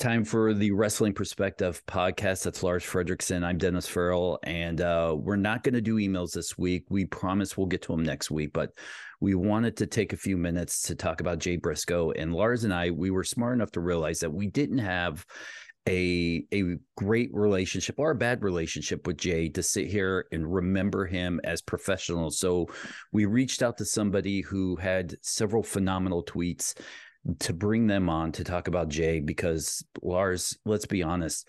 time 0.00 0.24
for 0.24 0.54
the 0.54 0.70
Wrestling 0.70 1.12
Perspective 1.12 1.82
podcast. 1.86 2.44
That's 2.44 2.62
Lars 2.62 2.82
Frederiksen. 2.82 3.44
I'm 3.44 3.58
Dennis 3.58 3.86
Farrell, 3.86 4.38
and 4.44 4.80
uh, 4.80 5.14
we're 5.18 5.36
not 5.36 5.62
going 5.62 5.74
to 5.74 5.82
do 5.82 5.96
emails 5.96 6.32
this 6.32 6.56
week. 6.56 6.84
We 6.88 7.04
promise 7.04 7.58
we'll 7.58 7.66
get 7.66 7.82
to 7.82 7.92
them 7.92 8.02
next 8.02 8.30
week, 8.30 8.54
but 8.54 8.70
we 9.20 9.34
wanted 9.34 9.76
to 9.76 9.86
take 9.86 10.14
a 10.14 10.16
few 10.16 10.38
minutes 10.38 10.80
to 10.84 10.94
talk 10.94 11.20
about 11.20 11.38
Jay 11.38 11.56
Briscoe. 11.56 12.12
And 12.12 12.32
Lars 12.32 12.64
and 12.64 12.72
I, 12.72 12.90
we 12.90 13.10
were 13.10 13.22
smart 13.22 13.52
enough 13.52 13.72
to 13.72 13.80
realize 13.80 14.20
that 14.20 14.32
we 14.32 14.46
didn't 14.46 14.78
have 14.78 15.26
a 15.86 16.46
a 16.52 16.76
great 16.96 17.30
relationship 17.34 17.96
or 17.98 18.12
a 18.12 18.14
bad 18.16 18.42
relationship 18.42 19.06
with 19.06 19.18
Jay 19.18 19.50
to 19.50 19.62
sit 19.62 19.86
here 19.86 20.26
and 20.32 20.50
remember 20.50 21.04
him 21.04 21.40
as 21.44 21.60
professional. 21.60 22.30
So 22.30 22.68
we 23.12 23.26
reached 23.26 23.62
out 23.62 23.76
to 23.78 23.84
somebody 23.84 24.40
who 24.40 24.76
had 24.76 25.16
several 25.20 25.62
phenomenal 25.62 26.24
tweets 26.24 26.74
to 27.40 27.52
bring 27.52 27.86
them 27.86 28.08
on 28.08 28.32
to 28.32 28.44
talk 28.44 28.68
about 28.68 28.88
Jay 28.88 29.20
because 29.20 29.84
Lars, 30.02 30.56
let's 30.64 30.86
be 30.86 31.02
honest, 31.02 31.48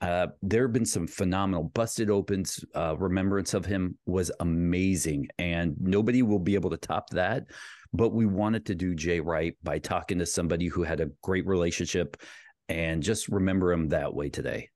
uh, 0.00 0.28
there 0.40 0.62
have 0.62 0.72
been 0.72 0.86
some 0.86 1.06
phenomenal 1.06 1.64
busted 1.64 2.08
opens. 2.08 2.64
Uh, 2.74 2.96
remembrance 2.96 3.52
of 3.52 3.66
him 3.66 3.98
was 4.06 4.32
amazing, 4.40 5.28
and 5.38 5.76
nobody 5.78 6.22
will 6.22 6.38
be 6.38 6.54
able 6.54 6.70
to 6.70 6.78
top 6.78 7.10
that. 7.10 7.44
But 7.92 8.10
we 8.10 8.24
wanted 8.24 8.66
to 8.66 8.74
do 8.74 8.94
Jay 8.94 9.20
right 9.20 9.54
by 9.62 9.78
talking 9.78 10.18
to 10.18 10.26
somebody 10.26 10.68
who 10.68 10.84
had 10.84 11.00
a 11.00 11.10
great 11.22 11.46
relationship 11.46 12.16
and 12.68 13.02
just 13.02 13.28
remember 13.28 13.72
him 13.72 13.88
that 13.88 14.14
way 14.14 14.30
today. 14.30 14.70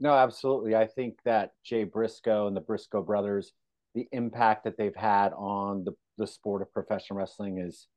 No, 0.00 0.12
absolutely. 0.12 0.76
I 0.76 0.86
think 0.86 1.18
that 1.24 1.50
Jay 1.64 1.82
Briscoe 1.84 2.46
and 2.46 2.56
the 2.56 2.60
Briscoe 2.60 3.02
brothers, 3.02 3.52
the 3.94 4.06
impact 4.12 4.64
that 4.64 4.78
they've 4.78 4.94
had 4.94 5.32
on 5.32 5.84
the, 5.84 5.92
the 6.16 6.26
sport 6.26 6.62
of 6.62 6.72
professional 6.72 7.18
wrestling 7.18 7.58
is 7.58 7.88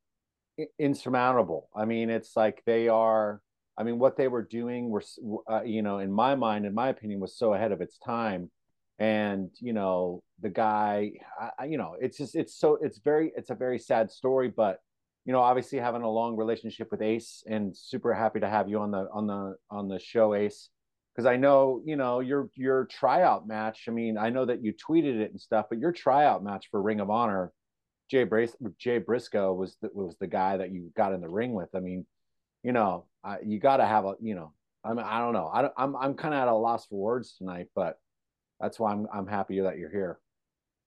insurmountable. 0.80 1.70
I 1.76 1.86
mean, 1.86 2.10
it's 2.10 2.36
like 2.36 2.62
they 2.66 2.88
are. 2.88 3.42
I 3.78 3.84
mean, 3.84 4.00
what 4.00 4.18
they 4.18 4.28
were 4.28 4.44
doing 4.44 4.90
were, 4.90 5.04
uh, 5.50 5.64
you 5.64 5.82
know, 5.82 6.00
in 6.00 6.12
my 6.12 6.36
mind, 6.36 6.66
in 6.66 6.74
my 6.74 6.90
opinion, 6.90 7.20
was 7.20 7.38
so 7.38 7.54
ahead 7.54 7.72
of 7.72 7.82
its 7.82 7.98
time. 7.98 8.52
And 9.00 9.50
you 9.60 9.74
know, 9.74 10.22
the 10.42 10.50
guy, 10.50 11.14
I, 11.58 11.66
you 11.66 11.78
know, 11.78 11.96
it's 12.00 12.18
just, 12.18 12.36
it's 12.36 12.54
so, 12.56 12.78
it's 12.82 13.00
very, 13.00 13.32
it's 13.36 13.50
a 13.50 13.56
very 13.56 13.80
sad 13.80 14.12
story. 14.12 14.50
But 14.50 14.80
you 15.26 15.34
know, 15.34 15.40
obviously 15.40 15.80
having 15.80 16.02
a 16.02 16.10
long 16.10 16.36
relationship 16.36 16.90
with 16.92 17.02
Ace, 17.02 17.44
and 17.48 17.76
super 17.76 18.14
happy 18.14 18.40
to 18.40 18.50
have 18.50 18.70
you 18.70 18.80
on 18.80 18.92
the 18.92 19.08
on 19.14 19.28
the 19.28 19.56
on 19.70 19.88
the 19.88 20.00
show, 20.00 20.34
Ace, 20.34 20.70
because 21.14 21.26
I 21.26 21.38
know, 21.38 21.82
you 21.86 21.96
know, 21.96 22.20
your 22.20 22.50
your 22.56 22.86
tryout 22.86 23.48
match. 23.48 23.86
I 23.88 23.92
mean, 23.92 24.18
I 24.18 24.30
know 24.30 24.46
that 24.46 24.64
you 24.64 24.74
tweeted 24.74 25.20
it 25.20 25.32
and 25.32 25.40
stuff, 25.40 25.68
but 25.70 25.80
your 25.80 25.92
tryout 25.92 26.44
match 26.44 26.68
for 26.72 26.82
Ring 26.82 27.00
of 27.00 27.10
Honor 27.10 27.52
Jay 28.12 28.26
Brace, 28.26 28.54
Jay 28.78 28.98
Briscoe 28.98 29.54
was 29.54 29.78
the, 29.82 29.90
was 29.94 30.18
the 30.20 30.28
guy 30.28 30.58
that 30.58 30.74
you 30.74 30.92
got 30.98 31.14
in 31.14 31.22
the 31.22 31.30
ring 31.30 31.54
with. 31.54 31.70
I 31.74 31.80
mean, 31.80 32.06
you 32.62 32.74
know, 32.74 33.06
uh, 33.24 33.38
you 33.42 33.58
got 33.58 33.78
to 33.78 33.86
have 33.86 34.04
a, 34.04 34.16
you 34.20 34.36
know, 34.36 34.52
I 34.84 34.90
mean, 34.90 35.06
I 35.06 35.20
don't 35.20 35.32
know. 35.32 35.48
I, 35.48 35.70
I'm 35.78 35.96
I'm 35.96 36.16
kind 36.16 36.34
of 36.34 36.42
at 36.42 36.50
a 36.50 36.54
loss 36.54 36.88
for 36.88 37.00
words 37.00 37.36
tonight, 37.38 37.68
but 37.74 37.98
that's 38.60 38.78
why 38.78 38.92
I'm 38.92 39.08
I'm 39.14 39.28
happy 39.28 39.62
that 39.62 39.78
you're 39.78 39.90
here. 39.90 40.20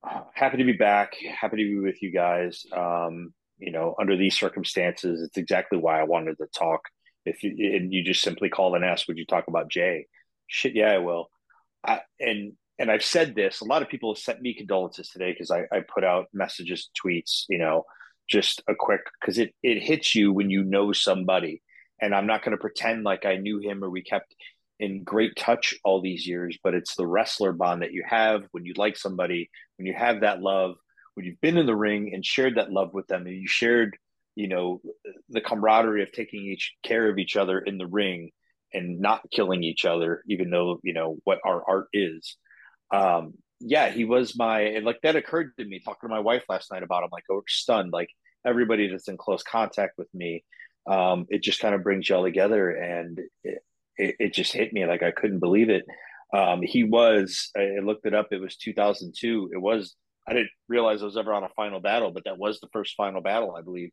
Happy 0.35 0.59
to 0.59 0.65
be 0.65 0.73
back. 0.73 1.15
Happy 1.41 1.57
to 1.57 1.63
be 1.63 1.79
with 1.79 2.03
you 2.03 2.13
guys. 2.13 2.67
Um, 2.77 3.33
you 3.59 3.73
know, 3.73 3.95
under 3.99 4.17
these 4.19 4.37
circumstances, 4.37 5.23
it's 5.23 5.39
exactly 5.39 5.79
why 5.79 6.01
I 6.01 6.05
wanted 6.05 6.37
to 6.39 6.47
talk. 6.47 6.83
If 7.25 7.43
you 7.43 7.53
and 7.75 7.91
you 7.91 8.05
just 8.05 8.21
simply 8.21 8.51
call 8.51 8.75
and 8.75 8.85
ask, 8.85 9.09
would 9.09 9.17
you 9.17 9.25
talk 9.25 9.45
about 9.49 9.71
Jay? 9.71 10.09
Shit, 10.47 10.75
yeah, 10.75 10.91
I 10.91 10.99
will. 10.99 11.31
I, 11.83 12.01
and 12.21 12.53
and 12.79 12.91
I've 12.91 13.05
said 13.05 13.35
this, 13.35 13.61
a 13.61 13.67
lot 13.67 13.83
of 13.83 13.89
people 13.89 14.13
have 14.13 14.23
sent 14.23 14.43
me 14.43 14.55
condolences 14.55 15.09
today 15.09 15.33
because 15.33 15.51
I, 15.51 15.63
I 15.73 15.81
put 15.81 16.05
out 16.05 16.27
messages, 16.33 16.91
tweets, 17.01 17.45
you 17.49 17.59
know, 17.59 17.85
just 18.29 18.63
a 18.69 18.75
quick 18.75 19.03
because 19.21 19.39
it 19.39 19.55
it 19.63 19.83
hits 19.83 20.15
you 20.15 20.33
when 20.33 20.51
you 20.51 20.65
know 20.65 20.93
somebody. 20.93 21.63
And 22.01 22.15
I'm 22.15 22.27
not 22.27 22.43
going 22.43 22.57
to 22.57 22.61
pretend 22.61 23.05
like 23.05 23.25
I 23.25 23.37
knew 23.37 23.61
him 23.61 23.85
or 23.85 23.91
we 23.91 24.03
kept 24.03 24.35
in 24.81 25.05
great 25.05 25.37
touch 25.37 25.75
all 25.85 26.03
these 26.03 26.27
years, 26.27 26.59
but 26.65 26.75
it's 26.75 26.97
the 26.97 27.07
wrestler 27.07 27.53
bond 27.53 27.83
that 27.83 27.93
you 27.93 28.03
have 28.07 28.43
when 28.51 28.65
you 28.65 28.75
like 28.77 28.97
somebody, 28.97 29.49
when 29.79 29.87
you 29.87 29.95
have 29.95 30.21
that 30.21 30.43
love, 30.43 30.75
when 31.15 31.25
you've 31.25 31.41
been 31.41 31.57
in 31.57 31.67
the 31.67 31.77
ring 31.77 32.11
and 32.13 32.27
shared 32.27 32.57
that 32.57 32.73
love 32.73 32.93
with 32.93 33.07
them, 33.07 33.27
and 33.27 33.37
you 33.37 33.47
shared, 33.47 33.97
you 34.35 34.49
know, 34.49 34.83
the 35.29 35.41
camaraderie 35.41 36.03
of 36.03 36.11
taking 36.11 36.41
each 36.41 36.73
care 36.83 37.09
of 37.09 37.19
each 37.19 37.37
other 37.37 37.61
in 37.61 37.79
the 37.79 37.87
ring 37.87 38.31
and 38.73 38.99
not 38.99 39.23
killing 39.31 39.63
each 39.63 39.85
other, 39.85 40.25
even 40.29 40.51
though 40.51 40.81
you 40.83 40.93
know 40.93 41.19
what 41.23 41.39
our 41.45 41.63
art 41.69 41.87
is 41.93 42.37
um, 42.93 43.35
yeah, 43.61 43.91
he 43.91 44.05
was 44.05 44.37
my 44.37 44.81
like 44.83 45.01
that 45.03 45.17
occurred 45.17 45.53
to 45.59 45.65
me 45.65 45.81
talking 45.81 46.09
to 46.09 46.15
my 46.15 46.21
wife 46.21 46.45
last 46.49 46.71
night 46.73 46.83
about 46.83 47.05
him. 47.05 47.11
Like, 47.13 47.25
oh, 47.31 47.43
stunned. 47.49 47.93
Like 47.93 48.09
everybody 48.47 48.89
that's 48.89 49.09
in 49.09 49.17
close 49.17 49.43
contact 49.43 49.95
with 49.97 50.13
me, 50.13 50.45
um, 50.87 51.27
it 51.29 51.43
just 51.43 51.61
kind 51.61 51.75
of 51.75 51.83
brings 51.83 52.09
y'all 52.09 52.25
together, 52.25 52.71
and 52.71 53.21
it, 53.43 53.59
it, 53.97 54.17
it, 54.19 54.35
just 54.35 54.53
hit 54.53 54.73
me 54.73 54.85
like 54.87 55.03
I 55.03 55.13
couldn't 55.13 55.39
believe 55.39 55.71
it. 55.71 55.85
Um, 56.33 56.63
he 56.63 56.85
was. 56.85 57.51
I 57.57 57.79
looked 57.83 58.07
it 58.07 58.15
up. 58.15 58.29
It 58.33 58.41
was 58.41 58.57
2002. 58.57 59.51
It 59.55 59.59
was. 59.59 59.95
I 60.27 60.33
didn't 60.33 60.51
realize 60.69 61.03
I 61.03 61.07
was 61.07 61.17
ever 61.17 61.33
on 61.33 61.45
a 61.45 61.51
final 61.51 61.81
battle, 61.81 62.11
but 62.11 62.25
that 62.25 62.39
was 62.39 62.59
the 62.61 62.69
first 62.73 62.95
final 62.97 63.21
battle, 63.21 63.55
I 63.57 63.63
believe. 63.63 63.91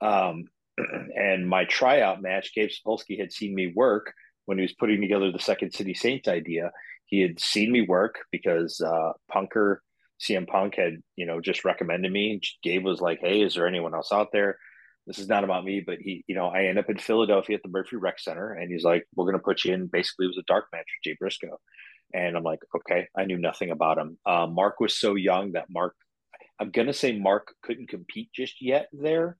Um, 0.00 0.44
and 1.16 1.48
my 1.48 1.64
tryout 1.64 2.22
match, 2.22 2.54
Gabe 2.54 2.70
Sapolsky 2.70 3.18
had 3.18 3.32
seen 3.32 3.54
me 3.54 3.72
work 3.74 4.12
when 4.46 4.58
he 4.58 4.62
was 4.62 4.72
putting 4.72 5.00
together 5.00 5.30
the 5.30 5.38
Second 5.38 5.72
City 5.72 5.94
Saints 5.94 6.28
idea, 6.28 6.70
he 7.10 7.20
had 7.20 7.40
seen 7.40 7.70
me 7.70 7.82
work 7.82 8.20
because 8.30 8.80
uh, 8.80 9.12
Punker 9.30 9.78
CM 10.20 10.46
Punk 10.46 10.76
had 10.76 11.02
you 11.16 11.26
know 11.26 11.40
just 11.40 11.64
recommended 11.64 12.10
me. 12.10 12.40
Gabe 12.62 12.84
was 12.84 13.00
like, 13.00 13.20
"Hey, 13.20 13.42
is 13.42 13.54
there 13.54 13.66
anyone 13.66 13.94
else 13.94 14.12
out 14.12 14.28
there?" 14.32 14.56
This 15.06 15.18
is 15.18 15.28
not 15.28 15.44
about 15.44 15.64
me, 15.64 15.82
but 15.84 15.98
he, 15.98 16.24
you 16.28 16.34
know, 16.34 16.46
I 16.48 16.64
end 16.64 16.78
up 16.78 16.88
in 16.88 16.98
Philadelphia 16.98 17.56
at 17.56 17.62
the 17.62 17.70
Murphy 17.70 17.96
Rec 17.96 18.20
Center, 18.20 18.52
and 18.52 18.70
he's 18.70 18.84
like, 18.84 19.04
"We're 19.14 19.26
gonna 19.26 19.42
put 19.42 19.64
you 19.64 19.74
in." 19.74 19.88
Basically, 19.88 20.26
it 20.26 20.28
was 20.28 20.38
a 20.38 20.44
dark 20.46 20.66
match 20.72 20.86
with 20.86 21.12
Jay 21.12 21.16
Briscoe, 21.18 21.58
and 22.14 22.36
I'm 22.36 22.44
like, 22.44 22.60
"Okay." 22.76 23.08
I 23.16 23.24
knew 23.24 23.38
nothing 23.38 23.70
about 23.70 23.98
him. 23.98 24.18
Uh, 24.24 24.46
Mark 24.46 24.78
was 24.78 24.98
so 24.98 25.16
young 25.16 25.52
that 25.52 25.66
Mark, 25.68 25.96
I'm 26.60 26.70
gonna 26.70 26.92
say 26.92 27.18
Mark 27.18 27.54
couldn't 27.62 27.88
compete 27.88 28.30
just 28.32 28.62
yet 28.62 28.88
there 28.92 29.36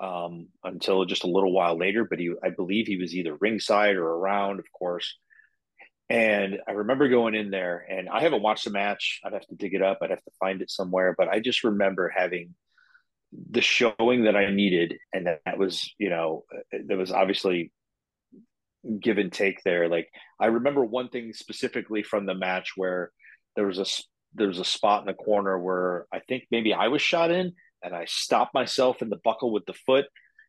um, 0.00 0.48
until 0.64 1.04
just 1.04 1.24
a 1.24 1.30
little 1.30 1.52
while 1.52 1.78
later. 1.78 2.04
But 2.04 2.18
he, 2.18 2.32
I 2.42 2.50
believe, 2.50 2.86
he 2.86 2.96
was 2.96 3.14
either 3.14 3.36
ringside 3.36 3.96
or 3.96 4.06
around, 4.06 4.58
of 4.58 4.66
course. 4.72 5.18
And 6.12 6.58
I 6.68 6.72
remember 6.72 7.08
going 7.08 7.34
in 7.34 7.50
there, 7.50 7.86
and 7.88 8.06
I 8.06 8.20
haven't 8.20 8.42
watched 8.42 8.64
the 8.64 8.70
match. 8.70 9.18
I'd 9.24 9.32
have 9.32 9.46
to 9.46 9.54
dig 9.54 9.72
it 9.72 9.80
up. 9.80 10.00
I'd 10.02 10.10
have 10.10 10.22
to 10.22 10.30
find 10.38 10.60
it 10.60 10.70
somewhere. 10.70 11.14
But 11.16 11.28
I 11.28 11.40
just 11.40 11.64
remember 11.64 12.12
having 12.14 12.54
the 13.50 13.62
showing 13.62 14.24
that 14.24 14.36
I 14.36 14.50
needed, 14.50 14.98
and 15.14 15.26
that, 15.26 15.40
that 15.46 15.56
was, 15.56 15.90
you 15.96 16.10
know, 16.10 16.44
there 16.70 16.98
was 16.98 17.12
obviously 17.12 17.72
give 19.00 19.16
and 19.16 19.32
take 19.32 19.62
there. 19.62 19.88
Like 19.88 20.10
I 20.38 20.46
remember 20.46 20.84
one 20.84 21.08
thing 21.08 21.32
specifically 21.32 22.02
from 22.02 22.26
the 22.26 22.34
match 22.34 22.72
where 22.76 23.10
there 23.56 23.66
was 23.66 23.78
a 23.78 23.86
there 24.34 24.48
was 24.48 24.58
a 24.58 24.66
spot 24.66 25.00
in 25.00 25.06
the 25.06 25.14
corner 25.14 25.58
where 25.58 26.04
I 26.12 26.18
think 26.18 26.44
maybe 26.50 26.74
I 26.74 26.88
was 26.88 27.00
shot 27.00 27.30
in, 27.30 27.54
and 27.82 27.94
I 27.94 28.04
stopped 28.04 28.52
myself 28.52 29.00
in 29.00 29.08
the 29.08 29.20
buckle 29.24 29.50
with 29.50 29.64
the 29.64 29.72
foot 29.86 30.04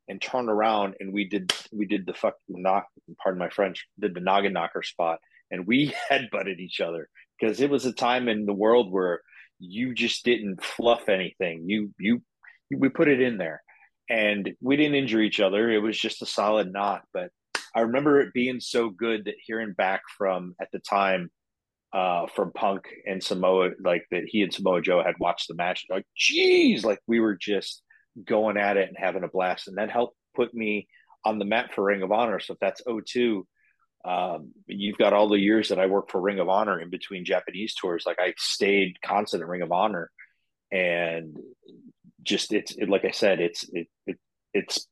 and 0.09 0.22
turned 0.22 0.50
around, 0.50 0.95
and 1.00 1.13
we 1.13 1.30
did 1.30 1.53
we 1.72 1.85
did 1.85 2.06
the 2.06 2.13
fuck 2.13 2.35
knock. 2.50 2.88
Pardon 3.24 3.40
my 3.40 3.50
French. 3.50 3.88
Did 3.97 4.13
the 4.13 4.19
noggin 4.19 4.51
knocker 4.51 4.84
spot 4.84 5.19
and 5.53 5.68
we 5.68 5.94
headbutted 6.12 6.58
each 6.59 6.81
other 6.81 7.08
because 7.40 7.62
it 7.62 7.69
was 7.69 7.86
a 7.86 7.94
time 7.94 8.28
in 8.28 8.46
the 8.46 8.53
world 8.53 8.91
where 8.91 9.22
you 9.59 9.94
just 9.94 10.25
didn't 10.25 10.64
fluff 10.64 11.08
anything. 11.08 11.69
You 11.69 11.94
you 11.97 12.22
we 12.75 12.90
put 12.90 13.08
it 13.08 13.22
in 13.22 13.38
there, 13.38 13.62
and 14.09 14.52
we 14.62 14.75
didn't 14.75 14.96
injure 14.96 15.22
each 15.22 15.40
other. 15.40 15.69
It 15.69 15.80
was 15.80 15.97
just 15.97 16.22
a 16.22 16.25
solid 16.25 16.74
knock. 16.74 17.03
But 17.13 17.30
I 17.75 17.81
remember 17.81 18.19
it 18.19 18.34
being 18.34 18.59
so 18.59 18.90
good 18.90 19.25
that 19.25 19.36
hearing 19.46 19.74
back 19.74 20.02
from 20.18 20.56
at 20.59 20.69
the 20.74 20.80
time 20.80 21.30
uh, 21.94 22.25
from 22.36 22.52
Punk 22.52 22.88
and 23.06 23.24
Samoa, 23.24 23.72
like 23.84 24.06
that 24.12 24.24
he 24.25 24.42
and 24.42 24.53
Samoa 24.53 24.81
Joe 24.81 25.03
had 25.03 25.16
watched 25.19 25.47
the 25.47 25.56
match. 25.56 25.86
Like, 25.90 26.06
geez, 26.18 26.84
like 26.84 27.00
we 27.08 27.19
were 27.19 27.38
just 27.40 27.84
going 28.25 28.58
at 28.58 28.78
it 28.78 28.88
and 28.88 28.97
having 28.97 29.24
a 29.24 29.28
blast, 29.28 29.68
and 29.68 29.78
that 29.78 29.92
helped 29.92 30.18
put 30.36 30.53
me 30.53 30.88
on 31.25 31.40
the 31.40 31.46
map 31.46 31.74
for 31.74 31.86
Ring 31.86 32.02
of 32.02 32.12
Honor. 32.12 32.40
So 32.40 32.54
if 32.54 32.60
that's 32.60 32.81
02, 32.86 33.45
um, 34.06 34.52
you've 34.68 34.98
got 34.98 35.14
all 35.14 35.30
the 35.30 35.40
years 35.40 35.70
that 35.70 35.80
I 35.80 35.86
worked 35.86 36.12
for 36.12 36.20
Ring 36.20 36.40
of 36.40 36.50
Honor 36.50 36.80
in 36.80 36.90
between 36.90 37.26
Japanese 37.26 37.74
tours. 37.74 38.04
Like 38.06 38.20
I 38.20 38.34
stayed 38.38 39.02
constant 39.02 39.42
at 39.42 39.48
Ring 39.48 39.62
of 39.62 39.72
Honor, 39.72 40.12
and 40.72 41.38
just 42.22 42.52
it's 42.52 42.76
it, 42.76 42.90
like 42.90 43.06
I 43.06 43.12
said, 43.12 43.40
it's 43.40 43.64
it, 43.72 43.88
it 44.06 44.18
it's 44.54 44.88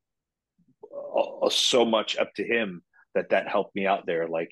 uh, 0.93 1.49
so 1.49 1.83
much 1.83 2.17
up 2.17 2.33
to 2.35 2.43
him 2.43 2.83
that 3.13 3.29
that 3.31 3.49
helped 3.49 3.75
me 3.75 3.85
out 3.85 4.05
there. 4.05 4.29
Like 4.29 4.51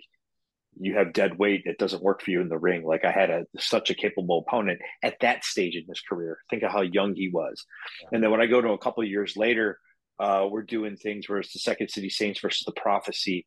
you 0.78 0.96
have 0.96 1.14
dead 1.14 1.40
weight, 1.40 1.64
it 1.66 1.78
doesn't 1.78 2.04
work 2.04 2.22
for 2.22 2.32
you 2.32 2.42
in 2.42 2.50
the 2.50 2.58
ring. 2.58 2.84
Like 2.84 3.06
I 3.06 3.12
had 3.12 3.30
a 3.30 3.46
such 3.58 3.90
a 3.90 3.96
capable 3.96 4.44
opponent 4.46 4.80
at 5.02 5.22
that 5.22 5.46
stage 5.46 5.76
in 5.76 5.86
his 5.88 6.02
career. 6.02 6.38
Think 6.50 6.64
of 6.64 6.72
how 6.72 6.82
young 6.82 7.16
he 7.16 7.30
was, 7.30 7.66
yeah. 8.02 8.10
and 8.12 8.22
then 8.22 8.32
when 8.32 8.42
I 8.42 8.46
go 8.46 8.60
to 8.60 8.72
a 8.72 8.78
couple 8.78 9.04
of 9.04 9.10
years 9.10 9.38
later, 9.38 9.80
uh, 10.20 10.48
we're 10.52 10.64
doing 10.64 10.98
things 10.98 11.30
where 11.30 11.40
it's 11.40 11.54
the 11.54 11.60
Second 11.60 11.90
City 11.92 12.10
Saints 12.10 12.42
versus 12.42 12.66
the 12.66 12.74
Prophecy 12.74 13.46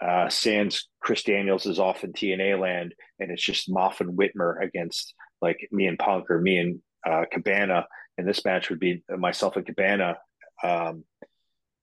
uh, 0.00 0.28
Sans 0.28 0.88
Chris 1.00 1.22
Daniels 1.22 1.66
is 1.66 1.78
off 1.78 2.04
in 2.04 2.12
TNA 2.12 2.60
land, 2.60 2.94
and 3.18 3.30
it's 3.30 3.42
just 3.42 3.70
Maff 3.70 4.00
and 4.00 4.16
Whitmer 4.16 4.62
against 4.62 5.14
like 5.40 5.68
me 5.72 5.86
and 5.86 5.98
Punk 5.98 6.30
or 6.30 6.40
me 6.40 6.58
and 6.58 6.80
uh, 7.06 7.24
Cabana. 7.30 7.86
And 8.16 8.26
this 8.26 8.44
match 8.44 8.70
would 8.70 8.80
be 8.80 9.02
myself 9.16 9.56
and 9.56 9.66
Cabana 9.66 10.18
um, 10.62 11.04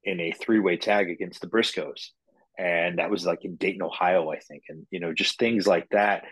in 0.04 0.20
a 0.20 0.32
three 0.32 0.60
way 0.60 0.78
tag 0.78 1.10
against 1.10 1.42
the 1.42 1.48
Briscoes. 1.48 2.10
and 2.58 3.00
that 3.00 3.10
was 3.10 3.26
like 3.26 3.44
in 3.44 3.56
Dayton, 3.56 3.82
Ohio, 3.82 4.32
I 4.32 4.40
think, 4.40 4.64
and 4.70 4.86
you 4.92 5.00
know, 5.00 5.14
just 5.14 5.40
things 5.40 5.68
like 5.68 5.88
that. 5.90 6.24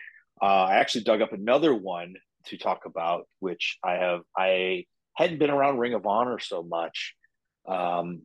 Uh, 0.41 0.65
I 0.65 0.75
actually 0.75 1.03
dug 1.03 1.21
up 1.21 1.33
another 1.33 1.74
one 1.74 2.15
to 2.47 2.57
talk 2.57 2.85
about, 2.85 3.27
which 3.39 3.77
I 3.83 3.94
have. 3.94 4.21
I 4.38 4.85
hadn't 5.15 5.39
been 5.39 5.50
around 5.50 5.77
Ring 5.77 5.94
of 5.94 6.06
Honor 6.06 6.39
so 6.39 6.63
much. 6.63 7.15
Um, 7.68 8.24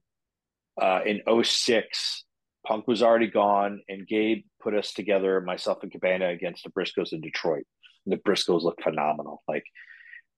uh, 0.81 1.01
in 1.05 1.23
06, 1.45 2.25
Punk 2.69 2.87
was 2.87 3.03
already 3.03 3.29
gone, 3.29 3.81
and 3.89 4.07
Gabe 4.07 4.45
put 4.63 4.75
us 4.75 4.93
together, 4.93 5.41
myself 5.41 5.83
and 5.83 5.91
Cabana, 5.91 6.29
against 6.29 6.65
the 6.65 6.71
Briscoes 6.71 7.13
in 7.13 7.23
Detroit. 7.23 7.65
And 8.05 8.13
the 8.13 8.19
Briscoes 8.19 8.63
looked 8.63 8.83
phenomenal. 8.83 9.43
Like 9.49 9.65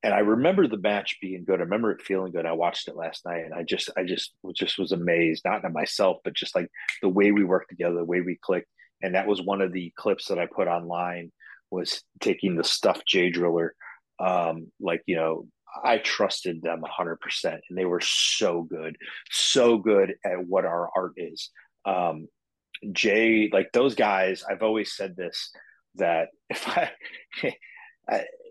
and 0.02 0.14
I 0.14 0.20
remember 0.20 0.66
the 0.66 0.78
match 0.78 1.18
being 1.20 1.44
good. 1.44 1.60
I 1.60 1.64
remember 1.64 1.92
it 1.92 2.00
feeling 2.00 2.32
good. 2.32 2.46
I 2.46 2.52
watched 2.52 2.88
it 2.88 2.96
last 2.96 3.26
night, 3.26 3.44
and 3.44 3.52
I 3.52 3.62
just, 3.64 3.90
I 3.98 4.04
just, 4.04 4.32
just 4.54 4.78
was 4.78 4.92
amazed, 4.92 5.42
not 5.44 5.64
at 5.64 5.72
myself, 5.72 6.18
but 6.24 6.34
just 6.34 6.54
like 6.54 6.68
the 7.02 7.08
way 7.08 7.32
we 7.32 7.44
worked 7.44 7.68
together, 7.68 7.96
the 7.96 8.04
way 8.04 8.22
we 8.22 8.38
clicked. 8.40 8.68
And 9.02 9.14
that 9.14 9.26
was 9.26 9.42
one 9.42 9.60
of 9.60 9.72
the 9.72 9.92
clips 9.96 10.28
that 10.28 10.38
I 10.38 10.46
put 10.46 10.68
online 10.68 11.32
was 11.70 12.02
taking 12.20 12.56
the 12.56 12.64
stuffed 12.64 13.06
Jay 13.06 13.30
Driller. 13.30 13.74
Um, 14.18 14.72
like 14.80 15.02
you 15.06 15.16
know, 15.16 15.48
I 15.84 15.98
trusted 15.98 16.62
them 16.62 16.82
hundred 16.86 17.20
percent, 17.20 17.60
and 17.68 17.76
they 17.76 17.84
were 17.84 18.00
so 18.00 18.62
good, 18.62 18.96
so 19.30 19.76
good 19.76 20.14
at 20.24 20.46
what 20.46 20.64
our 20.64 20.90
art 20.96 21.12
is. 21.16 21.50
Um, 21.84 22.28
Jay, 22.92 23.50
like 23.52 23.72
those 23.72 23.94
guys, 23.94 24.42
I've 24.48 24.62
always 24.62 24.94
said 24.94 25.16
this 25.16 25.50
that 25.96 26.28
if 26.50 26.68
I 26.68 26.90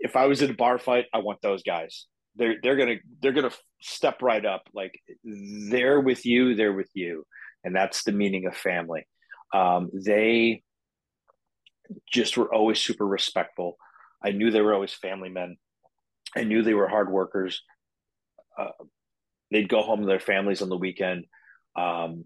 if 0.02 0.16
I 0.16 0.28
was 0.28 0.42
in 0.42 0.52
a 0.52 0.56
bar 0.56 0.80
fight, 0.80 1.06
I 1.14 1.20
want 1.20 1.42
those 1.42 1.64
guys. 1.64 2.06
They're 2.36 2.56
they're 2.62 2.78
gonna 2.78 2.98
they're 3.22 3.34
gonna 3.34 3.52
step 3.82 4.22
right 4.22 4.46
up. 4.46 4.64
Like 4.74 4.94
they're 5.24 6.00
with 6.00 6.26
you, 6.26 6.56
they're 6.56 6.74
with 6.74 6.90
you, 6.94 7.26
and 7.64 7.76
that's 7.76 8.04
the 8.04 8.12
meaning 8.12 8.46
of 8.46 8.56
family. 8.56 9.08
Um, 9.54 9.90
they 9.94 10.64
just 12.12 12.38
were 12.38 12.54
always 12.54 12.80
super 12.80 13.06
respectful. 13.06 13.78
I 14.24 14.32
knew 14.32 14.52
they 14.52 14.62
were 14.62 14.74
always 14.74 14.94
family 14.94 15.30
men. 15.30 15.58
I 16.36 16.44
knew 16.44 16.62
they 16.62 16.74
were 16.74 16.88
hard 16.88 17.12
workers. 17.12 17.62
Uh, 18.58 18.72
they'd 19.52 19.70
go 19.70 19.82
home 19.82 20.02
to 20.02 20.06
their 20.06 20.20
families 20.20 20.62
on 20.62 20.70
the 20.70 20.78
weekend. 20.78 21.26
Um, 21.76 22.26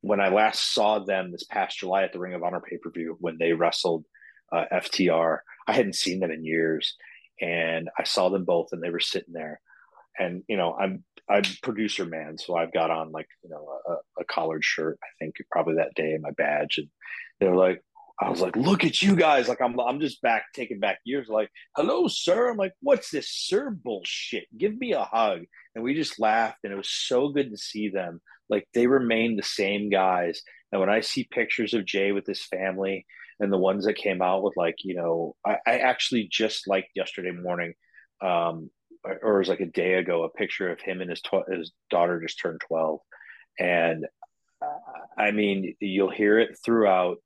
when 0.00 0.20
I 0.20 0.28
last 0.28 0.72
saw 0.72 0.98
them 0.98 1.32
this 1.32 1.44
past 1.44 1.78
July 1.78 2.04
at 2.04 2.12
the 2.12 2.18
Ring 2.18 2.34
of 2.34 2.42
Honor 2.42 2.60
pay 2.60 2.78
per 2.78 2.90
view, 2.90 3.16
when 3.20 3.36
they 3.38 3.52
wrestled 3.52 4.04
uh, 4.52 4.64
FTR, 4.72 5.38
I 5.66 5.72
hadn't 5.72 5.96
seen 5.96 6.20
them 6.20 6.30
in 6.30 6.44
years, 6.44 6.96
and 7.40 7.88
I 7.98 8.04
saw 8.04 8.28
them 8.28 8.44
both, 8.44 8.68
and 8.72 8.82
they 8.82 8.90
were 8.90 9.00
sitting 9.00 9.34
there. 9.34 9.60
And 10.18 10.42
you 10.48 10.56
know, 10.56 10.74
I'm 10.74 11.04
I'm 11.28 11.42
producer 11.62 12.04
man, 12.04 12.38
so 12.38 12.56
I've 12.56 12.72
got 12.72 12.90
on 12.90 13.12
like 13.12 13.28
you 13.42 13.50
know 13.50 13.66
a, 13.88 14.22
a 14.22 14.24
collared 14.24 14.64
shirt. 14.64 14.98
I 15.02 15.08
think 15.18 15.34
probably 15.50 15.76
that 15.76 15.94
day, 15.94 16.16
my 16.20 16.30
badge, 16.32 16.78
and 16.78 16.88
they 17.40 17.48
were 17.48 17.56
like, 17.56 17.82
I 18.20 18.30
was 18.30 18.40
like, 18.40 18.56
look 18.56 18.84
at 18.84 19.00
you 19.00 19.14
guys. 19.14 19.48
Like 19.48 19.60
I'm 19.60 19.78
I'm 19.78 20.00
just 20.00 20.20
back 20.22 20.44
taking 20.54 20.80
back 20.80 20.98
years. 21.04 21.28
Like, 21.28 21.50
hello, 21.76 22.08
sir. 22.08 22.50
I'm 22.50 22.56
like, 22.56 22.72
what's 22.80 23.10
this 23.10 23.28
sir 23.30 23.70
bullshit? 23.70 24.46
Give 24.56 24.76
me 24.76 24.92
a 24.92 25.04
hug. 25.04 25.42
And 25.78 25.84
we 25.84 25.94
just 25.94 26.18
laughed 26.18 26.58
and 26.64 26.72
it 26.72 26.76
was 26.76 26.90
so 26.90 27.28
good 27.28 27.52
to 27.52 27.56
see 27.56 27.88
them. 27.88 28.20
Like 28.50 28.66
they 28.74 28.88
remain 28.88 29.36
the 29.36 29.44
same 29.44 29.90
guys. 29.90 30.42
And 30.72 30.80
when 30.80 30.90
I 30.90 31.02
see 31.02 31.28
pictures 31.30 31.72
of 31.72 31.84
Jay 31.84 32.10
with 32.10 32.26
his 32.26 32.44
family 32.44 33.06
and 33.38 33.52
the 33.52 33.58
ones 33.58 33.84
that 33.84 33.94
came 33.94 34.20
out 34.20 34.42
with 34.42 34.56
like 34.56 34.74
you 34.82 34.96
know 34.96 35.36
I, 35.46 35.58
I 35.64 35.78
actually 35.78 36.28
just 36.28 36.66
liked 36.66 36.88
yesterday 36.96 37.30
morning 37.30 37.74
um 38.20 38.70
or 39.04 39.36
it 39.36 39.38
was 39.38 39.48
like 39.48 39.60
a 39.60 39.66
day 39.66 39.94
ago 39.94 40.24
a 40.24 40.28
picture 40.28 40.68
of 40.68 40.80
him 40.80 41.00
and 41.00 41.10
his 41.10 41.20
tw- 41.20 41.48
his 41.48 41.70
daughter 41.90 42.20
just 42.20 42.40
turned 42.40 42.60
12 42.66 42.98
and 43.60 44.06
uh, 44.60 44.66
i 45.16 45.30
mean 45.30 45.76
you'll 45.78 46.10
hear 46.10 46.40
it 46.40 46.58
throughout 46.64 47.18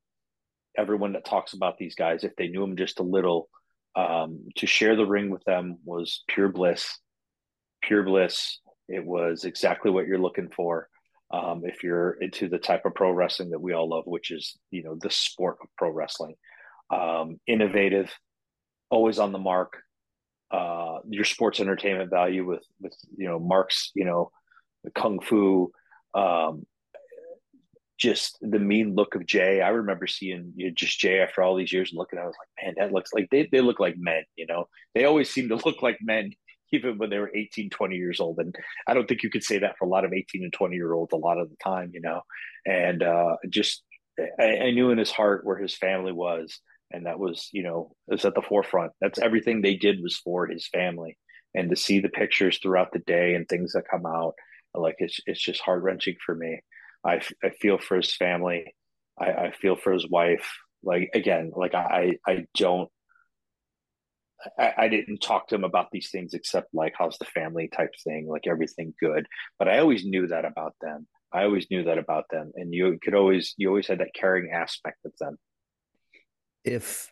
everyone 0.76 1.14
that 1.14 1.24
talks 1.24 1.54
about 1.54 1.78
these 1.78 1.94
guys 1.94 2.24
if 2.24 2.36
they 2.36 2.48
knew 2.48 2.60
them 2.60 2.76
just 2.76 3.00
a 3.00 3.02
little 3.02 3.48
um 3.96 4.48
to 4.56 4.66
share 4.66 4.96
the 4.96 5.06
ring 5.06 5.30
with 5.30 5.44
them 5.44 5.78
was 5.82 6.24
pure 6.28 6.50
bliss 6.50 6.98
pure 7.82 8.02
bliss 8.02 8.58
it 8.88 9.04
was 9.04 9.44
exactly 9.44 9.90
what 9.90 10.06
you're 10.06 10.18
looking 10.18 10.50
for 10.54 10.88
um, 11.32 11.62
if 11.64 11.82
you're 11.82 12.12
into 12.20 12.48
the 12.48 12.58
type 12.58 12.84
of 12.84 12.94
pro 12.94 13.10
wrestling 13.10 13.50
that 13.50 13.60
we 13.60 13.72
all 13.72 13.88
love, 13.88 14.04
which 14.06 14.30
is 14.30 14.56
you 14.70 14.82
know 14.82 14.96
the 15.00 15.10
sport 15.10 15.56
of 15.62 15.68
pro 15.78 15.90
wrestling. 15.90 16.34
Um, 16.90 17.40
innovative, 17.46 18.12
always 18.90 19.18
on 19.18 19.32
the 19.32 19.38
mark. 19.38 19.78
Uh, 20.50 20.98
your 21.08 21.24
sports 21.24 21.60
entertainment 21.60 22.10
value 22.10 22.44
with 22.44 22.64
with 22.80 22.94
you 23.16 23.26
know 23.26 23.38
Mark's 23.38 23.90
you 23.94 24.04
know 24.04 24.30
the 24.84 24.90
kung 24.90 25.20
fu, 25.20 25.72
um, 26.12 26.66
just 27.98 28.36
the 28.42 28.58
mean 28.58 28.94
look 28.94 29.14
of 29.14 29.24
Jay. 29.24 29.62
I 29.62 29.70
remember 29.70 30.06
seeing 30.06 30.52
you 30.54 30.66
know, 30.66 30.74
just 30.74 30.98
Jay 30.98 31.20
after 31.20 31.42
all 31.42 31.56
these 31.56 31.72
years 31.72 31.92
and 31.92 31.98
looking. 31.98 32.18
At 32.18 32.24
I 32.24 32.26
was 32.26 32.36
like, 32.38 32.66
man, 32.66 32.74
that 32.76 32.92
looks 32.92 33.14
like 33.14 33.28
they 33.30 33.48
they 33.50 33.62
look 33.62 33.80
like 33.80 33.94
men. 33.96 34.24
You 34.36 34.46
know, 34.46 34.66
they 34.94 35.06
always 35.06 35.30
seem 35.30 35.48
to 35.48 35.56
look 35.64 35.80
like 35.80 35.96
men 36.02 36.32
even 36.72 36.98
when 36.98 37.10
they 37.10 37.18
were 37.18 37.30
18, 37.34 37.70
20 37.70 37.96
years 37.96 38.20
old. 38.20 38.38
And 38.38 38.54
I 38.86 38.94
don't 38.94 39.06
think 39.06 39.22
you 39.22 39.30
could 39.30 39.44
say 39.44 39.58
that 39.58 39.76
for 39.78 39.84
a 39.84 39.88
lot 39.88 40.04
of 40.04 40.12
18 40.12 40.42
and 40.42 40.52
20 40.52 40.74
year 40.74 40.92
olds 40.92 41.12
a 41.12 41.16
lot 41.16 41.38
of 41.38 41.50
the 41.50 41.56
time, 41.56 41.90
you 41.92 42.00
know. 42.00 42.22
And 42.66 43.02
uh, 43.02 43.36
just, 43.48 43.82
I, 44.40 44.56
I, 44.56 44.70
knew 44.70 44.90
in 44.90 44.98
his 44.98 45.10
heart 45.10 45.44
where 45.44 45.58
his 45.58 45.76
family 45.76 46.12
was. 46.12 46.58
And 46.90 47.06
that 47.06 47.18
was, 47.18 47.48
you 47.52 47.62
know, 47.62 47.94
was 48.06 48.24
at 48.24 48.34
the 48.34 48.42
forefront. 48.42 48.92
That's 49.00 49.18
everything 49.18 49.62
they 49.62 49.76
did 49.76 50.02
was 50.02 50.16
for 50.16 50.46
his 50.46 50.66
family. 50.68 51.16
And 51.54 51.70
to 51.70 51.76
see 51.76 52.00
the 52.00 52.08
pictures 52.08 52.58
throughout 52.58 52.92
the 52.92 52.98
day 53.00 53.34
and 53.34 53.48
things 53.48 53.72
that 53.72 53.88
come 53.90 54.06
out, 54.06 54.34
like 54.74 54.96
it's, 54.98 55.20
it's 55.26 55.40
just 55.40 55.60
heart 55.60 55.82
wrenching 55.82 56.16
for 56.24 56.34
me. 56.34 56.60
I, 57.04 57.20
I 57.42 57.50
feel 57.60 57.78
for 57.78 57.96
his 57.96 58.14
family. 58.14 58.74
I, 59.18 59.30
I 59.30 59.50
feel 59.52 59.76
for 59.76 59.92
his 59.92 60.08
wife. 60.08 60.50
Like, 60.82 61.10
again, 61.14 61.52
like 61.54 61.74
I, 61.74 62.18
I 62.26 62.46
don't 62.56 62.90
I, 64.58 64.74
I, 64.76 64.88
didn't 64.88 65.18
talk 65.18 65.48
to 65.48 65.54
him 65.54 65.64
about 65.64 65.90
these 65.90 66.10
things 66.10 66.34
except 66.34 66.74
like 66.74 66.94
how's 66.96 67.18
the 67.18 67.24
family 67.26 67.68
type 67.68 67.92
thing, 68.04 68.26
like 68.28 68.46
everything 68.46 68.94
good. 69.00 69.26
But 69.58 69.68
I 69.68 69.78
always 69.78 70.04
knew 70.04 70.26
that 70.28 70.44
about 70.44 70.74
them. 70.80 71.06
I 71.32 71.44
always 71.44 71.70
knew 71.70 71.84
that 71.84 71.98
about 71.98 72.26
them, 72.30 72.52
and 72.56 72.72
you 72.74 72.98
could 73.02 73.14
always 73.14 73.54
you 73.56 73.68
always 73.68 73.86
had 73.86 74.00
that 74.00 74.14
caring 74.14 74.50
aspect 74.52 74.98
of 75.04 75.12
them. 75.18 75.38
If 76.64 77.10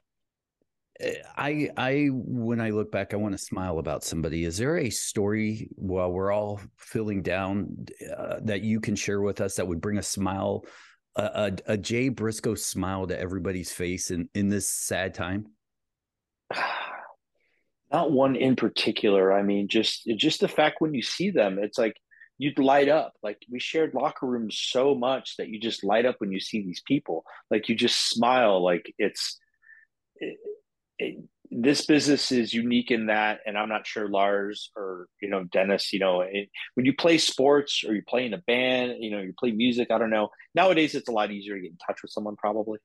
eh, 1.01 1.15
I 1.37 1.71
I 1.77 2.09
when 2.13 2.61
I 2.61 2.71
look 2.71 2.93
back, 2.93 3.15
I 3.15 3.17
want 3.17 3.33
to 3.33 3.39
smile 3.39 3.79
about 3.79 4.05
somebody. 4.05 4.45
Is 4.45 4.59
there 4.59 4.77
a 4.77 4.91
story 4.91 5.71
while 5.77 6.13
we're 6.13 6.33
all 6.33 6.61
feeling 6.77 7.23
down 7.23 7.87
uh, 8.17 8.41
that 8.43 8.63
you 8.63 8.81
can 8.81 8.95
share 8.95 9.23
with 9.23 9.41
us 9.41 9.57
that 9.57 9.67
would 9.67 9.81
bring 9.81 9.99
a 9.99 10.03
smile, 10.03 10.65
a, 11.17 11.23
a, 11.67 11.73
a 11.73 11.77
Jay 11.79 12.11
Briscoe 12.11 12.55
smile 12.55 13.07
to 13.07 13.19
everybody's 13.19 13.73
face 13.73 14.11
in 14.11 14.29
in 14.35 14.49
this 14.49 14.69
sad 14.69 15.15
time? 15.15 15.47
Not 17.93 18.13
one 18.13 18.37
in 18.37 18.57
particular. 18.57 19.33
I 19.33 19.43
mean, 19.43 19.69
just 19.69 20.05
just 20.17 20.41
the 20.41 20.49
fact 20.49 20.77
when 20.81 20.95
you 20.95 21.03
see 21.03 21.31
them, 21.31 21.59
it's 21.61 21.79
like 21.79 21.97
you'd 22.39 22.59
light 22.59 22.89
up. 22.89 23.13
Like 23.23 23.39
we 23.51 23.59
shared 23.61 23.95
locker 23.95 24.27
rooms 24.27 24.59
so 24.61 24.95
much 24.95 25.37
that 25.37 25.49
you 25.49 25.61
just 25.61 25.85
light 25.85 26.07
up 26.07 26.17
when 26.19 26.33
you 26.33 26.41
see 26.41 26.63
these 26.63 26.83
people. 26.87 27.25
Like 27.51 27.69
you 27.69 27.75
just 27.75 28.09
smile. 28.09 28.63
Like 28.63 28.95
it's 28.99 29.39
it, 30.17 30.39
it, 30.99 31.25
this 31.51 31.85
business 31.85 32.31
is 32.31 32.55
unique 32.55 32.93
in 32.93 33.07
that, 33.07 33.41
and 33.45 33.59
I'm 33.59 33.69
not 33.69 33.87
sure 33.87 34.09
Lars 34.09 34.71
or 34.77 35.09
you 35.21 35.29
know 35.29 35.45
Dennis. 35.45 35.93
You 35.93 35.99
know, 35.99 36.21
it, 36.21 36.49
when 36.75 36.87
you 36.87 36.95
play 36.95 37.19
sports 37.19 37.83
or 37.87 37.95
you 37.95 38.03
play 38.09 38.25
in 38.25 38.35
a 38.35 38.39
band, 38.39 38.95
you 39.01 39.11
know, 39.11 39.21
you 39.21 39.35
play 39.39 39.51
music. 39.51 39.89
I 39.91 39.99
don't 39.99 40.11
know. 40.11 40.29
Nowadays, 40.55 40.95
it's 40.95 41.09
a 41.09 41.13
lot 41.13 41.33
easier 41.33 41.57
to 41.57 41.61
get 41.61 41.73
in 41.73 41.79
touch 41.85 42.03
with 42.03 42.13
someone, 42.13 42.37
probably. 42.37 42.79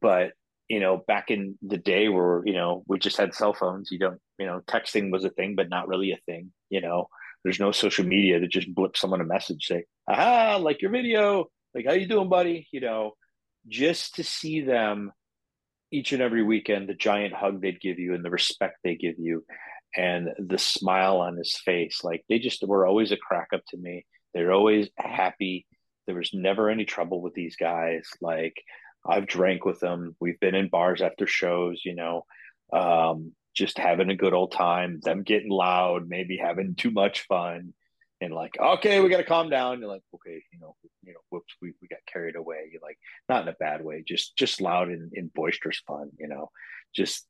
But 0.00 0.32
you 0.68 0.80
know, 0.80 1.02
back 1.06 1.30
in 1.30 1.58
the 1.62 1.76
day 1.76 2.08
where, 2.08 2.42
you 2.44 2.54
know, 2.54 2.82
we 2.86 2.98
just 2.98 3.16
had 3.16 3.34
cell 3.34 3.52
phones, 3.52 3.90
you 3.90 3.98
don't, 3.98 4.20
you 4.38 4.46
know, 4.46 4.60
texting 4.66 5.10
was 5.10 5.24
a 5.24 5.30
thing, 5.30 5.54
but 5.54 5.68
not 5.68 5.88
really 5.88 6.12
a 6.12 6.18
thing, 6.26 6.52
you 6.70 6.80
know, 6.80 7.08
there's 7.44 7.60
no 7.60 7.72
social 7.72 8.06
media 8.06 8.38
to 8.38 8.48
just 8.48 8.72
blip 8.74 8.96
someone 8.96 9.20
a 9.20 9.24
message, 9.24 9.66
say, 9.66 9.84
aha, 10.08 10.56
like 10.56 10.80
your 10.80 10.90
video, 10.90 11.46
like, 11.74 11.86
how 11.86 11.92
you 11.92 12.06
doing, 12.06 12.28
buddy? 12.28 12.68
You 12.70 12.80
know, 12.80 13.12
just 13.68 14.16
to 14.16 14.24
see 14.24 14.60
them 14.60 15.12
each 15.90 16.12
and 16.12 16.22
every 16.22 16.42
weekend, 16.42 16.88
the 16.88 16.94
giant 16.94 17.34
hug 17.34 17.60
they'd 17.60 17.80
give 17.80 17.98
you 17.98 18.14
and 18.14 18.24
the 18.24 18.30
respect 18.30 18.78
they 18.82 18.94
give 18.94 19.16
you 19.18 19.44
and 19.96 20.28
the 20.38 20.58
smile 20.58 21.18
on 21.18 21.36
his 21.36 21.54
face, 21.56 22.02
like 22.02 22.24
they 22.28 22.38
just 22.38 22.66
were 22.66 22.86
always 22.86 23.12
a 23.12 23.16
crack 23.16 23.48
up 23.54 23.60
to 23.68 23.76
me. 23.76 24.06
They're 24.32 24.52
always 24.52 24.88
happy. 24.96 25.66
There 26.06 26.16
was 26.16 26.30
never 26.32 26.70
any 26.70 26.84
trouble 26.84 27.20
with 27.20 27.34
these 27.34 27.56
guys. 27.56 28.08
Like 28.20 28.54
I've 29.04 29.26
drank 29.26 29.64
with 29.64 29.80
them. 29.80 30.16
We've 30.20 30.38
been 30.40 30.54
in 30.54 30.68
bars 30.68 31.02
after 31.02 31.26
shows, 31.26 31.82
you 31.84 31.94
know, 31.94 32.24
um, 32.72 33.32
just 33.54 33.78
having 33.78 34.10
a 34.10 34.16
good 34.16 34.32
old 34.32 34.52
time, 34.52 35.00
them 35.02 35.22
getting 35.22 35.50
loud, 35.50 36.08
maybe 36.08 36.36
having 36.36 36.74
too 36.74 36.90
much 36.90 37.26
fun. 37.26 37.74
And 38.20 38.32
like, 38.32 38.54
okay, 38.58 39.00
we 39.00 39.08
got 39.08 39.16
to 39.16 39.24
calm 39.24 39.50
down. 39.50 39.80
You're 39.80 39.88
like, 39.88 40.04
okay, 40.14 40.44
you 40.52 40.60
know, 40.60 40.76
you 41.02 41.12
know, 41.12 41.18
whoops, 41.30 41.52
we, 41.60 41.72
we 41.82 41.88
got 41.88 41.98
carried 42.10 42.36
away. 42.36 42.68
You're 42.70 42.80
like, 42.80 42.98
not 43.28 43.42
in 43.42 43.48
a 43.48 43.56
bad 43.58 43.84
way, 43.84 44.04
just 44.06 44.36
just 44.36 44.60
loud 44.60 44.88
and, 44.88 45.10
and 45.14 45.32
boisterous 45.34 45.82
fun, 45.86 46.10
you 46.20 46.28
know, 46.28 46.50
just 46.94 47.26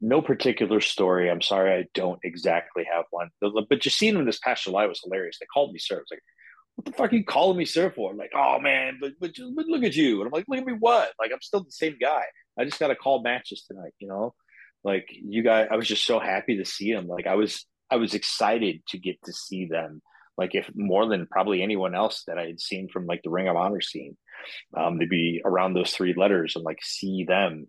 no 0.00 0.22
particular 0.22 0.80
story. 0.80 1.28
I'm 1.28 1.42
sorry, 1.42 1.72
I 1.72 1.86
don't 1.92 2.20
exactly 2.22 2.86
have 2.92 3.06
one. 3.10 3.30
But 3.40 3.80
just 3.80 3.98
seeing 3.98 4.14
them 4.14 4.26
this 4.26 4.38
past 4.38 4.64
July 4.64 4.86
was 4.86 5.00
hilarious. 5.02 5.38
They 5.40 5.46
called 5.46 5.72
me 5.72 5.80
sir. 5.80 5.96
I 5.96 5.98
was 5.98 6.06
like, 6.10 6.22
what 6.76 6.84
the 6.84 6.92
fuck 6.92 7.12
are 7.12 7.16
you 7.16 7.24
calling 7.24 7.56
me 7.56 7.64
sir 7.64 7.90
for? 7.90 8.10
I'm 8.10 8.18
like, 8.18 8.32
oh 8.34 8.60
man, 8.60 8.98
but, 9.00 9.12
but 9.18 9.32
but 9.54 9.66
look 9.66 9.82
at 9.82 9.96
you. 9.96 10.20
And 10.20 10.26
I'm 10.26 10.32
like, 10.32 10.44
look 10.46 10.60
at 10.60 10.66
me 10.66 10.74
what? 10.78 11.10
Like 11.18 11.32
I'm 11.32 11.40
still 11.40 11.64
the 11.64 11.72
same 11.72 11.96
guy. 12.00 12.22
I 12.58 12.64
just 12.64 12.78
got 12.78 12.88
to 12.88 12.96
call 12.96 13.22
matches 13.22 13.64
tonight, 13.66 13.94
you 13.98 14.08
know? 14.08 14.34
Like 14.84 15.08
you 15.10 15.42
guys, 15.42 15.68
I 15.70 15.76
was 15.76 15.88
just 15.88 16.06
so 16.06 16.18
happy 16.20 16.58
to 16.58 16.64
see 16.64 16.92
them. 16.92 17.08
Like 17.08 17.26
I 17.26 17.34
was, 17.34 17.66
I 17.90 17.96
was 17.96 18.14
excited 18.14 18.82
to 18.88 18.98
get 18.98 19.16
to 19.24 19.32
see 19.32 19.66
them. 19.66 20.02
Like 20.36 20.54
if 20.54 20.70
more 20.74 21.08
than 21.08 21.26
probably 21.26 21.62
anyone 21.62 21.94
else 21.94 22.24
that 22.26 22.38
I 22.38 22.46
had 22.46 22.60
seen 22.60 22.88
from 22.88 23.06
like 23.06 23.22
the 23.24 23.30
Ring 23.30 23.48
of 23.48 23.56
Honor 23.56 23.80
scene, 23.80 24.16
um, 24.76 25.00
to 25.00 25.06
be 25.06 25.40
around 25.44 25.72
those 25.72 25.92
three 25.92 26.14
letters 26.14 26.56
and 26.56 26.64
like 26.64 26.80
see 26.82 27.24
them, 27.24 27.68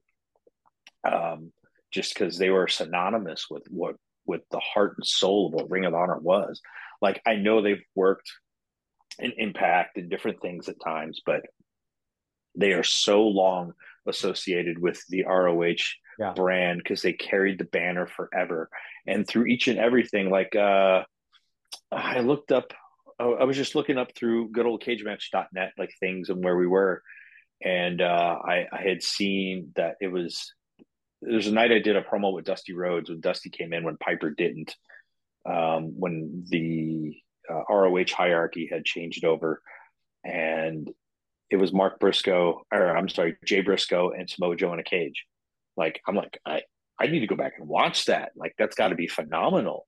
um, 1.10 1.54
just 1.92 2.14
because 2.14 2.38
they 2.38 2.50
were 2.50 2.68
synonymous 2.68 3.46
with 3.50 3.64
what 3.70 3.96
with 4.26 4.42
the 4.52 4.60
heart 4.60 4.96
and 4.98 5.08
soul 5.08 5.48
of 5.48 5.54
what 5.54 5.72
Ring 5.72 5.86
of 5.86 5.94
Honor 5.94 6.20
was. 6.20 6.60
Like 7.02 7.22
I 7.26 7.36
know 7.36 7.62
they've 7.62 7.84
worked 7.96 8.30
in 9.19 9.33
Impact 9.38 9.97
and 9.97 10.09
different 10.09 10.41
things 10.41 10.69
at 10.69 10.81
times, 10.83 11.21
but 11.25 11.41
they 12.55 12.74
are 12.74 12.83
so 12.83 13.24
long 13.24 13.74
associated 14.07 14.79
with 14.79 15.01
the 15.09 15.24
ROH 15.25 15.75
yeah. 16.19 16.33
brand 16.33 16.79
because 16.79 17.01
they 17.01 17.13
carried 17.13 17.59
the 17.59 17.65
banner 17.65 18.07
forever. 18.07 18.69
And 19.05 19.27
through 19.27 19.45
each 19.45 19.67
and 19.67 19.79
everything, 19.79 20.29
like 20.29 20.55
uh 20.55 21.03
I 21.91 22.19
looked 22.19 22.51
up 22.51 22.74
I 23.19 23.43
was 23.45 23.57
just 23.57 23.75
looking 23.75 23.97
up 23.97 24.15
through 24.15 24.51
good 24.51 24.65
old 24.65 24.81
cage 24.81 25.03
cagematch.net 25.03 25.74
like 25.77 25.91
things 26.00 26.29
and 26.29 26.43
where 26.43 26.57
we 26.57 26.67
were. 26.67 27.01
And 27.63 28.01
uh 28.01 28.38
I, 28.43 28.67
I 28.71 28.81
had 28.81 29.03
seen 29.03 29.71
that 29.75 29.95
it 30.01 30.07
was 30.07 30.53
there's 31.21 31.47
a 31.47 31.51
night 31.51 31.71
I 31.71 31.79
did 31.79 31.95
a 31.95 32.01
promo 32.01 32.33
with 32.33 32.45
Dusty 32.45 32.74
Rhodes 32.74 33.09
when 33.09 33.19
Dusty 33.19 33.50
came 33.50 33.74
in 33.74 33.83
when 33.83 33.97
Piper 33.97 34.29
didn't. 34.29 34.75
Um, 35.45 35.93
when 35.97 36.43
the 36.50 37.15
uh, 37.50 37.63
ROH 37.70 38.13
hierarchy 38.16 38.68
had 38.72 38.86
changed 38.86 39.25
over, 39.25 39.62
and 40.24 40.89
it 41.50 41.58
was 41.58 41.74
Mark 41.74 42.00
Briscoe, 42.00 42.62
or 42.72 42.98
I'm 42.98 43.10
sorry, 43.10 43.38
Jay 43.46 43.62
Briscoe 43.62 44.12
and 44.12 44.30
Samoa 44.30 44.56
Joe 44.56 44.74
in 44.74 44.80
a 44.80 44.84
cage. 44.84 45.25
Like 45.75 46.01
I'm 46.08 46.16
like 46.16 46.39
I 46.46 46.62
I 47.00 47.08
need 47.08 47.22
to 47.22 47.27
go 47.27 47.36
back 47.36 47.54
and 47.58 47.68
watch 47.68 48.06
that. 48.06 48.32
Like 48.36 48.54
that's 48.58 48.75
got 48.75 48.89
to 48.89 48.96
be 48.96 49.08
phenomenal. 49.08 49.88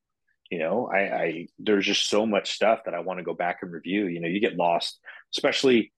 You 0.49 0.59
know, 0.59 0.89
I, 0.91 0.99
I 0.99 1.47
there's 1.59 1.85
just 1.85 2.09
so 2.09 2.25
much 2.25 2.51
stuff 2.51 2.81
that 2.85 2.93
I 2.93 2.99
want 3.01 3.19
to 3.19 3.23
go 3.23 3.33
back 3.33 3.59
and 3.61 3.71
review. 3.71 4.07
You 4.07 4.19
know, 4.19 4.27
you 4.27 4.39
get 4.39 4.55
lost, 4.55 4.99
especially 5.35 5.91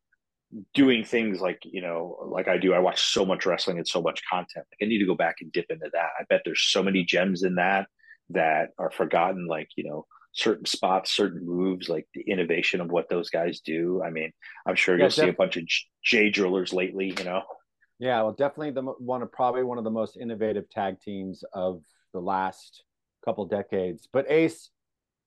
doing 0.73 1.03
things 1.03 1.39
like 1.39 1.59
you 1.63 1.81
know 1.81 2.17
like 2.29 2.47
i 2.47 2.57
do 2.57 2.73
i 2.73 2.79
watch 2.79 3.01
so 3.01 3.25
much 3.25 3.45
wrestling 3.45 3.77
and 3.77 3.87
so 3.87 4.01
much 4.01 4.21
content 4.29 4.65
like 4.69 4.85
i 4.85 4.89
need 4.89 4.99
to 4.99 5.05
go 5.05 5.15
back 5.15 5.35
and 5.39 5.51
dip 5.51 5.65
into 5.69 5.89
that 5.93 6.09
i 6.19 6.23
bet 6.29 6.41
there's 6.43 6.61
so 6.61 6.83
many 6.83 7.03
gems 7.05 7.43
in 7.43 7.55
that 7.55 7.87
that 8.29 8.69
are 8.77 8.91
forgotten 8.91 9.47
like 9.47 9.69
you 9.77 9.83
know 9.83 10.05
certain 10.33 10.65
spots, 10.65 11.15
certain 11.15 11.45
moves, 11.45 11.89
like 11.89 12.07
the 12.13 12.21
innovation 12.21 12.81
of 12.81 12.89
what 12.89 13.09
those 13.09 13.29
guys 13.29 13.59
do. 13.59 14.01
I 14.03 14.09
mean, 14.09 14.31
I'm 14.65 14.75
sure 14.75 14.95
yeah, 14.97 15.03
you'll 15.05 15.11
see 15.11 15.27
a 15.27 15.33
bunch 15.33 15.57
of 15.57 15.63
Jay 16.03 16.29
drillers 16.29 16.73
lately, 16.73 17.13
you 17.17 17.23
know. 17.23 17.43
Yeah, 17.99 18.21
well, 18.23 18.33
definitely 18.33 18.71
the 18.71 18.81
one 18.81 19.21
of 19.21 19.31
probably 19.31 19.63
one 19.63 19.77
of 19.77 19.83
the 19.83 19.91
most 19.91 20.17
innovative 20.17 20.69
tag 20.69 20.99
teams 21.01 21.43
of 21.53 21.83
the 22.13 22.19
last 22.19 22.83
couple 23.23 23.45
decades. 23.45 24.07
But 24.11 24.29
Ace, 24.29 24.69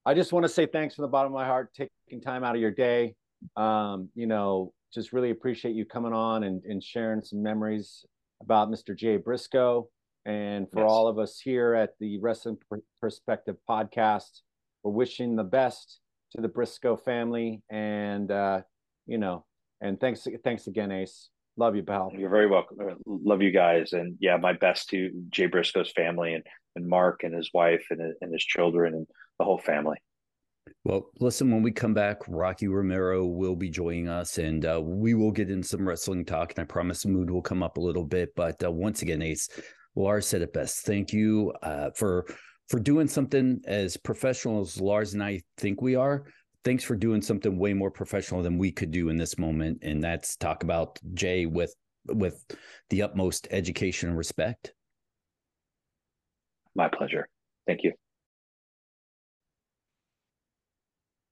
I 0.04 0.14
just 0.14 0.32
want 0.32 0.44
to 0.44 0.48
say 0.48 0.66
thanks 0.66 0.94
from 0.94 1.02
the 1.02 1.08
bottom 1.08 1.32
of 1.32 1.36
my 1.36 1.46
heart, 1.46 1.72
taking 1.74 2.20
time 2.20 2.42
out 2.42 2.54
of 2.54 2.60
your 2.60 2.72
day. 2.72 3.14
Um, 3.56 4.08
you 4.14 4.26
know, 4.26 4.72
just 4.92 5.12
really 5.12 5.30
appreciate 5.30 5.74
you 5.74 5.84
coming 5.84 6.12
on 6.12 6.44
and, 6.44 6.62
and 6.64 6.82
sharing 6.82 7.22
some 7.22 7.42
memories 7.42 8.04
about 8.40 8.70
Mr. 8.70 8.96
Jay 8.96 9.16
Briscoe. 9.18 9.88
And 10.26 10.70
for 10.70 10.80
yes. 10.80 10.90
all 10.90 11.06
of 11.06 11.18
us 11.18 11.38
here 11.38 11.74
at 11.74 11.90
the 12.00 12.18
Wrestling 12.18 12.56
Perspective 13.00 13.56
podcast, 13.68 14.40
we're 14.84 14.92
wishing 14.92 15.34
the 15.34 15.44
best 15.44 15.98
to 16.32 16.42
the 16.42 16.48
Briscoe 16.48 16.96
family, 16.96 17.62
and 17.70 18.30
uh, 18.30 18.60
you 19.06 19.18
know, 19.18 19.44
and 19.80 19.98
thanks, 19.98 20.26
thanks 20.44 20.66
again, 20.66 20.92
Ace. 20.92 21.30
Love 21.56 21.74
you, 21.76 21.82
pal. 21.82 22.12
You're 22.16 22.30
very 22.30 22.48
welcome. 22.48 22.76
Love 23.06 23.42
you 23.42 23.50
guys, 23.50 23.92
and 23.92 24.16
yeah, 24.20 24.36
my 24.36 24.52
best 24.52 24.90
to 24.90 25.10
Jay 25.30 25.46
Briscoe's 25.46 25.92
family 25.92 26.34
and 26.34 26.44
and 26.76 26.86
Mark 26.86 27.22
and 27.22 27.34
his 27.34 27.50
wife 27.54 27.86
and 27.90 28.14
and 28.20 28.32
his 28.32 28.44
children 28.44 28.94
and 28.94 29.06
the 29.38 29.44
whole 29.44 29.58
family. 29.58 29.96
Well, 30.84 31.10
listen, 31.20 31.50
when 31.50 31.62
we 31.62 31.70
come 31.70 31.94
back, 31.94 32.18
Rocky 32.26 32.68
Romero 32.68 33.26
will 33.26 33.56
be 33.56 33.68
joining 33.68 34.08
us 34.08 34.38
and 34.38 34.64
uh, 34.64 34.80
we 34.82 35.14
will 35.14 35.30
get 35.30 35.50
in 35.50 35.62
some 35.62 35.86
wrestling 35.86 36.24
talk. 36.24 36.52
And 36.52 36.62
I 36.62 36.64
promise 36.64 37.02
the 37.02 37.10
mood 37.10 37.30
will 37.30 37.42
come 37.42 37.62
up 37.62 37.76
a 37.76 37.82
little 37.82 38.04
bit. 38.04 38.34
But 38.34 38.62
uh, 38.64 38.70
once 38.70 39.02
again, 39.02 39.20
Ace, 39.20 39.48
Lars 39.94 40.26
said 40.26 40.42
it 40.42 40.54
best. 40.54 40.86
Thank 40.86 41.12
you 41.12 41.52
uh, 41.62 41.90
for 41.94 42.26
for 42.68 42.80
doing 42.80 43.08
something 43.08 43.60
as 43.66 43.96
professional 43.96 44.60
as 44.60 44.80
Lars 44.80 45.14
and 45.14 45.22
I 45.22 45.42
think 45.58 45.82
we 45.82 45.96
are. 45.96 46.24
Thanks 46.64 46.82
for 46.82 46.96
doing 46.96 47.20
something 47.20 47.58
way 47.58 47.74
more 47.74 47.90
professional 47.90 48.42
than 48.42 48.56
we 48.56 48.72
could 48.72 48.90
do 48.90 49.10
in 49.10 49.16
this 49.16 49.38
moment, 49.38 49.78
and 49.82 50.02
that's 50.02 50.36
talk 50.36 50.62
about 50.62 50.98
Jay 51.12 51.46
with 51.46 51.74
with 52.06 52.44
the 52.90 53.02
utmost 53.02 53.48
education 53.50 54.08
and 54.08 54.18
respect. 54.18 54.72
My 56.74 56.88
pleasure. 56.88 57.28
Thank 57.66 57.80
you. 57.82 57.92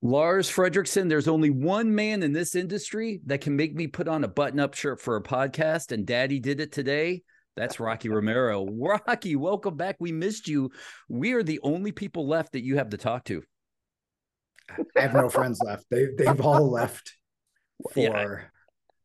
Lars 0.05 0.51
Frederiksen, 0.51 1.09
there's 1.09 1.29
only 1.29 1.51
one 1.51 1.95
man 1.95 2.25
in 2.25 2.33
this 2.33 2.57
industry 2.57 3.21
that 3.27 3.41
can 3.41 3.55
make 3.55 3.75
me 3.75 3.87
put 3.87 4.09
on 4.09 4.25
a 4.25 4.29
button 4.29 4.59
up 4.59 4.75
shirt 4.75 5.01
for 5.01 5.17
a 5.17 5.23
podcast, 5.23 5.93
and 5.93 6.05
daddy 6.05 6.41
did 6.41 6.61
it 6.61 6.73
today. 6.73 7.23
That's 7.57 7.81
Rocky 7.81 8.09
Romero. 8.09 8.67
Rocky, 8.71 9.37
welcome 9.37 9.77
back. 9.77 9.97
We 10.01 10.13
missed 10.13 10.49
you. 10.49 10.71
We 11.09 11.33
are 11.33 11.43
the 11.43 11.61
only 11.63 11.93
people 11.93 12.27
left 12.27 12.53
that 12.53 12.65
you 12.65 12.77
have 12.77 12.91
to 12.91 12.97
talk 12.97 13.25
to. 13.25 13.43
I 14.97 15.01
have 15.01 15.15
no 15.15 15.29
friends 15.29 15.61
left. 15.65 15.85
They 15.91 16.07
they've 16.17 16.41
all 16.41 16.71
left 16.71 17.17
for 17.93 18.01
yeah 18.01 18.37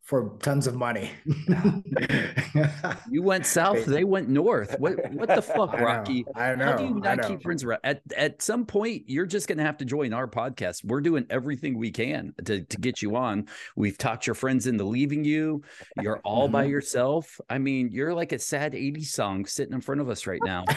for 0.07 0.31
tons 0.39 0.67
of 0.67 0.75
money. 0.75 1.11
you 3.11 3.21
went 3.21 3.45
south, 3.45 3.85
they 3.85 4.05
went 4.05 4.29
north. 4.29 4.73
What 4.79 4.93
what 5.11 5.27
the 5.27 5.41
fuck, 5.41 5.73
Rocky? 5.73 6.25
I 6.33 6.47
don't 6.47 6.59
know. 6.59 6.65
How 6.65 6.77
do 6.77 6.85
you 6.85 6.95
not 6.95 7.27
keep 7.27 7.43
friends 7.43 7.65
around? 7.65 7.81
At 7.83 8.01
at 8.15 8.41
some 8.41 8.65
point, 8.65 9.03
you're 9.07 9.25
just 9.25 9.49
gonna 9.49 9.63
have 9.63 9.75
to 9.77 9.85
join 9.85 10.13
our 10.13 10.25
podcast. 10.25 10.85
We're 10.85 11.01
doing 11.01 11.25
everything 11.29 11.77
we 11.77 11.91
can 11.91 12.33
to, 12.45 12.63
to 12.63 12.77
get 12.77 13.01
you 13.01 13.17
on. 13.17 13.47
We've 13.75 13.97
talked 13.97 14.25
your 14.25 14.33
friends 14.33 14.65
into 14.65 14.85
leaving 14.85 15.25
you. 15.25 15.61
You're 16.01 16.19
all 16.19 16.47
by 16.47 16.63
mm-hmm. 16.63 16.71
yourself. 16.71 17.41
I 17.49 17.57
mean, 17.57 17.89
you're 17.91 18.13
like 18.13 18.31
a 18.31 18.39
sad 18.39 18.71
80s 18.71 19.07
song 19.07 19.45
sitting 19.45 19.73
in 19.73 19.81
front 19.81 19.99
of 19.99 20.09
us 20.09 20.25
right 20.25 20.41
now. 20.45 20.63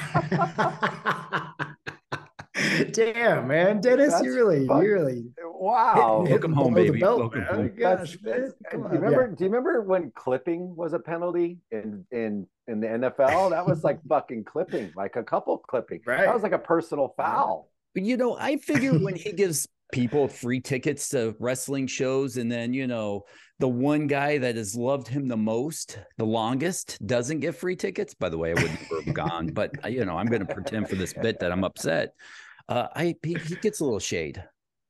Damn, 2.92 3.46
man, 3.48 3.80
Dennis, 3.80 4.12
That's 4.12 4.24
you 4.24 4.34
really, 4.34 4.66
fun. 4.66 4.82
you 4.82 4.92
really, 4.92 5.24
wow. 5.44 6.24
Welcome 6.28 6.52
home, 6.52 6.74
baby. 6.74 7.00
Welcome 7.00 7.42
home. 7.42 7.72
Gosh, 7.78 8.18
man. 8.22 8.52
Do 8.70 8.76
you 8.76 8.82
remember? 8.82 9.28
Yeah. 9.30 9.36
Do 9.36 9.44
you 9.44 9.50
remember 9.50 9.82
when 9.82 10.10
clipping 10.14 10.74
was 10.74 10.92
a 10.92 10.98
penalty 10.98 11.58
in 11.70 12.04
in 12.10 12.46
in 12.66 12.80
the 12.80 12.86
NFL? 12.86 13.50
That 13.50 13.66
was 13.66 13.84
like 13.84 14.00
fucking 14.08 14.44
clipping, 14.44 14.92
like 14.96 15.16
a 15.16 15.22
couple 15.22 15.58
clipping. 15.58 16.00
Right. 16.06 16.24
That 16.24 16.34
was 16.34 16.42
like 16.42 16.52
a 16.52 16.58
personal 16.58 17.14
foul. 17.16 17.68
But 17.94 18.04
you 18.04 18.16
know, 18.16 18.36
I 18.36 18.56
figure 18.56 18.92
when 18.98 19.16
he 19.16 19.32
gives 19.32 19.66
people 19.92 20.28
free 20.28 20.60
tickets 20.60 21.08
to 21.10 21.34
wrestling 21.38 21.86
shows, 21.86 22.36
and 22.36 22.50
then 22.50 22.74
you 22.74 22.86
know 22.86 23.24
the 23.58 23.68
one 23.68 24.06
guy 24.06 24.38
that 24.38 24.56
has 24.56 24.74
loved 24.74 25.06
him 25.06 25.28
the 25.28 25.36
most, 25.36 25.98
the 26.16 26.24
longest, 26.24 26.98
doesn't 27.06 27.40
get 27.40 27.54
free 27.54 27.76
tickets. 27.76 28.14
By 28.14 28.28
the 28.28 28.38
way, 28.38 28.50
I 28.50 28.54
would 28.54 28.70
never 28.70 29.02
have 29.04 29.14
gone, 29.14 29.46
but 29.48 29.72
uh, 29.84 29.88
you 29.88 30.04
know, 30.04 30.16
I'm 30.16 30.26
going 30.26 30.44
to 30.44 30.52
pretend 30.52 30.88
for 30.88 30.96
this 30.96 31.12
bit 31.12 31.38
that 31.40 31.52
I'm 31.52 31.64
upset. 31.64 32.14
Uh, 32.70 32.86
I 32.94 33.16
he, 33.24 33.34
he 33.34 33.56
gets 33.56 33.80
a 33.80 33.84
little 33.84 33.98
shade, 33.98 34.42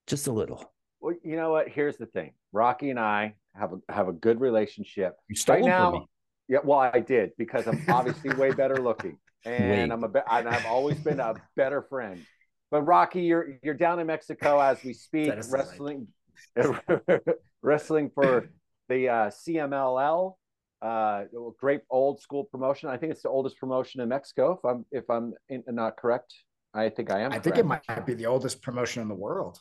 just 0.07 0.27
a 0.27 0.33
little. 0.33 0.63
Well, 1.01 1.15
you 1.25 1.37
know 1.37 1.51
what? 1.51 1.71
Here's 1.71 1.97
the 1.97 2.05
thing: 2.05 2.35
Rocky 2.53 2.91
and 2.91 3.01
I 3.01 3.37
have 3.55 3.73
a 3.73 3.93
have 3.93 4.09
a 4.09 4.13
good 4.13 4.39
relationship. 4.39 5.15
You 5.29 5.43
right 5.49 5.65
now, 5.65 6.07
yeah. 6.47 6.59
Well, 6.63 6.79
I 6.79 7.01
did 7.01 7.31
because 7.39 7.67
I'm 7.67 7.83
obviously 7.89 8.35
way 8.35 8.51
better 8.51 8.77
looking, 8.77 9.17
and 9.47 9.71
Wait. 9.71 9.91
I'm 9.91 10.05
a 10.05 10.09
be- 10.11 10.21
and 10.31 10.47
I've 10.47 10.67
always 10.67 10.99
been 10.99 11.21
a 11.21 11.35
better 11.57 11.81
friend. 11.81 12.23
But 12.71 12.83
Rocky, 12.83 13.23
you're 13.23 13.59
you're 13.63 13.75
down 13.75 13.99
in 13.99 14.07
Mexico 14.07 14.61
as 14.61 14.85
we 14.85 14.93
speak, 14.93 15.33
wrestling, 15.49 16.09
wrestling 17.63 18.11
for 18.15 18.51
the 18.91 19.09
uh, 19.09 19.31
CMLL, 19.31 20.35
uh, 20.83 21.25
great 21.59 21.81
old 21.89 22.21
school 22.21 22.45
promotion. 22.45 22.91
I 22.91 22.99
think 22.99 23.13
it's 23.13 23.23
the 23.23 23.31
oldest 23.31 23.57
promotion 23.57 24.03
in 24.03 24.09
Mexico, 24.11 24.53
if 24.53 24.71
I'm 24.71 24.85
if 24.93 25.09
I'm 25.09 25.33
in, 25.49 25.65
not 25.69 25.97
correct. 25.97 26.35
I 26.73 26.89
think 26.89 27.11
I 27.11 27.21
am. 27.21 27.33
I 27.33 27.39
think 27.39 27.59
it 27.59 27.67
might 27.67 28.07
be 28.07 28.15
the 28.15 28.27
oldest 28.27 28.63
promotion 28.63 29.03
in 29.03 29.09
the 29.09 29.15
world. 29.15 29.59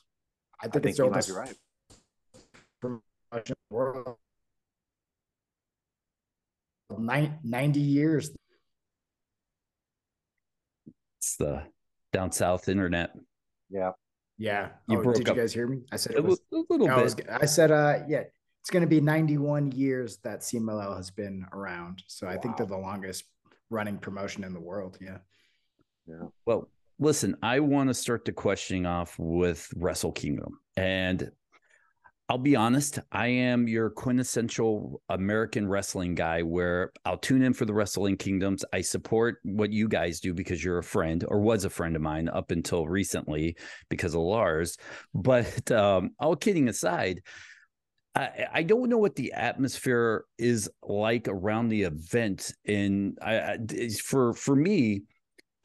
I 0.61 0.67
think, 0.67 0.75
I 0.75 0.79
think 0.79 0.85
it's 0.89 0.97
the 0.97 1.03
oldest 1.03 1.31
right. 1.31 1.55
promotion 2.81 3.01
in 3.33 3.55
the 3.69 3.75
world. 3.75 4.17
90 6.97 7.79
years. 7.79 8.31
It's 11.17 11.35
the 11.37 11.63
down 12.11 12.31
south 12.31 12.67
internet. 12.67 13.11
Yeah. 13.69 13.91
Yeah. 14.37 14.69
You 14.87 14.99
oh, 14.99 15.03
broke 15.03 15.15
did 15.15 15.29
up. 15.29 15.35
you 15.35 15.41
guys 15.41 15.53
hear 15.53 15.67
me? 15.67 15.81
I 15.91 15.97
said 15.97 16.15
it 16.15 16.23
was 16.23 16.39
a 16.51 16.57
little 16.69 16.87
no, 16.87 16.95
bit. 16.95 16.99
I, 16.99 17.01
was, 17.01 17.15
I 17.41 17.45
said, 17.45 17.71
uh, 17.71 17.99
yeah, 18.07 18.23
it's 18.61 18.69
going 18.69 18.81
to 18.81 18.87
be 18.87 19.01
91 19.01 19.71
years 19.71 20.17
that 20.23 20.41
CMLL 20.41 20.95
has 20.95 21.11
been 21.11 21.45
around. 21.53 22.03
So 22.07 22.27
I 22.27 22.37
think 22.37 22.57
they're 22.57 22.65
the 22.65 22.77
longest 22.77 23.25
running 23.69 23.97
promotion 23.97 24.43
in 24.43 24.53
the 24.53 24.59
world. 24.59 24.97
Yeah. 25.01 25.17
Yeah. 26.07 26.27
Well, 26.45 26.69
listen, 26.99 27.35
I 27.41 27.61
want 27.61 27.89
to 27.89 27.93
start 27.93 28.25
the 28.25 28.33
questioning 28.33 28.85
off 28.85 29.15
with 29.17 29.67
Wrestle 29.75 30.11
Kingdom. 30.11 30.59
And 30.75 31.31
I'll 32.27 32.37
be 32.37 32.55
honest, 32.55 32.99
I 33.11 33.27
am 33.27 33.67
your 33.67 33.89
quintessential 33.89 35.01
American 35.09 35.67
wrestling 35.67 36.13
guy 36.13 36.43
where 36.43 36.91
I'll 37.03 37.17
tune 37.17 37.41
in 37.41 37.53
for 37.53 37.65
the 37.65 37.73
Wrestling 37.73 38.17
Kingdoms. 38.17 38.63
I 38.71 38.81
support 38.81 39.37
what 39.43 39.71
you 39.71 39.87
guys 39.87 40.19
do 40.19 40.33
because 40.35 40.63
you're 40.63 40.77
a 40.77 40.83
friend 40.83 41.25
or 41.27 41.39
was 41.39 41.65
a 41.65 41.71
friend 41.71 41.95
of 41.95 42.03
mine 42.03 42.29
up 42.29 42.51
until 42.51 42.87
recently 42.87 43.57
because 43.89 44.13
of 44.13 44.21
Lars. 44.21 44.77
But 45.15 45.71
um, 45.71 46.11
all 46.19 46.35
kidding 46.35 46.69
aside, 46.69 47.23
I, 48.15 48.63
don't 48.63 48.89
know 48.89 48.97
what 48.97 49.15
the 49.15 49.31
atmosphere 49.31 50.25
is 50.37 50.69
like 50.83 51.27
around 51.29 51.69
the 51.69 51.83
event. 51.83 52.51
And 52.65 53.17
I, 53.21 53.39
I 53.53 53.89
for 54.03 54.33
for 54.33 54.55
me, 54.55 55.03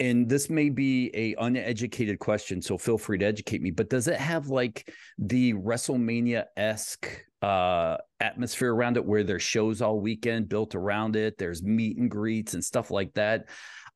and 0.01 0.29
this 0.29 0.51
may 0.51 0.71
be 0.71 1.11
a 1.15 1.35
uneducated 1.43 2.19
question 2.19 2.61
so 2.61 2.77
feel 2.77 2.99
free 2.99 3.19
to 3.19 3.25
educate 3.25 3.63
me 3.63 3.71
but 3.71 3.89
does 3.89 4.09
it 4.09 4.19
have 4.19 4.49
like 4.49 4.93
the 5.19 5.53
wrestlemania-esque 5.55 7.09
uh 7.43 7.97
atmosphere 8.21 8.75
around 8.75 8.97
it 8.97 9.05
where 9.05 9.23
there's 9.23 9.43
shows 9.43 9.83
all 9.83 10.01
weekend 10.01 10.49
built 10.49 10.75
around 10.75 11.15
it 11.15 11.37
there's 11.39 11.63
meet 11.63 11.97
and 11.99 12.11
greets 12.11 12.55
and 12.55 12.65
stuff 12.65 12.91
like 12.91 13.13
that? 13.15 13.47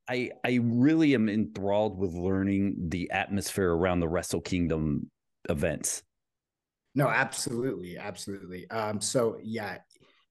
I 0.09 0.31
i 0.45 0.59
really 0.63 1.15
am 1.15 1.29
enthralled 1.29 1.99
with 1.99 2.15
learning 2.15 2.77
the 2.89 3.11
atmosphere 3.11 3.71
around 3.71 4.01
the 4.01 4.09
wrestle 4.09 4.41
kingdom 4.41 5.11
events. 5.49 6.03
No 6.95 7.09
absolutely 7.09 7.99
absolutely. 7.99 8.69
Um 8.71 9.01
so 9.01 9.39
yeah 9.43 9.79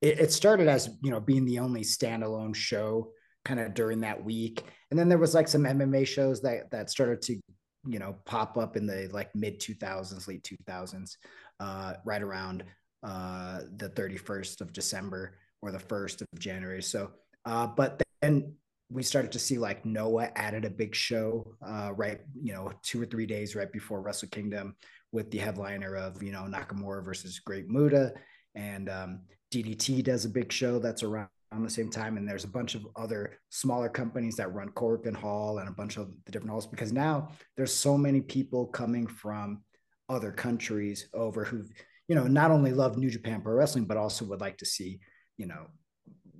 it, 0.02 0.20
it 0.20 0.32
started 0.32 0.68
as 0.68 0.90
you 1.02 1.12
know 1.12 1.20
being 1.20 1.46
the 1.46 1.60
only 1.60 1.82
standalone 1.82 2.56
show 2.56 3.12
kind 3.48 3.60
of 3.60 3.74
during 3.74 4.02
that 4.02 4.24
week. 4.24 4.64
And 4.92 5.00
then 5.00 5.08
there 5.08 5.18
was 5.18 5.34
like 5.34 5.48
some 5.48 5.64
MMA 5.64 6.06
shows 6.06 6.42
that 6.42 6.70
that 6.72 6.90
started 6.90 7.22
to, 7.24 7.40
you 7.88 8.00
know, 8.00 8.18
pop 8.26 8.58
up 8.58 8.76
in 8.76 8.86
the 8.86 9.10
like 9.14 9.34
mid 9.34 9.60
2000s, 9.60 10.28
late 10.28 10.44
2000s, 10.44 11.16
uh, 11.60 11.94
right 12.06 12.22
around 12.22 12.66
uh, 13.04 13.62
the 13.78 13.90
31st 13.90 14.62
of 14.62 14.74
December 14.74 15.36
or 15.62 15.72
the 15.72 15.80
1st 15.80 16.22
of 16.22 16.28
January. 16.38 16.84
So, 16.84 17.12
uh, 17.46 17.68
but 17.68 18.04
then 18.22 18.54
we 18.90 19.02
started 19.04 19.32
to 19.32 19.40
see 19.40 19.58
like 19.58 19.86
Noah 19.86 20.30
added 20.36 20.66
a 20.66 20.70
big 20.70 20.94
show, 20.94 21.56
uh, 21.66 21.92
right, 21.96 22.20
you 22.42 22.54
know, 22.54 22.72
two 22.84 23.02
or 23.02 23.06
three 23.06 23.26
days 23.26 23.56
right 23.56 23.72
before 23.72 24.02
Wrestle 24.02 24.30
Kingdom 24.30 24.76
with 25.12 25.32
the 25.32 25.38
headliner 25.38 25.96
of, 25.96 26.22
you 26.22 26.32
know, 26.32 26.44
Nakamura 26.44 27.04
versus 27.04 27.40
Great 27.40 27.70
Muta. 27.70 28.14
And 28.56 28.90
um, 28.90 29.22
DDT 29.54 30.04
does 30.04 30.26
a 30.26 30.30
big 30.30 30.52
show 30.52 30.80
that's 30.80 31.04
around 31.04 31.30
on 31.52 31.64
the 31.64 31.70
same 31.70 31.90
time. 31.90 32.18
And 32.18 32.28
there's 32.28 32.44
a 32.44 32.50
bunch 32.50 32.76
of 32.76 32.88
other 32.96 33.40
smaller 33.50 33.90
companies 33.90 34.36
that 34.36 34.54
run 34.54 34.70
Korakuen 34.70 35.16
Hall 35.16 35.60
and 35.60 35.70
a 35.70 35.74
bunch 35.74 35.98
of 35.98 36.12
the 36.26 36.32
different 36.32 36.52
halls 36.52 36.68
because 36.68 36.92
now 36.92 37.30
there's 37.56 37.74
so 37.74 37.98
many 37.98 38.22
people 38.22 38.68
coming 38.68 39.08
from 39.08 39.64
other 40.10 40.32
countries 40.32 41.08
over 41.14 41.44
who, 41.44 41.64
you 42.08 42.16
know, 42.16 42.28
not 42.28 42.52
only 42.52 42.72
love 42.72 42.98
New 42.98 43.10
Japan 43.10 43.42
Pro 43.42 43.54
Wrestling, 43.54 43.86
but 43.86 43.98
also 43.98 44.26
would 44.26 44.42
like 44.42 44.58
to 44.58 44.66
see, 44.66 45.00
you 45.38 45.46
know, 45.46 45.68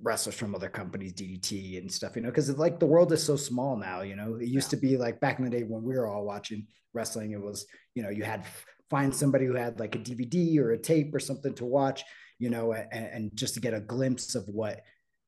wrestlers 0.02 0.36
from 0.36 0.54
other 0.54 0.68
companies, 0.68 1.12
DDT 1.12 1.78
and 1.78 1.90
stuff, 1.90 2.14
you 2.16 2.22
know, 2.22 2.28
because 2.28 2.56
like 2.56 2.78
the 2.78 2.86
world 2.86 3.12
is 3.12 3.22
so 3.22 3.36
small 3.36 3.76
now, 3.76 4.02
you 4.02 4.16
know, 4.16 4.36
it 4.36 4.48
used 4.48 4.72
yeah. 4.72 4.78
to 4.78 4.86
be 4.86 4.96
like 4.96 5.20
back 5.20 5.38
in 5.38 5.44
the 5.44 5.50
day 5.50 5.62
when 5.62 5.82
we 5.82 5.94
were 5.94 6.06
all 6.06 6.24
watching 6.24 6.66
wrestling, 6.94 7.32
it 7.32 7.40
was, 7.40 7.66
you 7.94 8.02
know, 8.02 8.10
you 8.10 8.22
had 8.22 8.44
find 8.90 9.14
somebody 9.14 9.46
who 9.46 9.54
had 9.54 9.78
like 9.78 9.94
a 9.94 9.98
DVD 9.98 10.58
or 10.58 10.72
a 10.72 10.78
tape 10.78 11.14
or 11.14 11.20
something 11.20 11.54
to 11.54 11.64
watch, 11.64 12.04
you 12.38 12.50
know, 12.50 12.72
and, 12.72 12.90
and 12.92 13.30
just 13.36 13.54
to 13.54 13.60
get 13.60 13.74
a 13.74 13.80
glimpse 13.80 14.34
of 14.34 14.46
what 14.48 14.80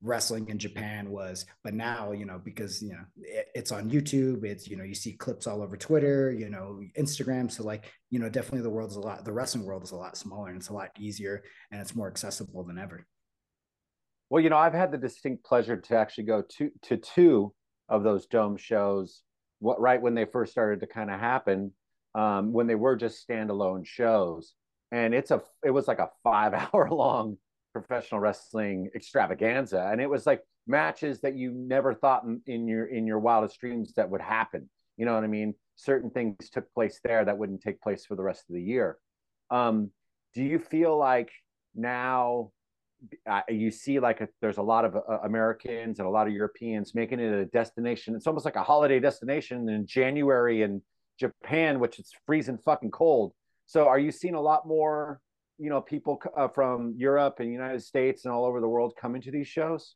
wrestling 0.02 0.48
in 0.48 0.58
Japan 0.58 1.10
was. 1.10 1.46
But 1.62 1.74
now, 1.74 2.12
you 2.12 2.24
know, 2.24 2.40
because 2.42 2.82
you 2.82 2.90
know 2.90 3.04
it, 3.16 3.48
it's 3.54 3.72
on 3.72 3.90
YouTube, 3.90 4.44
it's 4.44 4.68
you 4.68 4.76
know 4.76 4.84
you 4.84 4.94
see 4.94 5.12
clips 5.12 5.46
all 5.46 5.62
over 5.62 5.76
Twitter, 5.76 6.32
you 6.32 6.48
know, 6.48 6.80
Instagram. 6.98 7.50
So 7.50 7.64
like 7.64 7.92
you 8.10 8.18
know, 8.18 8.28
definitely 8.28 8.62
the 8.62 8.70
world 8.70 8.90
is 8.90 8.96
a 8.96 9.00
lot. 9.00 9.24
The 9.24 9.32
wrestling 9.32 9.64
world 9.64 9.84
is 9.84 9.92
a 9.92 9.96
lot 9.96 10.16
smaller 10.16 10.48
and 10.48 10.56
it's 10.56 10.68
a 10.68 10.74
lot 10.74 10.90
easier 10.98 11.42
and 11.70 11.80
it's 11.80 11.94
more 11.94 12.08
accessible 12.08 12.64
than 12.64 12.78
ever. 12.78 13.06
Well, 14.28 14.42
you 14.42 14.50
know, 14.50 14.58
I've 14.58 14.74
had 14.74 14.92
the 14.92 14.98
distinct 14.98 15.44
pleasure 15.44 15.76
to 15.76 15.96
actually 15.96 16.24
go 16.24 16.42
to 16.58 16.70
to 16.82 16.96
two 16.96 17.52
of 17.88 18.02
those 18.02 18.26
dome 18.26 18.56
shows. 18.56 19.22
What 19.58 19.80
right 19.80 20.00
when 20.00 20.14
they 20.14 20.24
first 20.24 20.52
started 20.52 20.80
to 20.80 20.86
kind 20.86 21.10
of 21.10 21.20
happen, 21.20 21.72
um, 22.14 22.52
when 22.52 22.66
they 22.66 22.74
were 22.74 22.96
just 22.96 23.26
standalone 23.28 23.84
shows, 23.84 24.54
and 24.90 25.14
it's 25.14 25.30
a 25.30 25.42
it 25.64 25.70
was 25.70 25.86
like 25.86 25.98
a 25.98 26.10
five 26.22 26.54
hour 26.74 26.88
long 26.90 27.36
professional 27.72 28.20
wrestling 28.20 28.90
extravaganza 28.94 29.88
and 29.92 30.00
it 30.00 30.08
was 30.08 30.26
like 30.26 30.42
matches 30.66 31.20
that 31.20 31.36
you 31.36 31.52
never 31.52 31.94
thought 31.94 32.24
in, 32.24 32.40
in, 32.46 32.68
your 32.68 32.86
in 32.86 33.06
your 33.06 33.18
wildest 33.18 33.60
dreams 33.60 33.92
that 33.94 34.08
would 34.08 34.20
happen. 34.20 34.68
You 34.96 35.06
know 35.06 35.14
what 35.14 35.24
i 35.24 35.28
mean? 35.28 35.54
Certain 35.76 36.10
things 36.10 36.50
took 36.50 36.72
place 36.74 37.00
there 37.02 37.24
that 37.24 37.36
wouldn't 37.36 37.62
take 37.62 37.80
place 37.80 38.04
for 38.04 38.16
the 38.16 38.22
rest 38.22 38.44
of 38.48 38.54
the 38.54 38.62
year. 38.62 38.98
Um, 39.50 39.90
do 40.34 40.42
you 40.42 40.58
feel 40.58 40.96
like 40.96 41.30
now 41.74 42.50
uh, 43.26 43.40
you 43.48 43.70
see 43.70 43.98
like 43.98 44.20
a, 44.20 44.28
there's 44.42 44.58
a 44.58 44.62
lot 44.62 44.84
of 44.84 44.94
uh, 44.94 45.18
americans 45.24 45.98
and 45.98 46.06
a 46.06 46.10
lot 46.10 46.26
of 46.26 46.34
europeans 46.34 46.94
making 46.94 47.18
it 47.20 47.32
a 47.32 47.46
destination. 47.46 48.14
It's 48.14 48.26
almost 48.26 48.44
like 48.44 48.56
a 48.56 48.62
holiday 48.62 49.00
destination 49.00 49.68
in 49.68 49.86
january 49.86 50.62
in 50.62 50.82
japan 51.18 51.80
which 51.80 51.98
is 51.98 52.12
freezing 52.26 52.58
fucking 52.58 52.90
cold. 52.90 53.32
So 53.66 53.86
are 53.86 53.98
you 53.98 54.12
seeing 54.12 54.34
a 54.34 54.40
lot 54.40 54.66
more 54.66 55.20
you 55.60 55.70
know 55.70 55.80
people 55.80 56.20
uh, 56.36 56.48
from 56.48 56.94
Europe 56.96 57.36
and 57.38 57.52
United 57.52 57.82
States 57.82 58.24
and 58.24 58.32
all 58.32 58.44
over 58.44 58.60
the 58.60 58.68
world 58.68 58.94
coming 59.00 59.20
to 59.22 59.30
these 59.30 59.48
shows? 59.48 59.94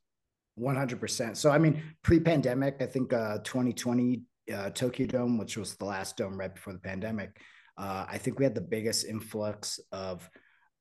100%. 0.59 1.35
So 1.35 1.51
I 1.51 1.57
mean, 1.57 1.81
pre-pandemic, 2.03 2.77
I 2.79 2.85
think 2.85 3.11
uh, 3.11 3.39
2020 3.39 4.21
uh, 4.53 4.69
Tokyo 4.69 5.07
Dome, 5.07 5.37
which 5.37 5.57
was 5.57 5.75
the 5.75 5.85
last 5.85 6.17
dome 6.17 6.37
right 6.37 6.53
before 6.53 6.73
the 6.73 6.79
pandemic, 6.79 7.41
uh, 7.77 8.05
I 8.07 8.17
think 8.17 8.39
we 8.39 8.45
had 8.45 8.55
the 8.55 8.61
biggest 8.61 9.05
influx 9.05 9.79
of 9.91 10.29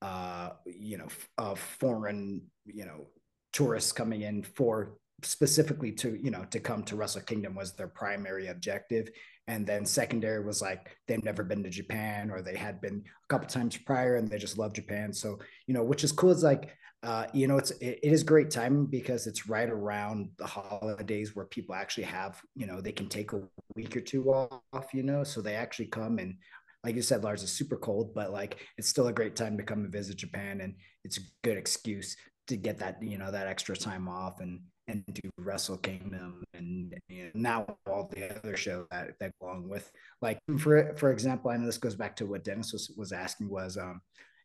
uh, 0.02 0.50
you 0.66 0.98
know 0.98 1.08
of 1.38 1.58
foreign 1.58 2.42
you 2.66 2.84
know 2.84 3.06
tourists 3.52 3.92
coming 3.92 4.22
in 4.22 4.42
for 4.42 4.98
specifically 5.22 5.92
to 5.92 6.18
you 6.22 6.30
know 6.30 6.44
to 6.50 6.60
come 6.60 6.82
to 6.84 6.96
Wrestle 6.96 7.22
Kingdom 7.22 7.54
was 7.54 7.72
their 7.72 7.88
primary 7.88 8.48
objective, 8.48 9.08
and 9.46 9.66
then 9.66 9.84
secondary 9.84 10.44
was 10.44 10.60
like 10.62 10.96
they've 11.06 11.24
never 11.24 11.44
been 11.44 11.62
to 11.62 11.70
Japan 11.70 12.30
or 12.30 12.42
they 12.42 12.56
had 12.56 12.80
been 12.80 13.04
a 13.06 13.28
couple 13.28 13.48
times 13.48 13.76
prior 13.76 14.16
and 14.16 14.28
they 14.28 14.38
just 14.38 14.58
love 14.58 14.72
Japan. 14.72 15.12
So 15.12 15.38
you 15.66 15.74
know, 15.74 15.84
which 15.84 16.04
is 16.04 16.12
cool. 16.12 16.30
Is 16.30 16.42
like 16.42 16.74
uh, 17.02 17.26
you 17.34 17.46
know, 17.46 17.58
it's 17.58 17.70
it, 17.72 18.00
it 18.02 18.12
is 18.12 18.22
great 18.22 18.50
timing 18.50 18.86
because 18.86 19.26
it's 19.26 19.46
right 19.46 19.68
around 19.68 20.30
the 20.38 20.46
holidays 20.46 21.36
where 21.36 21.46
people 21.46 21.74
actually 21.74 22.04
have 22.04 22.40
you 22.54 22.66
know 22.66 22.80
they 22.80 22.92
can 22.92 23.08
take 23.08 23.32
a 23.32 23.42
week 23.76 23.96
or 23.96 24.00
two 24.00 24.32
off. 24.32 24.94
You 24.94 25.02
know, 25.02 25.24
so 25.24 25.40
they 25.40 25.54
actually 25.54 25.86
come 25.86 26.18
and 26.18 26.36
like 26.82 26.96
you 26.96 27.02
said, 27.02 27.24
Lars 27.24 27.42
is 27.42 27.50
super 27.50 27.76
cold, 27.76 28.14
but 28.14 28.30
like 28.30 28.58
it's 28.76 28.88
still 28.88 29.06
a 29.06 29.12
great 29.12 29.36
time 29.36 29.56
to 29.56 29.62
come 29.62 29.80
and 29.80 29.92
visit 29.92 30.16
Japan, 30.16 30.60
and 30.60 30.74
it's 31.02 31.18
a 31.18 31.22
good 31.42 31.56
excuse 31.56 32.16
to 32.46 32.56
get 32.56 32.78
that 32.78 33.02
you 33.02 33.18
know 33.18 33.30
that 33.30 33.46
extra 33.46 33.76
time 33.76 34.08
off 34.08 34.40
and 34.40 34.60
and 34.88 35.04
do 35.12 35.30
Wrestle 35.38 35.78
Kingdom 35.78 36.44
and 36.52 36.94
now 37.34 37.66
all 37.86 38.10
the 38.12 38.36
other 38.38 38.56
shows 38.56 38.86
that 38.90 39.14
that 39.20 39.32
go 39.40 39.48
along 39.48 39.68
with 39.68 39.90
like 40.20 40.38
for 40.58 40.94
for 40.96 41.10
example, 41.10 41.50
I 41.50 41.56
know 41.56 41.66
this 41.66 41.78
goes 41.78 41.94
back 41.94 42.16
to 42.16 42.26
what 42.26 42.44
Dennis 42.44 42.72
was 42.72 42.92
was 42.96 43.12
asking 43.12 43.48
was 43.48 43.76
um 43.76 44.00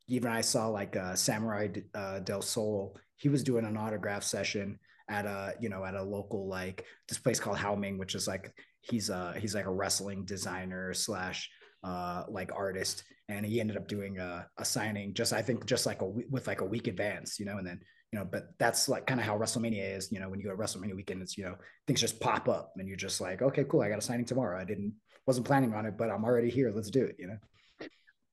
even 0.08 0.32
I 0.32 0.42
saw 0.42 0.68
like 0.68 0.96
uh, 0.96 1.16
Samurai 1.16 1.68
uh, 1.94 2.20
del 2.20 2.42
Sol, 2.42 2.98
he 3.18 3.30
was 3.30 3.44
doing 3.44 3.66
an 3.66 3.78
autograph 3.78 4.24
session 4.24 4.80
at 5.08 5.26
a 5.26 5.54
you 5.60 5.70
know 5.70 5.84
at 5.86 5.96
a 5.96 6.04
local 6.04 6.48
like 6.48 6.86
this 7.08 7.20
place 7.20 7.40
called 7.40 7.58
Haoming, 7.58 7.98
which 7.98 8.16
is 8.16 8.28
like 8.28 8.52
he's 8.82 9.10
a 9.10 9.34
he's 9.38 9.56
like 9.56 9.66
a 9.66 9.72
wrestling 9.72 10.26
designer 10.26 10.94
slash 10.94 11.50
uh 11.84 12.24
like 12.30 12.52
artist. 12.54 13.04
And 13.28 13.46
he 13.46 13.62
ended 13.62 13.78
up 13.78 13.88
doing 13.88 14.18
a, 14.18 14.48
a 14.58 14.66
signing 14.66 15.14
just 15.14 15.34
i 15.34 15.42
think 15.44 15.64
just 15.68 15.86
like 15.86 16.02
a 16.02 16.06
with 16.08 16.48
like 16.48 16.62
a 16.62 16.66
week 16.66 16.88
advance 16.88 17.40
you 17.40 17.46
know 17.46 17.58
and 17.58 17.68
then 17.68 17.80
you 18.12 18.20
know, 18.20 18.26
but 18.26 18.50
that's 18.58 18.90
like 18.90 19.06
kind 19.06 19.20
of 19.20 19.26
how 19.26 19.38
WrestleMania 19.38 19.98
is. 19.98 20.12
You 20.12 20.20
know, 20.20 20.30
when 20.30 20.40
you 20.40 20.46
go 20.46 20.56
to 20.56 20.62
WrestleMania 20.62 20.96
weekend, 20.96 21.22
it's 21.22 21.38
you 21.38 21.44
know 21.44 21.56
things 21.88 22.02
just 22.02 22.20
pop 22.20 22.50
up, 22.50 22.74
and 22.78 22.88
you're 22.88 22.98
just 22.98 23.22
like, 23.22 23.42
okay, 23.42 23.64
cool, 23.66 23.82
I 23.82 23.90
got 23.90 24.00
a 24.00 24.02
signing 24.02 24.26
tomorrow. 24.26 24.60
I 24.60 24.64
didn't 24.64 24.94
wasn't 25.26 25.46
planning 25.46 25.74
on 25.74 25.86
it, 25.86 25.98
but 25.98 26.10
I'm 26.10 26.26
already 26.26 26.50
here. 26.50 26.72
Let's 26.74 26.90
do 26.90 27.06
it. 27.06 27.16
You 27.20 27.28
know. 27.28 27.38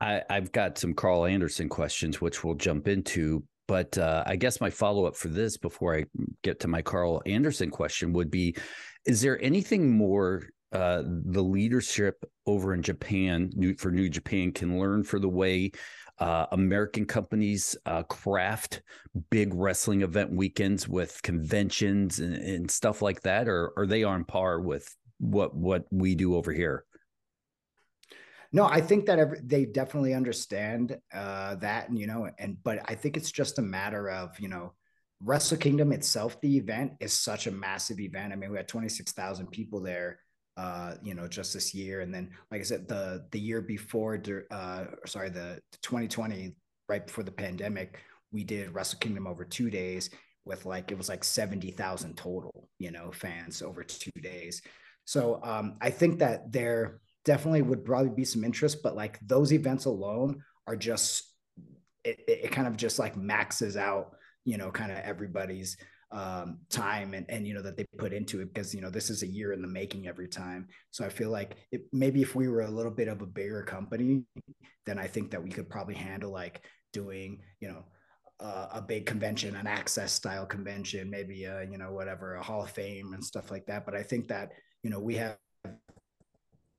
I, 0.00 0.22
I've 0.28 0.52
got 0.52 0.78
some 0.78 0.94
Karl 0.94 1.24
Anderson 1.24 1.68
questions, 1.68 2.20
which 2.20 2.44
we'll 2.44 2.54
jump 2.54 2.88
into. 2.88 3.44
But 3.68 3.98
uh, 3.98 4.22
I 4.26 4.36
guess 4.36 4.60
my 4.60 4.70
follow 4.70 5.06
up 5.06 5.16
for 5.16 5.28
this 5.28 5.56
before 5.56 5.96
I 5.96 6.04
get 6.42 6.60
to 6.60 6.68
my 6.68 6.82
Karl 6.82 7.22
Anderson 7.26 7.70
question 7.70 8.12
would 8.12 8.30
be 8.30 8.56
Is 9.04 9.20
there 9.20 9.42
anything 9.42 9.96
more 9.96 10.44
uh, 10.72 11.02
the 11.06 11.42
leadership 11.42 12.24
over 12.46 12.74
in 12.74 12.82
Japan 12.82 13.50
for 13.78 13.90
New 13.90 14.08
Japan 14.08 14.52
can 14.52 14.78
learn 14.78 15.02
for 15.02 15.18
the 15.18 15.28
way 15.28 15.72
uh, 16.18 16.46
American 16.52 17.04
companies 17.04 17.76
uh, 17.86 18.02
craft 18.04 18.82
big 19.30 19.54
wrestling 19.54 20.02
event 20.02 20.30
weekends 20.32 20.88
with 20.88 21.20
conventions 21.22 22.18
and, 22.18 22.34
and 22.34 22.70
stuff 22.70 23.02
like 23.02 23.20
that, 23.22 23.48
or 23.48 23.72
are 23.76 23.86
they 23.86 24.02
on 24.02 24.24
par 24.24 24.60
with 24.60 24.94
what 25.18 25.54
what 25.54 25.84
we 25.90 26.14
do 26.14 26.36
over 26.36 26.52
here? 26.52 26.84
No, 28.52 28.64
I 28.64 28.80
think 28.80 29.06
that 29.06 29.18
every, 29.18 29.40
they 29.42 29.66
definitely 29.66 30.14
understand 30.14 30.96
uh, 31.12 31.56
that, 31.56 31.88
and 31.88 31.98
you 31.98 32.06
know, 32.06 32.30
and 32.38 32.56
but 32.62 32.80
I 32.86 32.94
think 32.94 33.16
it's 33.16 33.32
just 33.32 33.58
a 33.58 33.62
matter 33.62 34.08
of 34.08 34.38
you 34.40 34.48
know, 34.48 34.72
Wrestle 35.20 35.58
Kingdom 35.58 35.92
itself. 35.92 36.40
The 36.40 36.56
event 36.56 36.92
is 37.00 37.12
such 37.12 37.46
a 37.46 37.50
massive 37.50 38.00
event. 38.00 38.32
I 38.32 38.36
mean, 38.36 38.50
we 38.50 38.56
had 38.56 38.68
twenty 38.68 38.88
six 38.88 39.12
thousand 39.12 39.48
people 39.50 39.82
there 39.82 40.20
uh, 40.56 40.94
you 41.02 41.14
know, 41.14 41.28
just 41.28 41.52
this 41.52 41.74
year. 41.74 42.00
And 42.00 42.12
then, 42.12 42.30
like 42.50 42.60
I 42.60 42.64
said, 42.64 42.88
the 42.88 43.26
the 43.30 43.40
year 43.40 43.60
before, 43.60 44.20
uh, 44.50 44.84
sorry, 45.06 45.30
the 45.30 45.60
2020 45.82 46.56
right 46.88 47.06
before 47.06 47.24
the 47.24 47.32
pandemic, 47.32 48.00
we 48.32 48.44
did 48.44 48.74
Wrestle 48.74 48.98
Kingdom 48.98 49.26
over 49.26 49.44
two 49.44 49.70
days 49.70 50.10
with 50.44 50.64
like 50.64 50.92
it 50.92 50.98
was 50.98 51.08
like 51.08 51.24
70,000 51.24 52.16
total, 52.16 52.68
you 52.78 52.90
know, 52.90 53.10
fans 53.12 53.62
over 53.62 53.82
two 53.82 54.12
days. 54.22 54.62
So 55.04 55.40
um, 55.42 55.76
I 55.80 55.90
think 55.90 56.20
that 56.20 56.52
there 56.52 57.00
definitely 57.24 57.62
would 57.62 57.84
probably 57.84 58.14
be 58.14 58.24
some 58.24 58.44
interest, 58.44 58.82
but 58.82 58.96
like 58.96 59.18
those 59.26 59.52
events 59.52 59.84
alone 59.84 60.42
are 60.66 60.76
just 60.76 61.24
it, 62.04 62.20
it 62.26 62.52
kind 62.52 62.68
of 62.68 62.76
just 62.76 62.98
like 62.98 63.16
maxes 63.16 63.76
out, 63.76 64.16
you 64.44 64.56
know, 64.56 64.70
kind 64.70 64.92
of 64.92 64.98
everybody's 64.98 65.76
um, 66.16 66.60
time 66.70 67.12
and, 67.12 67.26
and 67.28 67.46
you 67.46 67.52
know 67.52 67.60
that 67.60 67.76
they 67.76 67.84
put 67.98 68.14
into 68.14 68.40
it 68.40 68.54
because 68.54 68.74
you 68.74 68.80
know 68.80 68.88
this 68.88 69.10
is 69.10 69.22
a 69.22 69.26
year 69.26 69.52
in 69.52 69.60
the 69.60 69.68
making 69.68 70.08
every 70.08 70.26
time. 70.26 70.66
So 70.90 71.04
i 71.04 71.10
feel 71.10 71.28
like 71.30 71.56
it, 71.72 71.82
maybe 71.92 72.22
if 72.22 72.34
we 72.34 72.48
were 72.48 72.62
a 72.62 72.70
little 72.70 72.90
bit 72.90 73.08
of 73.08 73.20
a 73.20 73.26
bigger 73.26 73.62
company 73.62 74.24
then 74.86 74.98
i 74.98 75.06
think 75.06 75.30
that 75.30 75.42
we 75.42 75.50
could 75.50 75.68
probably 75.68 75.94
handle 75.94 76.30
like 76.30 76.62
doing 76.92 77.40
you 77.60 77.68
know 77.68 77.84
uh, 78.40 78.68
a 78.72 78.80
big 78.80 79.04
convention 79.04 79.56
an 79.56 79.66
Axxess 79.66 80.08
style 80.08 80.46
convention 80.46 81.10
maybe 81.10 81.44
a 81.44 81.64
you 81.64 81.76
know 81.76 81.92
whatever 81.92 82.36
a 82.36 82.42
hall 82.42 82.62
of 82.62 82.70
fame 82.70 83.12
and 83.12 83.22
stuff 83.22 83.50
like 83.50 83.66
that. 83.66 83.84
But 83.84 83.94
i 83.94 84.02
think 84.02 84.28
that 84.28 84.52
you 84.82 84.88
know 84.88 85.00
we 85.00 85.16
have 85.16 85.36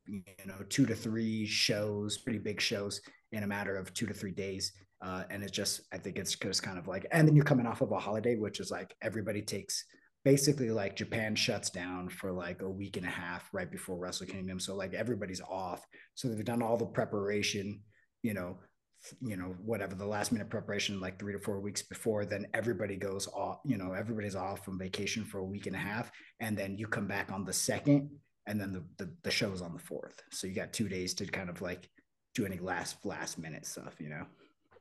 you 0.08 0.24
know 0.48 0.56
two 0.70 0.88
to 0.88 0.96
three 0.96 1.46
shows 1.46 2.18
pretty 2.18 2.40
big 2.40 2.60
shows 2.60 3.02
in 3.34 3.44
a 3.44 3.48
matter 3.48 3.76
of 3.76 3.94
two 3.94 4.08
to 4.08 4.14
three 4.14 4.32
days 4.32 4.72
uh, 5.02 5.24
and 5.30 5.44
it's 5.44 5.52
just 5.52 5.82
i 5.94 5.98
think 5.98 6.18
it's 6.18 6.36
just 6.36 6.64
kind 6.64 6.78
of 6.78 6.88
like 6.88 7.06
and 7.12 7.28
then 7.28 7.36
you're 7.36 7.46
coming 7.46 7.68
off 7.68 7.82
of 7.82 7.92
a 7.92 8.00
holiday 8.00 8.36
which 8.36 8.60
is 8.60 8.72
like 8.72 8.96
everybody 9.02 9.42
takes 9.42 9.84
basically 10.26 10.70
like 10.70 10.96
japan 10.96 11.36
shuts 11.36 11.70
down 11.70 12.10
for 12.10 12.32
like 12.32 12.62
a 12.62 12.70
week 12.70 12.98
and 12.98 13.06
a 13.06 13.10
half 13.10 13.48
right 13.54 13.72
before 13.72 13.98
wrestle 13.98 14.28
kingdom. 14.28 14.60
So 14.60 14.76
like 14.76 14.94
everybody's 14.94 15.42
off. 15.42 15.86
So 16.16 16.28
they've 16.28 16.44
done 16.44 16.62
all 16.62 16.78
the 16.78 16.86
preparation 16.86 17.82
you 18.24 18.34
know 18.34 18.58
you 19.22 19.38
know 19.38 19.56
whatever 19.64 19.96
the 19.96 20.06
last 20.06 20.32
minute 20.32 20.50
preparation 20.50 21.00
like 21.00 21.20
three 21.20 21.34
to 21.34 21.40
four 21.40 21.60
weeks 21.60 21.84
before 21.84 22.26
then 22.26 22.48
everybody 22.54 22.98
goes 22.98 23.28
off 23.28 23.60
you 23.64 23.78
know 23.78 23.94
everybody's 23.94 24.36
off 24.36 24.66
from 24.66 24.80
vacation 24.80 25.24
for 25.24 25.38
a 25.38 25.46
week 25.46 25.68
and 25.68 25.76
a 25.76 25.80
half 25.80 26.12
and 26.40 26.58
then 26.58 26.78
you 26.78 26.88
come 26.88 27.08
back 27.08 27.32
on 27.32 27.46
the 27.46 27.54
second 27.54 28.10
and 28.48 28.60
then 28.60 28.72
the, 28.74 28.84
the, 28.98 29.12
the 29.24 29.32
show 29.32 29.52
is 29.52 29.62
on 29.62 29.74
the 29.74 29.80
fourth. 29.80 30.22
So 30.32 30.48
you 30.48 30.56
got 30.56 30.74
two 30.74 30.88
days 30.88 31.14
to 31.16 31.26
kind 31.26 31.50
of 31.50 31.62
like 31.62 31.90
do 32.34 32.46
any 32.46 32.60
last 32.60 32.98
last 33.06 33.38
minute 33.38 33.66
stuff 33.66 33.96
you 34.00 34.10
know 34.10 34.26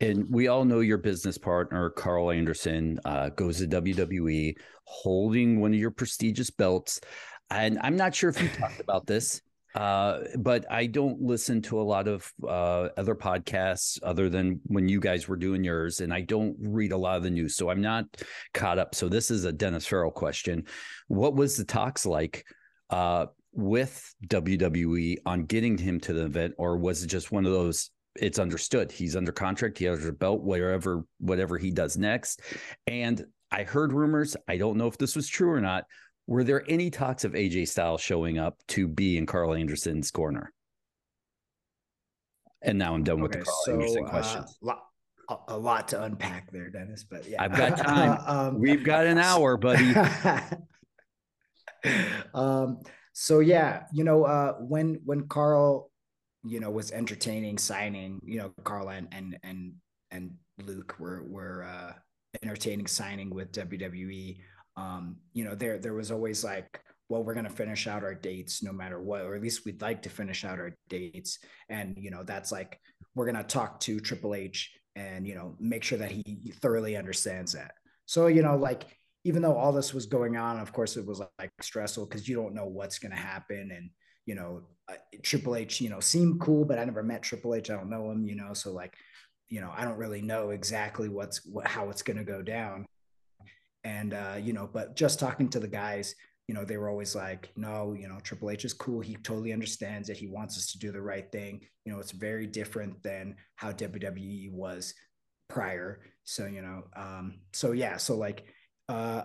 and 0.01 0.27
we 0.31 0.49
all 0.49 0.65
know 0.65 0.81
your 0.81 0.99
business 0.99 1.39
partner, 1.39 1.91
Karl 1.91 2.31
Anderson, 2.31 2.99
uh, 3.05 3.31
goes 3.31 3.59
to 3.59 3.67
WWE 3.67 4.57
holding 4.85 5.61
one 5.61 5.73
of 5.73 5.81
your 5.81 5.91
prestigious 5.91 6.51
belts. 6.51 7.01
And 7.51 7.79
I'm 7.83 7.97
not 7.97 8.15
sure 8.15 8.31
if 8.31 8.41
you 8.41 8.49
talked 8.59 8.81
about 8.81 9.07
this, 9.07 9.41
uh, 9.75 10.21
but 10.39 10.71
I 10.71 10.87
don't 10.87 11.21
listen 11.21 11.63
to 11.63 11.81
a 11.81 11.83
lot 11.83 12.09
of 12.09 12.31
uh, 12.43 12.89
other 12.97 13.15
podcasts 13.15 13.99
other 14.03 14.29
than 14.29 14.61
when 14.65 14.89
you 14.89 15.01
guys 15.01 15.29
were 15.29 15.37
doing 15.37 15.65
yours. 15.65 16.01
And 16.01 16.13
I 16.13 16.23
don't 16.23 16.57
read 16.61 16.93
a 16.93 16.97
lot 16.97 17.17
of 17.17 17.23
the 17.23 17.31
news. 17.31 17.57
So 17.57 17.71
I'm 17.71 17.83
not 17.83 18.05
caught 18.55 18.79
up. 18.79 18.95
So 18.95 19.09
this 19.09 19.31
is 19.31 19.45
a 19.45 19.53
Dennis 19.53 19.87
Farrell 19.87 20.11
question. 20.11 20.65
What 21.09 21.35
was 21.35 21.57
the 21.57 21.65
talks 21.65 22.07
like? 22.07 22.45
Uh, 22.91 23.27
with 23.57 24.15
WWE 24.27 25.17
on 25.25 25.47
getting 25.47 25.79
him 25.79 25.99
to 26.01 26.13
the 26.13 26.27
event, 26.27 26.55
or 26.59 26.77
was 26.77 27.03
it 27.03 27.07
just 27.07 27.33
one 27.33 27.47
of 27.47 27.53
those 27.53 27.91
it's 28.21 28.39
understood 28.39 28.91
he's 28.93 29.17
under 29.17 29.33
contract. 29.33 29.79
He 29.79 29.85
has 29.87 30.07
a 30.07 30.13
belt 30.13 30.43
wherever 30.43 31.05
whatever 31.19 31.59
he 31.59 31.71
does 31.71 31.97
next. 31.97 32.43
And 32.87 33.25
I 33.51 33.63
heard 33.63 33.93
rumors. 33.93 34.37
I 34.49 34.57
don't 34.57 34.77
know 34.77 34.87
if 34.87 34.99
this 34.99 35.17
was 35.17 35.29
true 35.29 35.51
or 35.51 35.61
not. 35.61 35.85
Were 36.27 36.45
there 36.45 36.65
any 36.69 36.91
talks 36.91 37.25
of 37.25 37.33
AJ 37.33 37.69
Styles 37.69 38.01
showing 38.01 38.39
up 38.39 38.59
to 38.69 38.89
be 38.89 39.17
in 39.17 39.27
Karl 39.27 39.55
Anderson's 39.55 40.11
corner? 40.11 40.53
And 42.63 42.79
now 42.79 42.95
I'm 42.95 43.05
done 43.05 43.21
with 43.21 43.33
the 43.33 43.39
Karl 43.39 43.63
so, 43.65 43.73
Anderson 43.75 44.05
uh, 44.05 44.09
questions. 44.09 44.59
Uh, 44.67 44.75
a 45.49 45.57
lot 45.57 45.89
to 45.89 46.03
unpack 46.03 46.51
there, 46.53 46.71
Dennis. 46.71 47.05
But 47.05 47.29
yeah, 47.29 47.43
I've 47.43 47.57
got 47.57 47.77
time. 47.79 48.19
um, 48.27 48.61
We've 48.61 48.85
got 48.85 49.07
an 49.07 49.19
hour, 49.19 49.57
buddy. 49.57 49.95
um, 52.35 52.81
so 53.13 53.41
yeah, 53.41 53.85
you 53.93 54.05
know, 54.05 54.25
uh, 54.25 54.55
when 54.55 55.01
when 55.05 55.29
Karl 55.29 55.91
you 56.47 56.61
know, 56.61 56.71
was 56.71 56.93
entertaining 56.93 57.59
signing, 57.59 58.21
you 58.25 58.39
know, 58.39 58.53
Karl 58.65 58.89
and 58.91 59.09
and 59.13 59.39
and, 59.43 59.75
and 60.11 60.33
Luke 60.65 60.97
were 60.99 61.25
were 61.25 61.65
uh, 61.65 61.93
entertaining 62.43 62.87
signing 62.87 63.31
with 63.31 63.53
WWE. 63.53 64.39
Um, 64.77 65.17
you 65.33 65.45
know, 65.45 65.55
there 65.55 65.79
there 65.79 65.95
was 65.95 66.11
always 66.11 66.45
like, 66.45 66.81
well, 67.09 67.23
we're 67.23 67.35
gonna 67.35 67.51
finish 67.51 67.87
out 67.87 68.05
our 68.05 68.15
dates 68.15 68.63
no 68.63 68.73
matter 68.73 69.01
what, 69.01 69.23
or 69.23 69.35
at 69.35 69.43
least 69.43 69.65
we'd 69.65 69.83
like 69.83 70.03
to 70.03 70.11
finish 70.11 70.45
out 70.45 70.59
our 70.59 70.75
dates. 70.89 71.39
And 71.69 71.97
you 71.99 72.11
know, 72.11 72.23
that's 72.23 72.53
like 72.53 72.79
we're 73.15 73.27
gonna 73.27 73.45
talk 73.45 73.81
to 73.81 74.01
Triple 74.01 74.35
H 74.35 74.71
and 74.95 75.27
you 75.27 75.35
know 75.35 75.57
make 75.61 75.85
sure 75.85 75.99
that 75.99 76.11
he 76.11 76.55
thoroughly 76.61 76.97
understands 76.97 77.53
that. 77.53 77.73
So 78.07 78.27
you 78.29 78.43
know, 78.43 78.57
like 78.57 78.85
even 79.25 79.43
though 79.43 79.57
all 79.57 79.73
this 79.73 79.93
was 79.93 80.07
going 80.07 80.37
on, 80.37 80.59
of 80.61 80.73
course, 80.73 80.97
it 80.97 81.07
was 81.07 81.21
like 81.39 81.51
stressful 81.61 82.07
because 82.07 82.29
you 82.29 82.37
don't 82.37 82.55
know 82.55 82.67
what's 82.67 82.99
gonna 82.99 83.17
happen 83.17 83.71
and 83.75 83.91
you 84.27 84.35
know, 84.35 84.63
uh, 84.89 84.95
Triple 85.23 85.57
H, 85.57 85.81
you 85.81 85.89
know, 85.89 86.01
seemed 86.01 86.41
cool, 86.41 86.65
but 86.65 86.79
I 86.79 86.85
never 86.85 87.03
met 87.03 87.23
Triple 87.23 87.55
H. 87.55 87.71
I 87.71 87.75
don't 87.75 87.91
know 87.91 88.11
him, 88.11 88.27
you 88.27 88.37
know, 88.37 88.53
so 88.53 88.73
like, 88.73 88.95
you 89.49 89.61
know, 89.61 89.73
I 89.75 89.85
don't 89.85 89.97
really 89.97 90.21
know 90.21 90.51
exactly 90.51 91.09
what's 91.09 91.45
what, 91.47 91.67
how 91.67 91.91
it's 91.91 92.03
going 92.03 92.19
to 92.19 92.25
go 92.25 92.43
down. 92.43 92.85
And 93.85 94.15
uh, 94.15 94.37
you 94.41 94.53
know, 94.53 94.69
but 94.73 94.97
just 94.97 95.19
talking 95.19 95.49
to 95.51 95.61
the 95.61 95.69
guys, 95.69 96.15
you 96.49 96.55
know, 96.55 96.65
they 96.65 96.77
were 96.77 96.89
always 96.89 97.15
like, 97.15 97.51
no, 97.57 97.93
you 97.99 98.09
know, 98.09 98.19
Triple 98.23 98.51
H 98.51 98.65
is 98.65 98.73
cool. 98.73 99.01
He 99.01 99.17
totally 99.17 99.53
understands 99.53 100.09
it. 100.09 100.17
He 100.17 100.27
wants 100.27 100.57
us 100.57 100.73
to 100.73 100.79
do 100.79 100.93
the 100.93 101.01
right 101.01 101.31
thing. 101.31 101.61
You 101.85 101.93
know, 101.93 101.99
it's 101.99 102.13
very 102.13 102.47
different 102.47 103.03
than 103.03 103.37
how 103.57 103.73
WWE 103.73 104.53
was 104.53 104.95
prior. 105.49 106.01
So, 106.25 106.47
you 106.47 106.63
know, 106.63 106.85
um, 106.97 107.39
so 107.53 107.73
yeah, 107.73 107.97
so 107.97 108.17
like, 108.17 108.45
uh, 108.89 109.23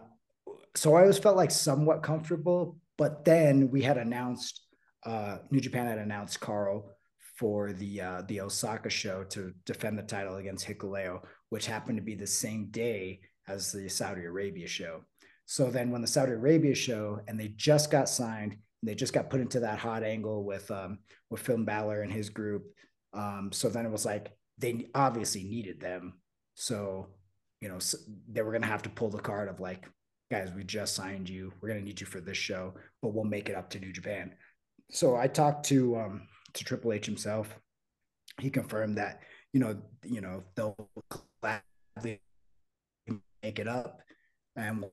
so 0.76 0.96
I 0.96 1.02
always 1.02 1.18
felt 1.18 1.38
like 1.38 1.52
somewhat 1.52 2.04
comfortable, 2.04 2.78
but 2.98 3.26
then 3.26 3.70
we 3.70 3.82
had 3.82 3.98
announced 3.98 4.62
uh, 5.06 5.40
New 5.50 5.60
Japan 5.60 5.88
had 5.88 5.98
announced 5.98 6.40
Karl 6.40 6.96
for 7.38 7.74
the 7.74 8.02
uh, 8.02 8.22
the 8.28 8.42
Osaka 8.42 8.90
show 8.90 9.24
to 9.26 9.54
defend 9.66 9.98
the 9.98 10.04
title 10.04 10.36
against 10.36 10.68
Hikuleo, 10.68 11.22
which 11.50 11.66
happened 11.66 11.98
to 11.98 12.04
be 12.04 12.16
the 12.16 12.28
same 12.28 12.68
day 12.70 13.20
as 13.48 13.72
the 13.72 13.90
Saudi 13.90 14.24
Arabia 14.24 14.68
show. 14.68 15.02
So 15.46 15.72
then, 15.72 15.90
when 15.90 16.02
the 16.02 16.08
Saudi 16.08 16.34
Arabia 16.34 16.76
show 16.76 17.20
and 17.28 17.40
they 17.40 17.50
just 17.50 17.90
got 17.90 18.10
signed, 18.10 18.58
they 18.84 18.96
just 18.96 19.14
got 19.14 19.30
put 19.30 19.42
into 19.42 19.60
that 19.62 19.80
hot 19.80 20.04
angle 20.04 20.44
with 20.44 20.70
um, 20.70 21.00
with 21.30 21.42
Finn 21.42 21.66
Balor 21.66 22.04
and 22.04 22.12
his 22.12 22.30
group. 22.30 22.66
Um, 23.14 23.50
so 23.52 23.70
then 23.70 23.86
it 23.86 23.92
was 23.92 24.06
like 24.06 24.32
they 24.60 24.88
obviously 24.94 25.44
needed 25.44 25.80
them. 25.80 26.14
So 26.54 27.08
you 27.60 27.70
know 27.70 27.80
so 27.80 27.98
they 28.30 28.44
were 28.44 28.52
gonna 28.52 28.68
have 28.68 28.84
to 28.84 28.90
pull 28.90 29.10
the 29.10 29.18
card 29.18 29.50
of 29.50 29.60
like, 29.60 29.90
guys, 30.30 30.52
we 30.56 30.64
just 30.64 30.94
signed 30.94 31.28
you. 31.28 31.52
We're 31.60 31.70
gonna 31.70 31.82
need 31.82 32.00
you 32.00 32.08
for 32.08 32.22
this 32.22 32.38
show, 32.38 32.76
but 33.02 33.16
we'll 33.16 33.26
make 33.26 33.50
it 33.50 33.56
up 33.56 33.72
to 33.72 33.80
New 33.80 33.92
Japan 33.92 34.36
so 34.92 35.16
I 35.16 35.28
talked 35.28 35.66
to 35.68 35.98
um, 35.98 36.28
to 36.54 36.64
Triple 36.64 36.94
H 36.94 37.06
himself. 37.06 37.60
He 38.40 38.50
confirmed 38.50 38.98
that 38.98 39.22
you 39.54 39.60
know 39.60 39.78
you 40.06 40.22
know 40.22 40.44
they'll 40.56 40.76
gladly 41.42 42.22
make 43.44 43.60
it 43.60 43.68
up 43.68 44.02
and 44.56 44.86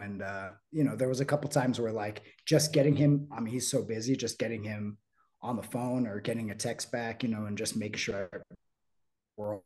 and 0.00 0.22
uh, 0.22 0.50
you 0.70 0.84
know 0.84 0.96
there 0.96 1.08
was 1.08 1.20
a 1.20 1.24
couple 1.24 1.48
times 1.48 1.80
where 1.80 1.92
like 1.92 2.22
just 2.44 2.72
getting 2.72 2.96
him. 2.96 3.28
I 3.32 3.40
mean 3.40 3.52
he's 3.52 3.70
so 3.70 3.82
busy, 3.82 4.16
just 4.16 4.38
getting 4.38 4.62
him 4.62 4.98
on 5.42 5.56
the 5.56 5.62
phone 5.62 6.06
or 6.06 6.20
getting 6.20 6.50
a 6.50 6.54
text 6.54 6.90
back, 6.90 7.22
you 7.22 7.28
know, 7.28 7.46
and 7.46 7.58
just 7.58 7.76
making 7.76 7.98
sure 7.98 8.28
we're 9.36 9.58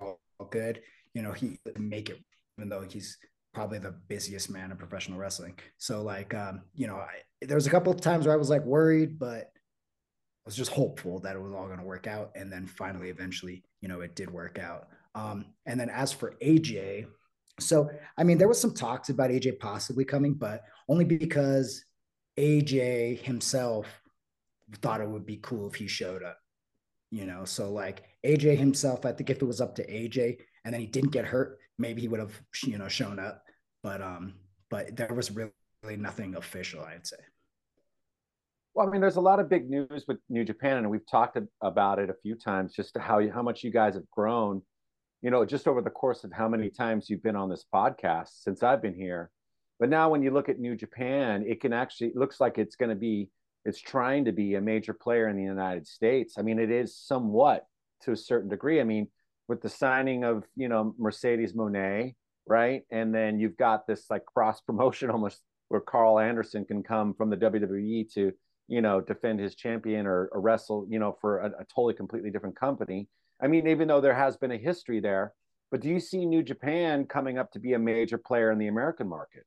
all 0.00 0.18
good. 0.50 0.80
You 1.14 1.22
know, 1.22 1.32
he 1.32 1.58
make 1.78 2.10
it 2.10 2.22
even 2.58 2.68
though 2.68 2.82
he's 2.82 3.18
probably 3.54 3.78
the 3.78 3.94
busiest 4.08 4.50
man 4.50 4.70
in 4.70 4.76
professional 4.76 5.18
wrestling. 5.18 5.58
So 5.78 6.02
like, 6.02 6.34
um, 6.34 6.62
you 6.74 6.86
know, 6.86 6.96
I, 6.96 7.22
there 7.42 7.56
was 7.56 7.66
a 7.66 7.70
couple 7.70 7.92
of 7.92 8.00
times 8.00 8.26
where 8.26 8.34
I 8.34 8.38
was 8.38 8.50
like 8.50 8.64
worried, 8.64 9.18
but 9.18 9.52
I 9.52 10.46
was 10.46 10.56
just 10.56 10.70
hopeful 10.70 11.20
that 11.20 11.36
it 11.36 11.42
was 11.42 11.52
all 11.52 11.66
going 11.66 11.78
to 11.78 11.84
work 11.84 12.06
out. 12.06 12.32
And 12.34 12.50
then 12.52 12.66
finally, 12.66 13.10
eventually, 13.10 13.62
you 13.80 13.88
know, 13.88 14.00
it 14.00 14.16
did 14.16 14.30
work 14.30 14.58
out. 14.58 14.88
Um, 15.14 15.46
and 15.66 15.78
then 15.78 15.90
as 15.90 16.12
for 16.12 16.34
AJ, 16.42 17.06
so 17.60 17.90
I 18.16 18.24
mean, 18.24 18.38
there 18.38 18.48
was 18.48 18.60
some 18.60 18.74
talks 18.74 19.08
about 19.08 19.30
AJ 19.30 19.58
possibly 19.58 20.04
coming, 20.04 20.34
but 20.34 20.62
only 20.88 21.04
because 21.04 21.84
AJ 22.38 23.20
himself 23.20 23.86
thought 24.80 25.00
it 25.00 25.08
would 25.08 25.26
be 25.26 25.38
cool 25.42 25.68
if 25.68 25.74
he 25.74 25.86
showed 25.88 26.22
up. 26.22 26.38
You 27.10 27.24
know, 27.24 27.44
so 27.44 27.70
like 27.72 28.04
AJ 28.24 28.58
himself, 28.58 29.06
I 29.06 29.12
think 29.12 29.30
if 29.30 29.40
it 29.40 29.46
was 29.46 29.60
up 29.60 29.74
to 29.76 29.86
AJ 29.86 30.38
and 30.64 30.74
then 30.74 30.80
he 30.80 30.86
didn't 30.86 31.10
get 31.10 31.24
hurt, 31.24 31.58
maybe 31.78 32.02
he 32.02 32.08
would 32.08 32.20
have, 32.20 32.38
you 32.64 32.76
know, 32.78 32.88
shown 32.88 33.18
up 33.18 33.42
but 33.82 34.02
um, 34.02 34.34
but 34.70 34.96
there 34.96 35.14
was 35.14 35.30
really 35.30 35.50
nothing 35.82 36.36
official, 36.36 36.82
I'd 36.82 37.06
say. 37.06 37.16
Well, 38.74 38.86
I 38.86 38.90
mean, 38.90 39.00
there's 39.00 39.16
a 39.16 39.20
lot 39.20 39.40
of 39.40 39.48
big 39.48 39.68
news 39.68 40.04
with 40.06 40.18
New 40.28 40.44
Japan, 40.44 40.78
and 40.78 40.90
we've 40.90 41.06
talked 41.10 41.36
about 41.62 41.98
it 41.98 42.10
a 42.10 42.14
few 42.22 42.36
times, 42.36 42.74
just 42.74 42.96
how 42.96 43.20
how 43.30 43.42
much 43.42 43.64
you 43.64 43.70
guys 43.70 43.94
have 43.94 44.08
grown. 44.10 44.62
You 45.22 45.30
know, 45.30 45.44
just 45.44 45.66
over 45.66 45.82
the 45.82 45.90
course 45.90 46.22
of 46.22 46.32
how 46.32 46.48
many 46.48 46.70
times 46.70 47.10
you've 47.10 47.22
been 47.22 47.34
on 47.34 47.48
this 47.48 47.64
podcast 47.74 48.28
since 48.42 48.62
I've 48.62 48.80
been 48.80 48.94
here. 48.94 49.30
But 49.80 49.88
now, 49.88 50.10
when 50.10 50.22
you 50.22 50.30
look 50.30 50.48
at 50.48 50.60
New 50.60 50.76
Japan, 50.76 51.44
it 51.46 51.60
can 51.60 51.72
actually 51.72 52.12
looks 52.14 52.40
like 52.40 52.58
it's 52.58 52.76
going 52.76 52.90
to 52.90 52.96
be 52.96 53.30
it's 53.64 53.80
trying 53.80 54.24
to 54.26 54.32
be 54.32 54.54
a 54.54 54.60
major 54.60 54.94
player 54.94 55.28
in 55.28 55.36
the 55.36 55.42
United 55.42 55.86
States. 55.86 56.34
I 56.38 56.42
mean, 56.42 56.58
it 56.58 56.70
is 56.70 56.96
somewhat 56.96 57.66
to 58.02 58.12
a 58.12 58.16
certain 58.16 58.48
degree. 58.48 58.80
I 58.80 58.84
mean, 58.84 59.08
with 59.48 59.60
the 59.60 59.68
signing 59.68 60.24
of 60.24 60.44
you 60.54 60.68
know 60.68 60.94
Mercedes 60.98 61.52
Moné, 61.52 62.14
right? 62.46 62.82
And 62.90 63.12
then 63.12 63.40
you've 63.40 63.56
got 63.56 63.86
this 63.86 64.06
like 64.08 64.24
cross 64.24 64.60
promotion 64.60 65.10
almost 65.10 65.40
where 65.68 65.80
Karl 65.80 66.18
Anderson 66.18 66.64
can 66.64 66.82
come 66.82 67.14
from 67.14 67.30
the 67.30 67.36
WWE 67.36 68.12
to 68.14 68.32
you 68.68 68.80
know 68.82 69.00
defend 69.00 69.40
his 69.40 69.54
champion 69.54 70.06
or, 70.06 70.28
or 70.32 70.40
wrestle 70.40 70.86
you 70.88 70.98
know 70.98 71.16
for 71.20 71.38
a, 71.38 71.46
a 71.46 71.64
totally 71.74 71.94
completely 71.94 72.30
different 72.30 72.58
company. 72.58 73.08
I 73.40 73.46
mean, 73.46 73.68
even 73.68 73.88
though 73.88 74.00
there 74.00 74.14
has 74.14 74.36
been 74.36 74.50
a 74.50 74.58
history 74.58 75.00
there, 75.00 75.32
but 75.70 75.80
do 75.80 75.88
you 75.88 76.00
see 76.00 76.26
New 76.26 76.42
Japan 76.42 77.04
coming 77.04 77.38
up 77.38 77.52
to 77.52 77.60
be 77.60 77.74
a 77.74 77.78
major 77.78 78.18
player 78.18 78.50
in 78.50 78.58
the 78.58 78.66
American 78.66 79.08
market? 79.08 79.44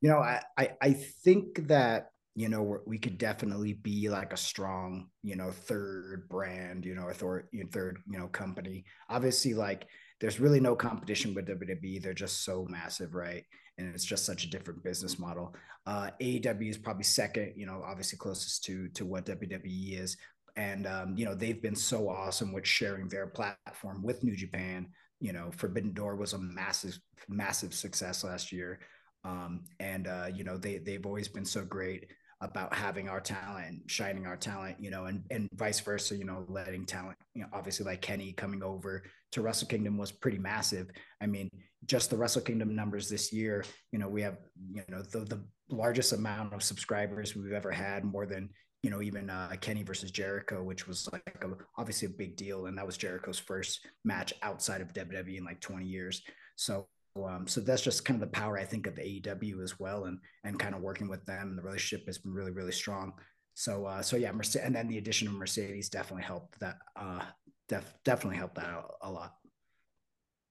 You 0.00 0.10
know, 0.10 0.18
I 0.18 0.42
I, 0.58 0.70
I 0.80 0.92
think 0.92 1.68
that 1.68 2.08
you 2.34 2.48
know 2.48 2.78
we 2.86 2.98
could 2.98 3.18
definitely 3.18 3.74
be 3.74 4.08
like 4.08 4.32
a 4.32 4.36
strong 4.36 5.08
you 5.22 5.36
know 5.36 5.50
third 5.50 6.26
brand 6.30 6.84
you 6.84 6.94
know 6.94 7.08
a 7.08 7.12
third 7.12 7.46
third 7.70 7.98
you 8.10 8.18
know 8.18 8.26
company 8.26 8.84
obviously 9.10 9.52
like 9.52 9.86
there's 10.20 10.40
really 10.40 10.60
no 10.60 10.74
competition 10.74 11.34
with 11.34 11.46
WWE 11.46 12.02
they're 12.02 12.14
just 12.14 12.44
so 12.44 12.66
massive 12.70 13.14
right 13.14 13.44
and 13.82 13.94
it's 13.94 14.04
just 14.04 14.24
such 14.24 14.44
a 14.44 14.50
different 14.50 14.82
business 14.82 15.18
model. 15.18 15.54
Uh 15.86 16.10
AEW 16.20 16.70
is 16.70 16.78
probably 16.78 17.04
second 17.04 17.52
you 17.56 17.66
know 17.66 17.82
obviously 17.84 18.18
closest 18.18 18.64
to 18.64 18.88
to 18.90 19.04
what 19.04 19.26
WWE 19.26 20.00
is. 20.00 20.16
And 20.56 20.86
um, 20.86 21.14
you 21.16 21.24
know 21.24 21.34
they've 21.34 21.62
been 21.62 21.76
so 21.76 22.08
awesome 22.08 22.52
with 22.52 22.66
sharing 22.66 23.08
their 23.08 23.26
platform 23.26 24.02
with 24.02 24.22
New 24.22 24.36
Japan. 24.36 24.88
You 25.20 25.32
know 25.32 25.50
Forbidden 25.56 25.92
Door 25.92 26.16
was 26.16 26.32
a 26.32 26.38
massive 26.38 26.98
massive 27.28 27.74
success 27.74 28.24
last 28.24 28.52
year. 28.52 28.80
Um, 29.24 29.64
and 29.80 30.06
uh, 30.08 30.28
you 30.34 30.44
know 30.44 30.56
they 30.56 30.78
they've 30.78 31.06
always 31.06 31.28
been 31.28 31.44
so 31.44 31.64
great 31.64 32.06
about 32.42 32.74
having 32.74 33.08
our 33.08 33.20
talent, 33.20 33.82
shining 33.86 34.26
our 34.26 34.36
talent, 34.36 34.76
you 34.80 34.90
know, 34.90 35.04
and 35.06 35.24
and 35.30 35.48
vice 35.54 35.78
versa, 35.78 36.16
you 36.16 36.24
know, 36.24 36.44
letting 36.48 36.84
talent, 36.84 37.16
you 37.34 37.42
know, 37.42 37.48
obviously 37.52 37.86
like 37.86 38.02
Kenny 38.02 38.32
coming 38.32 38.62
over 38.64 39.04
to 39.32 39.42
Wrestle 39.42 39.68
Kingdom 39.68 39.98
was 39.98 40.12
pretty 40.12 40.38
massive. 40.38 40.88
I 41.20 41.26
mean, 41.26 41.50
just 41.86 42.10
the 42.10 42.16
Wrestle 42.16 42.42
Kingdom 42.42 42.74
numbers 42.74 43.08
this 43.08 43.32
year, 43.32 43.64
you 43.90 43.98
know, 43.98 44.08
we 44.08 44.22
have, 44.22 44.38
you 44.72 44.82
know, 44.88 45.02
the 45.02 45.20
the 45.20 45.44
largest 45.68 46.12
amount 46.12 46.54
of 46.54 46.62
subscribers 46.62 47.34
we've 47.34 47.52
ever 47.52 47.70
had, 47.70 48.04
more 48.04 48.26
than 48.26 48.50
you 48.82 48.90
know, 48.90 49.00
even 49.00 49.30
uh, 49.30 49.54
Kenny 49.60 49.84
versus 49.84 50.10
Jericho, 50.10 50.62
which 50.62 50.88
was 50.88 51.08
like 51.12 51.22
a, 51.42 51.48
obviously 51.78 52.06
a 52.06 52.10
big 52.10 52.36
deal, 52.36 52.66
and 52.66 52.76
that 52.76 52.86
was 52.86 52.96
Jericho's 52.96 53.38
first 53.38 53.86
match 54.04 54.32
outside 54.42 54.80
of 54.80 54.92
WWE 54.92 55.38
in 55.38 55.44
like 55.44 55.60
20 55.60 55.86
years. 55.86 56.20
So 56.56 56.88
um, 57.16 57.46
so 57.46 57.60
that's 57.60 57.82
just 57.82 58.04
kind 58.04 58.20
of 58.20 58.28
the 58.28 58.34
power 58.34 58.58
I 58.58 58.64
think 58.64 58.86
of 58.86 58.94
AEW 58.94 59.62
as 59.62 59.78
well, 59.78 60.04
and 60.04 60.18
and 60.44 60.58
kind 60.58 60.74
of 60.74 60.80
working 60.80 61.08
with 61.08 61.24
them. 61.26 61.56
The 61.56 61.62
relationship 61.62 62.06
has 62.06 62.18
been 62.18 62.32
really 62.32 62.52
really 62.52 62.72
strong. 62.72 63.12
So 63.54 63.86
uh, 63.86 64.02
so 64.02 64.16
yeah, 64.16 64.32
Mercedes, 64.32 64.66
and 64.66 64.74
then 64.74 64.88
the 64.88 64.98
addition 64.98 65.28
of 65.28 65.34
Mercedes 65.34 65.88
definitely 65.88 66.24
helped 66.24 66.58
that. 66.60 66.76
Uh, 66.96 67.20
def- 67.68 67.94
definitely 68.04 68.38
helped 68.38 68.56
that 68.56 68.66
out 68.66 68.94
a 69.02 69.10
lot. 69.10 69.34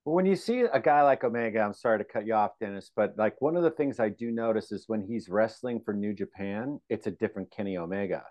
When 0.03 0.25
you 0.25 0.35
see 0.35 0.61
a 0.61 0.79
guy 0.79 1.03
like 1.03 1.23
Omega, 1.23 1.59
I'm 1.59 1.73
sorry 1.73 1.99
to 1.99 2.03
cut 2.03 2.25
you 2.25 2.33
off, 2.33 2.51
Dennis, 2.59 2.89
but 2.95 3.13
like 3.17 3.39
one 3.39 3.55
of 3.55 3.61
the 3.61 3.69
things 3.69 3.99
I 3.99 4.09
do 4.09 4.31
notice 4.31 4.71
is 4.71 4.85
when 4.87 5.01
he's 5.01 5.29
wrestling 5.29 5.79
for 5.85 5.93
New 5.93 6.13
Japan, 6.13 6.79
it's 6.89 7.05
a 7.05 7.11
different 7.11 7.51
Kenny 7.51 7.77
Omega. 7.77 8.23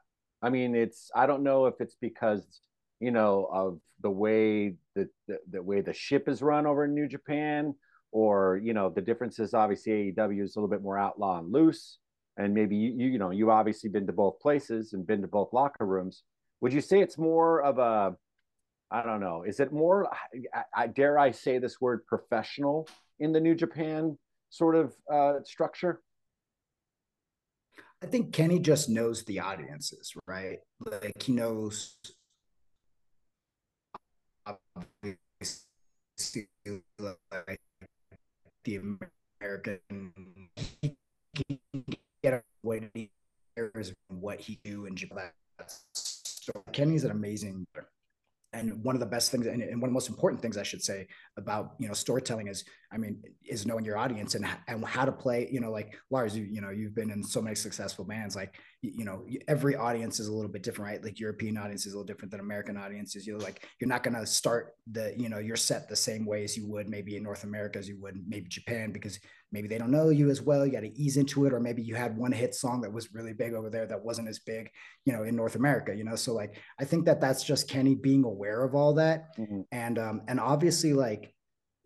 I 0.42 0.50
mean, 0.50 0.74
it's 0.74 1.10
I 1.14 1.26
don't 1.26 1.44
know 1.44 1.66
if 1.66 1.74
it's 1.80 1.96
because 2.00 2.60
you 2.98 3.10
know 3.10 3.48
of 3.52 3.80
the 4.02 4.10
way 4.10 4.76
the, 4.94 5.08
the, 5.28 5.38
the 5.50 5.62
way 5.62 5.80
the 5.80 5.92
ship 5.92 6.28
is 6.28 6.42
run 6.42 6.66
over 6.66 6.84
in 6.84 6.94
New 6.94 7.08
Japan 7.08 7.74
or 8.12 8.60
you 8.62 8.72
know 8.72 8.90
the 8.90 9.00
difference 9.00 9.38
is 9.38 9.54
obviously 9.54 10.12
AEW 10.12 10.42
is 10.42 10.56
a 10.56 10.58
little 10.58 10.70
bit 10.70 10.82
more 10.82 10.98
outlaw 10.98 11.38
and 11.38 11.52
loose 11.52 11.98
and 12.36 12.54
maybe 12.54 12.76
you, 12.76 13.08
you 13.08 13.18
know 13.18 13.30
you've 13.30 13.48
obviously 13.48 13.90
been 13.90 14.06
to 14.06 14.12
both 14.12 14.40
places 14.40 14.92
and 14.92 15.06
been 15.06 15.22
to 15.22 15.28
both 15.28 15.52
locker 15.52 15.86
rooms 15.86 16.22
would 16.60 16.72
you 16.72 16.80
say 16.80 17.00
it's 17.00 17.18
more 17.18 17.62
of 17.62 17.78
a 17.78 18.14
I 18.90 19.02
don't 19.02 19.20
know. 19.20 19.44
Is 19.46 19.60
it 19.60 19.72
more 19.72 20.08
I, 20.54 20.64
I 20.74 20.86
dare 20.86 21.18
I 21.18 21.30
say 21.30 21.58
this 21.58 21.80
word 21.80 22.04
professional 22.06 22.88
in 23.20 23.32
the 23.32 23.40
New 23.40 23.54
Japan 23.54 24.18
sort 24.50 24.74
of 24.74 24.94
uh, 25.12 25.42
structure? 25.44 26.00
I 28.02 28.06
think 28.06 28.32
Kenny 28.32 28.58
just 28.58 28.88
knows 28.88 29.24
the 29.24 29.40
audiences 29.40 30.12
right? 30.26 30.58
Like 30.84 31.22
he 31.22 31.32
knows 31.32 31.96
like 34.46 34.58
the 38.64 38.98
American 39.40 39.78
He 40.82 40.96
get 42.22 42.42
away 42.64 43.10
to 43.56 43.94
what 44.08 44.40
he 44.40 44.58
do 44.64 44.86
in 44.86 44.96
Japan. 44.96 45.30
So 45.92 46.64
Kenny's 46.72 47.04
an 47.04 47.10
amazing 47.10 47.66
and 48.52 48.82
one 48.82 48.96
of 48.96 49.00
the 49.00 49.06
best 49.06 49.30
things 49.30 49.46
and, 49.46 49.60
one 49.80 49.88
of 49.88 49.90
the 49.90 49.94
most 50.00 50.08
important 50.08 50.42
things 50.42 50.56
i 50.56 50.62
should 50.62 50.82
say 50.82 51.06
about 51.36 51.74
you 51.78 51.86
know 51.86 51.94
storytelling 51.94 52.48
is 52.48 52.64
i 52.92 52.96
mean 52.96 53.22
is 53.44 53.66
knowing 53.66 53.84
your 53.84 53.96
audience 53.96 54.34
and, 54.34 54.46
and 54.68 54.84
how 54.84 55.04
to 55.04 55.12
play 55.12 55.48
you 55.50 55.60
know 55.60 55.70
like 55.70 55.94
lars 56.10 56.36
you, 56.36 56.44
you 56.44 56.60
know 56.60 56.70
you've 56.70 56.94
been 56.94 57.10
in 57.10 57.22
so 57.22 57.40
many 57.40 57.54
successful 57.54 58.04
bands 58.04 58.34
like 58.34 58.54
you, 58.82 59.04
know 59.04 59.26
every 59.46 59.76
audience 59.76 60.20
is 60.20 60.28
a 60.28 60.32
little 60.32 60.50
bit 60.50 60.62
different 60.62 60.90
right? 60.90 61.04
Like 61.04 61.20
european 61.20 61.56
audience 61.58 61.86
is 61.86 61.92
a 61.92 61.96
little 61.96 62.06
different 62.06 62.30
than 62.30 62.40
american 62.40 62.76
audiences. 62.76 63.26
You're 63.26 63.38
like 63.38 63.68
you're 63.78 63.88
not 63.88 64.02
going 64.02 64.14
to 64.14 64.26
start 64.26 64.74
the 64.90 65.14
you 65.16 65.28
know 65.28 65.38
you're 65.38 65.56
set 65.56 65.88
the 65.88 65.96
same 65.96 66.24
way 66.24 66.44
as 66.44 66.56
you 66.56 66.66
would 66.68 66.88
maybe 66.88 67.16
in 67.16 67.22
north 67.22 67.44
america 67.44 67.78
as 67.78 67.88
you 67.88 68.00
would 68.00 68.16
maybe 68.26 68.48
japan 68.48 68.90
because 68.90 69.18
maybe 69.52 69.68
they 69.68 69.78
don't 69.78 69.90
know 69.90 70.10
you 70.10 70.30
as 70.30 70.42
well 70.42 70.64
you 70.64 70.72
got 70.72 70.80
to 70.80 70.98
ease 70.98 71.16
into 71.16 71.46
it 71.46 71.52
or 71.52 71.60
maybe 71.60 71.82
you 71.82 71.94
had 71.94 72.16
one 72.16 72.32
hit 72.32 72.54
song 72.54 72.80
that 72.80 72.92
was 72.92 73.14
really 73.14 73.32
big 73.32 73.52
over 73.52 73.70
there 73.70 73.86
that 73.86 74.04
wasn't 74.04 74.28
as 74.28 74.38
big 74.38 74.70
you 75.04 75.12
know 75.12 75.22
in 75.22 75.36
north 75.36 75.56
america 75.56 75.94
you 75.94 76.04
know 76.04 76.16
so 76.16 76.32
like 76.34 76.56
i 76.78 76.84
think 76.84 77.04
that 77.04 77.20
that's 77.20 77.44
just 77.44 77.68
kenny 77.68 77.94
being 77.94 78.24
aware 78.24 78.64
of 78.64 78.74
all 78.74 78.94
that 78.94 79.36
mm-hmm. 79.38 79.60
and 79.72 79.98
um 79.98 80.22
and 80.28 80.40
obviously 80.40 80.92
like 80.92 81.34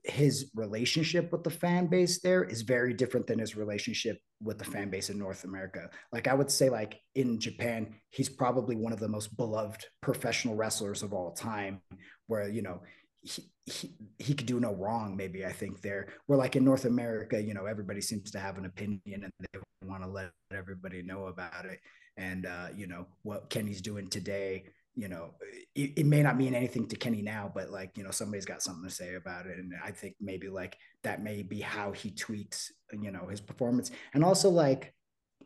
his 0.05 0.51
relationship 0.55 1.33
with 1.33 1.43
the 1.43 1.51
fan 1.51 1.87
base 1.87 2.21
there 2.21 2.45
is 2.45 2.61
very 2.61 2.93
different 2.93 3.27
than 3.27 3.39
his 3.39 3.57
relationship 3.57 4.19
with 4.43 4.59
the 4.59 4.65
fan 4.65 4.91
base 4.91 5.09
in 5.09 5.19
North 5.19 5.45
America. 5.45 5.89
Like 6.13 6.29
I 6.29 6.35
would 6.35 6.51
say 6.51 6.69
like 6.69 7.01
in 7.15 7.41
Japan, 7.41 7.95
he's 8.11 8.29
probably 8.29 8.77
one 8.77 8.93
of 8.93 9.01
the 9.01 9.09
most 9.09 9.35
beloved 9.37 9.87
professional 10.03 10.55
wrestlers 10.55 11.03
of 11.03 11.15
all 11.15 11.33
time 11.33 11.81
where, 12.27 12.49
you 12.49 12.61
know, 12.61 12.83
he, 13.25 13.97
he, 14.19 14.35
could 14.35 14.47
do 14.47 14.61
no 14.61 14.75
wrong 14.75 15.17
maybe 15.17 15.47
i 15.47 15.53
think 15.53 15.81
there. 15.81 16.09
Where 16.27 16.39
like 16.39 16.57
in 16.57 16.65
north 16.65 16.85
america 16.85 17.43
you 17.43 17.55
know 17.55 17.67
everybody 17.67 18.01
seems 18.01 18.31
to 18.33 18.39
have 18.39 18.59
an 18.59 18.67
opinion 18.67 19.01
and 19.07 19.33
they 19.41 19.61
want 19.87 20.03
to 20.03 20.09
let 20.09 20.31
everybody 20.53 21.03
know 21.03 21.27
about 21.27 21.65
it. 21.65 21.81
And 22.17 22.47
uh, 22.47 22.69
you 22.77 22.87
know 22.87 23.07
what 23.23 23.51
kenny's 23.51 23.81
doing 23.81 24.09
today 24.09 24.65
you 24.95 25.09
know 25.09 25.31
it, 25.75 25.93
it, 25.97 26.07
may 26.07 26.23
not 26.23 26.37
mean 26.37 26.55
anything 26.55 26.87
to 26.87 26.95
kenny 26.95 27.21
now 27.21 27.51
but 27.53 27.71
like 27.71 27.91
you 27.97 28.05
know 28.05 28.13
somebody's 28.13 28.45
got 28.45 28.63
something 28.63 28.89
to 28.89 28.95
say 28.95 29.15
about 29.15 29.47
it. 29.47 29.59
And 29.59 29.73
i 29.83 29.91
think 29.91 30.15
maybe 30.21 30.49
like 30.49 30.77
that 31.03 31.23
may 31.23 31.43
be 31.43 31.61
how 31.61 31.93
he 31.93 32.11
tweaks 32.11 32.73
you 32.93 33.11
know 33.11 33.27
his 33.29 33.41
performance. 33.41 33.91
And 34.13 34.23
also 34.23 34.51
like 34.51 34.95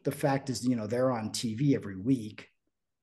the 0.05 0.13
fact 0.13 0.51
is 0.51 0.67
you 0.67 0.77
know 0.77 0.87
they're 0.87 1.13
on 1.13 1.31
tv 1.31 1.75
every 1.75 1.97
week 1.97 2.49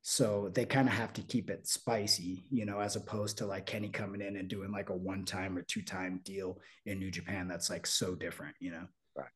so 0.07 0.51
they 0.53 0.65
kind 0.65 0.87
of 0.87 0.93
have 0.93 1.13
to 1.13 1.23
keep 1.23 1.49
it 1.49 1.65
spicy, 1.65 2.45
you 2.51 2.63
know, 2.63 2.79
as 2.79 2.95
opposed 2.95 3.39
to 3.39 3.47
like 3.47 3.65
Kenny 3.65 3.89
coming 3.89 4.21
in 4.21 4.35
and 4.35 4.47
doing 4.47 4.71
like 4.71 4.91
a 4.91 4.95
one 4.95 5.25
time 5.25 5.57
or 5.57 5.63
two 5.63 5.81
time 5.81 6.21
deal 6.23 6.59
in 6.85 6.99
New 6.99 7.09
Japan. 7.09 7.47
That's 7.47 7.71
like 7.71 7.87
so 7.87 8.13
different, 8.13 8.55
you 8.59 8.69
know? 8.69 8.83
Right. 9.15 9.31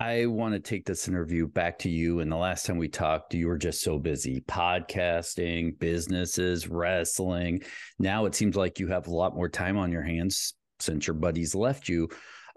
I 0.00 0.26
want 0.26 0.54
to 0.54 0.58
take 0.58 0.86
this 0.86 1.06
interview 1.06 1.46
back 1.46 1.78
to 1.78 1.88
you. 1.88 2.18
And 2.18 2.32
the 2.32 2.36
last 2.36 2.66
time 2.66 2.78
we 2.78 2.88
talked, 2.88 3.32
you 3.32 3.46
were 3.46 3.56
just 3.56 3.80
so 3.80 3.96
busy 3.96 4.40
podcasting, 4.40 5.78
businesses, 5.78 6.66
wrestling. 6.66 7.62
Now 8.00 8.24
it 8.24 8.34
seems 8.34 8.56
like 8.56 8.80
you 8.80 8.88
have 8.88 9.06
a 9.06 9.14
lot 9.14 9.36
more 9.36 9.48
time 9.48 9.78
on 9.78 9.92
your 9.92 10.02
hands 10.02 10.54
since 10.80 11.06
your 11.06 11.14
buddies 11.14 11.54
left 11.54 11.88
you. 11.88 12.08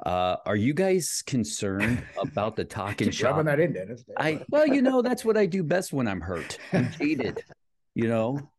Uh, 0.04 0.38
are 0.46 0.56
you 0.56 0.74
guys 0.74 1.24
concerned 1.26 2.04
about 2.22 2.56
the 2.56 2.66
talking 2.66 3.12
shop? 3.12 3.44
that 3.46 3.60
in, 3.60 3.74
Dennis. 3.74 4.04
I 4.18 4.42
well, 4.50 4.68
you 4.68 4.82
know, 4.82 5.02
that's 5.02 5.24
what 5.24 5.38
I 5.38 5.46
do 5.46 5.64
best 5.76 5.94
when 5.94 6.08
I'm 6.08 6.22
hurt. 6.22 6.58
I'm 6.74 6.92
jaded. 6.92 7.44
You 7.94 8.10
know, 8.10 8.50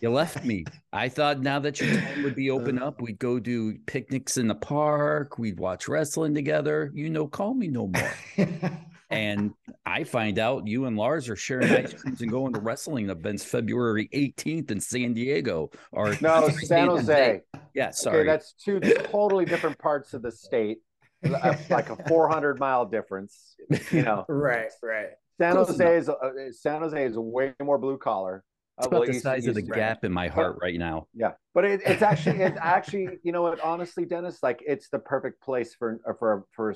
you 0.00 0.10
left 0.10 0.44
me. 0.44 0.64
I 0.92 1.08
thought 1.08 1.40
now 1.40 1.58
that 1.58 1.80
your 1.80 2.00
time 2.00 2.22
would 2.22 2.36
be 2.36 2.50
open 2.50 2.78
up, 2.78 3.00
we'd 3.00 3.18
go 3.18 3.40
do 3.40 3.76
picnics 3.86 4.36
in 4.36 4.46
the 4.46 4.54
park, 4.54 5.38
we'd 5.38 5.58
watch 5.58 5.88
wrestling 5.88 6.34
together. 6.34 6.92
You 6.94 7.10
know, 7.10 7.26
call 7.26 7.54
me 7.54 7.68
no 7.68 7.88
more. 7.88 8.14
and 9.10 9.52
I 9.84 10.04
find 10.04 10.38
out 10.38 10.66
you 10.66 10.86
and 10.86 10.96
Lars 10.96 11.28
are 11.28 11.36
sharing 11.36 11.70
ice 11.70 11.92
creams 12.00 12.20
and 12.20 12.30
going 12.30 12.52
to 12.54 12.60
wrestling 12.60 13.10
events 13.10 13.44
February 13.44 14.08
18th 14.12 14.70
in 14.70 14.80
San 14.80 15.14
Diego 15.14 15.70
or 15.92 16.16
no 16.20 16.48
San 16.48 16.88
Jose. 16.88 17.42
Yeah, 17.74 17.90
sorry. 17.90 18.20
Okay, 18.20 18.26
that's 18.26 18.52
two 18.52 18.80
totally 18.80 19.44
different 19.44 19.78
parts 19.78 20.14
of 20.14 20.22
the 20.22 20.32
state, 20.32 20.78
like 21.22 21.90
a 21.90 21.96
400 22.08 22.58
mile 22.58 22.86
difference. 22.86 23.56
You 23.90 24.02
know, 24.02 24.24
right, 24.28 24.70
right. 24.82 25.08
San 25.40 25.56
Jose 25.56 25.96
is 25.96 26.08
uh, 26.08 26.30
San 26.52 26.80
Jose 26.82 27.04
is 27.04 27.16
way 27.16 27.54
more 27.62 27.78
blue 27.78 27.98
collar. 27.98 28.44
It's 28.78 28.86
about 28.86 29.06
the 29.06 29.14
size 29.14 29.46
of 29.46 29.54
the 29.54 29.62
gap 29.62 30.04
in 30.04 30.12
my 30.12 30.28
heart 30.28 30.58
right 30.60 30.78
now. 30.78 31.06
Yeah, 31.14 31.32
but 31.54 31.64
it, 31.64 31.80
it's 31.86 32.02
actually 32.02 32.40
it 32.40 32.54
actually 32.60 33.08
you 33.22 33.32
know 33.32 33.42
what 33.42 33.60
honestly 33.60 34.04
dennis 34.04 34.42
like 34.42 34.62
it's 34.66 34.88
the 34.88 34.98
perfect 34.98 35.40
place 35.40 35.74
for 35.74 36.00
for 36.18 36.44
for 36.50 36.74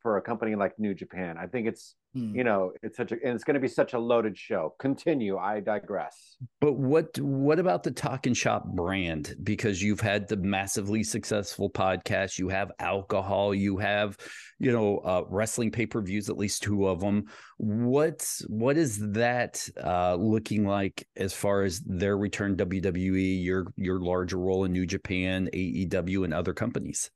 for 0.00 0.16
a 0.16 0.22
company 0.22 0.54
like 0.54 0.78
new 0.78 0.94
japan. 0.94 1.36
I 1.38 1.46
think 1.46 1.66
it's 1.66 1.94
hmm. 2.14 2.34
you 2.34 2.44
know 2.44 2.72
it's 2.82 2.96
such 2.96 3.12
a 3.12 3.14
and 3.24 3.34
it's 3.34 3.44
going 3.44 3.54
to 3.54 3.60
be 3.60 3.68
such 3.68 3.92
a 3.92 3.98
loaded 3.98 4.36
show. 4.36 4.74
Continue 4.78 5.38
i 5.38 5.60
digress. 5.60 6.36
But 6.60 6.74
what 6.74 7.18
what 7.18 7.58
about 7.58 7.82
the 7.82 7.90
Talk'n 7.90 8.36
Shop 8.36 8.64
brand? 8.64 9.34
Because 9.42 9.82
you've 9.82 10.00
had 10.00 10.28
the 10.28 10.36
massively 10.36 11.02
successful 11.02 11.70
podcast. 11.70 12.38
You 12.38 12.48
have 12.48 12.72
alcohol. 12.78 13.54
You 13.54 13.78
have 13.78 14.16
you 14.58 14.70
know 14.70 14.98
uh, 14.98 15.24
wrestling 15.28 15.70
pay-per-views 15.70 16.28
at 16.28 16.36
least 16.36 16.62
two 16.62 16.86
of 16.86 17.00
them 17.00 17.24
what 17.56 18.30
what 18.48 18.76
is 18.76 18.98
that 19.12 19.66
uh, 19.82 20.14
looking 20.14 20.66
like 20.66 21.06
as 21.16 21.32
far 21.32 21.62
as 21.62 21.80
their 21.80 22.16
return 22.16 22.56
wwe 22.56 23.42
your 23.42 23.72
your 23.76 23.98
larger 24.20 24.36
role 24.36 24.64
in 24.64 24.72
new 24.72 24.84
japan 24.84 25.48
aew 25.54 26.24
and 26.24 26.34
other 26.34 26.52
companies. 26.52 27.10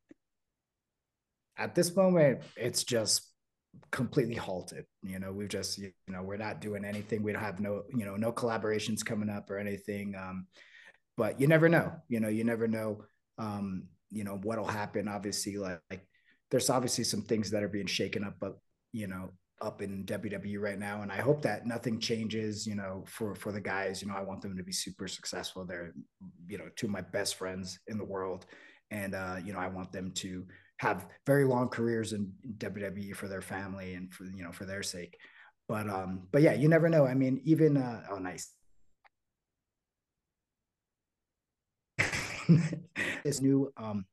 At 1.56 1.74
this 1.74 1.94
moment 1.94 2.40
it's 2.56 2.82
just 2.82 3.30
completely 3.90 4.34
halted. 4.34 4.86
You 5.02 5.18
know 5.18 5.32
we've 5.32 5.48
just 5.48 5.78
you 5.78 5.92
know 6.08 6.22
we're 6.22 6.38
not 6.38 6.60
doing 6.60 6.84
anything. 6.84 7.22
We 7.22 7.32
don't 7.32 7.42
have 7.42 7.60
no 7.60 7.82
you 7.94 8.06
know 8.06 8.16
no 8.16 8.32
collaborations 8.32 9.04
coming 9.04 9.28
up 9.28 9.50
or 9.50 9.58
anything 9.58 10.14
um 10.14 10.46
but 11.16 11.40
you 11.40 11.46
never 11.46 11.68
know. 11.68 11.92
You 12.08 12.20
know 12.20 12.28
you 12.28 12.44
never 12.44 12.66
know 12.66 13.04
um 13.38 13.84
you 14.10 14.24
know 14.24 14.38
what'll 14.42 14.64
happen. 14.64 15.08
Obviously 15.08 15.56
like, 15.58 15.80
like 15.90 16.06
there's 16.50 16.70
obviously 16.70 17.04
some 17.04 17.22
things 17.22 17.50
that 17.50 17.62
are 17.62 17.68
being 17.68 17.86
shaken 17.86 18.24
up, 18.24 18.36
but 18.40 18.54
you 18.92 19.08
know, 19.08 19.32
up 19.60 19.82
in 19.82 20.04
WWE 20.04 20.60
right 20.60 20.78
now. 20.78 21.02
And 21.02 21.10
I 21.12 21.16
hope 21.16 21.42
that 21.42 21.66
nothing 21.66 22.00
changes, 22.00 22.66
you 22.66 22.74
know, 22.74 23.04
for 23.06 23.34
for 23.34 23.52
the 23.52 23.60
guys. 23.60 24.02
You 24.02 24.08
know, 24.08 24.14
I 24.14 24.22
want 24.22 24.42
them 24.42 24.56
to 24.56 24.62
be 24.62 24.72
super 24.72 25.08
successful. 25.08 25.64
They're, 25.64 25.92
you 26.46 26.58
know, 26.58 26.68
two 26.76 26.86
of 26.86 26.92
my 26.92 27.00
best 27.00 27.36
friends 27.36 27.78
in 27.86 27.98
the 27.98 28.04
world. 28.04 28.46
And 28.90 29.14
uh, 29.14 29.36
you 29.44 29.52
know, 29.52 29.58
I 29.58 29.68
want 29.68 29.92
them 29.92 30.12
to 30.16 30.46
have 30.78 31.06
very 31.26 31.44
long 31.44 31.68
careers 31.68 32.12
in 32.12 32.32
WWE 32.58 33.14
for 33.14 33.28
their 33.28 33.40
family 33.42 33.94
and 33.94 34.12
for 34.12 34.24
you 34.24 34.42
know 34.42 34.52
for 34.52 34.64
their 34.64 34.82
sake. 34.82 35.16
But 35.68 35.88
um, 35.88 36.28
but 36.32 36.42
yeah, 36.42 36.52
you 36.54 36.68
never 36.68 36.88
know. 36.88 37.06
I 37.06 37.14
mean, 37.14 37.40
even 37.44 37.76
uh, 37.76 38.02
oh 38.10 38.18
nice. 38.18 38.50
this 43.24 43.40
new 43.40 43.72
um 43.76 44.04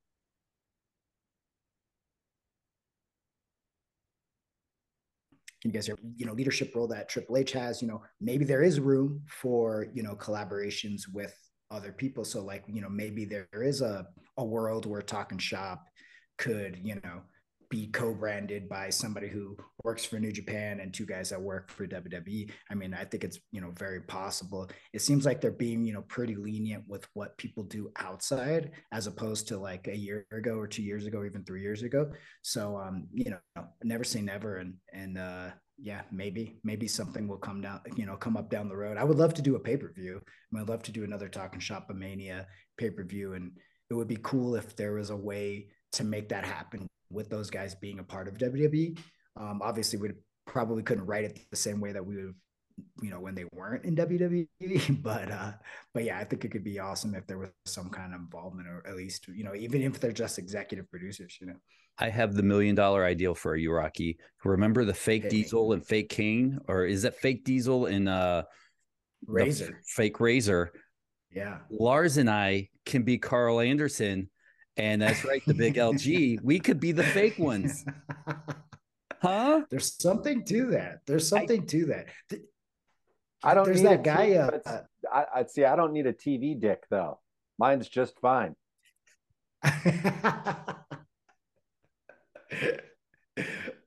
you 5.64 5.72
guys 5.72 5.90
are, 5.90 5.98
you 6.16 6.26
know, 6.26 6.34
leadership 6.34 6.74
role 6.76 6.88
that 6.88 7.10
Triple 7.10 7.38
H 7.38 7.52
has, 7.52 7.82
you 7.82 7.88
know, 7.88 8.02
maybe 8.20 8.46
there 8.46 8.64
is 8.64 8.80
room 8.80 9.22
for, 9.28 9.88
you 9.94 10.04
know, 10.04 10.16
collaborations 10.16 11.02
with 11.14 11.36
other 11.70 11.92
people. 11.92 12.26
So 12.26 12.44
like, 12.44 12.64
you 12.68 12.82
know, 12.82 12.90
maybe 12.90 13.26
there 13.26 13.48
is 13.54 13.82
a, 13.82 14.08
a 14.38 14.44
world 14.44 14.86
where 14.86 15.02
Talk'n 15.02 15.40
Shop 15.40 15.86
could, 16.38 16.80
you 16.84 16.96
know, 17.04 17.22
be 17.72 17.88
co-branded 17.88 18.68
by 18.68 18.90
somebody 18.90 19.30
who 19.30 19.56
works 19.84 20.04
for 20.04 20.20
New 20.20 20.34
Japan 20.34 20.82
and 20.82 20.94
two 20.94 21.06
guys 21.06 21.30
that 21.30 21.42
work 21.42 21.72
for 21.72 21.88
WWE. 21.88 22.52
I 22.70 22.76
mean, 22.76 22.94
I 22.94 23.06
think 23.06 23.24
it's 23.24 23.40
you 23.52 23.62
know 23.62 23.72
very 23.72 24.02
possible. 24.02 24.70
It 24.94 25.02
seems 25.02 25.26
like 25.26 25.40
they're 25.40 25.52
being 25.52 25.86
you 25.86 25.94
know 25.94 26.04
pretty 26.04 26.36
lenient 26.36 26.84
with 26.88 27.08
what 27.14 27.38
people 27.38 27.64
do 27.64 27.90
outside, 27.98 28.72
as 28.92 29.08
opposed 29.08 29.48
to 29.48 29.58
like 29.58 29.88
a 29.88 29.96
year 29.98 30.28
ago 30.32 30.56
or 30.58 30.68
two 30.68 30.84
years 30.84 31.06
ago, 31.06 31.20
or 31.20 31.26
even 31.26 31.46
three 31.46 31.62
years 31.62 31.82
ago. 31.82 32.12
So 32.42 32.78
um, 32.78 33.08
you 33.14 33.32
know, 33.32 33.66
never 33.84 34.04
say 34.04 34.22
never, 34.22 34.58
and 34.58 34.74
and 34.94 35.18
uh, 35.18 35.50
yeah, 35.82 36.02
maybe 36.12 36.60
maybe 36.66 36.90
something 36.90 37.26
will 37.26 37.38
come 37.38 37.62
down, 37.62 37.80
you 37.96 38.06
know, 38.06 38.18
come 38.18 38.36
up 38.36 38.50
down 38.50 38.68
the 38.68 38.78
road. 38.78 38.98
I 38.98 39.06
would 39.06 39.18
love 39.18 39.34
to 39.36 39.42
do 39.42 39.56
a 39.56 39.60
pay 39.60 39.78
per 39.78 39.94
view. 39.94 40.22
I 40.54 40.60
would 40.60 40.70
love 40.70 40.84
to 40.84 40.92
do 40.92 41.06
another 41.06 41.30
Talk'n 41.30 41.62
Shop 41.62 41.88
a 41.90 41.94
Mania 41.94 42.48
pay 42.78 42.90
per 42.90 43.06
view, 43.06 43.34
and 43.34 43.54
it 43.90 43.94
would 43.94 44.10
be 44.10 44.20
cool 44.22 44.56
if 44.56 44.76
there 44.76 44.94
was 44.94 45.10
a 45.10 45.16
way 45.16 45.68
to 45.94 46.04
make 46.04 46.30
that 46.30 46.46
happen 46.46 46.88
with 47.12 47.30
those 47.30 47.50
guys 47.50 47.76
being 47.76 48.00
a 48.00 48.04
part 48.04 48.28
of 48.28 48.38
WWE. 48.38 48.98
Um, 49.40 49.62
obviously, 49.64 50.00
we 50.00 50.10
probably 50.46 50.84
couldn't 50.84 51.06
write 51.06 51.24
it 51.24 51.40
the 51.50 51.56
same 51.56 51.80
way 51.80 51.92
that 51.92 52.06
we 52.06 52.16
would, 52.16 52.36
you 53.02 53.10
know, 53.10 53.20
when 53.20 53.36
they 53.36 53.46
weren't 53.54 53.86
in 53.86 53.96
WWE. 53.96 54.48
But 55.02 55.32
uh, 55.32 55.54
but 55.94 56.04
yeah, 56.04 56.18
I 56.18 56.24
think 56.24 56.46
it 56.46 56.50
could 56.50 56.64
be 56.64 56.80
awesome 56.80 57.16
if 57.16 57.28
there 57.28 57.38
was 57.38 57.50
some 57.66 57.90
kind 57.90 58.14
of 58.14 58.22
involvement, 58.22 58.68
or 58.68 58.86
at 58.88 58.96
least 58.96 59.28
you 59.28 59.44
know, 59.44 59.56
even 59.56 59.82
if 59.82 60.00
they're 60.00 60.12
just 60.12 60.40
executive 60.40 60.90
producers, 60.90 61.38
you 61.40 61.48
know. 61.48 61.56
I 61.98 62.10
have 62.10 62.34
the 62.34 62.44
million 62.44 62.76
dollar 62.76 63.06
ideal 63.06 63.36
for 63.36 63.56
you, 63.56 63.72
Rocky. 63.72 64.18
Remember 64.44 64.86
the 64.86 64.94
fake 64.94 65.24
hey, 65.24 65.30
Diesel 65.30 65.74
and 65.74 65.86
fake 65.86 66.10
Kane, 66.10 66.60
or 66.68 66.86
is 66.86 67.04
that 67.04 67.16
fake 67.16 67.44
Diesel 67.44 67.86
and 67.86 68.10
uh, 68.10 68.44
Razor? 69.28 69.82
Fake 69.86 70.20
Razor. 70.20 70.72
Yeah. 71.32 71.60
Lars 71.70 72.18
and 72.18 72.30
I 72.30 72.70
can 72.86 73.04
be 73.04 73.18
Karl 73.18 73.60
Anderson 73.60 74.30
and 74.78 75.02
that's 75.02 75.24
right, 75.26 75.42
the 75.46 75.54
big 75.54 75.76
LG. 75.76 76.42
We 76.44 76.60
could 76.60 76.80
be 76.80 76.92
the 76.92 77.04
fake 77.04 77.38
ones. 77.40 77.86
Huh? 79.22 79.62
There's 79.70 79.94
something 80.02 80.44
to 80.46 80.72
that. 80.72 81.02
There's 81.06 81.28
something 81.28 81.62
I, 81.62 81.66
to 81.66 81.86
that. 81.86 82.08
I 83.44 83.54
don't 83.54 83.66
There's 83.66 83.84
that 83.84 84.04
guy. 84.04 84.30
TV, 84.30 84.62
uh, 84.66 84.82
I, 85.14 85.26
I 85.36 85.46
see. 85.46 85.64
I 85.64 85.76
don't 85.76 85.94
need 85.94 86.08
a 86.08 86.14
TV 86.14 86.60
dick 86.60 86.86
though. 86.90 87.20
Mine's 87.60 87.88
just 87.88 88.20
fine. 88.20 88.56
uh, 89.64 89.74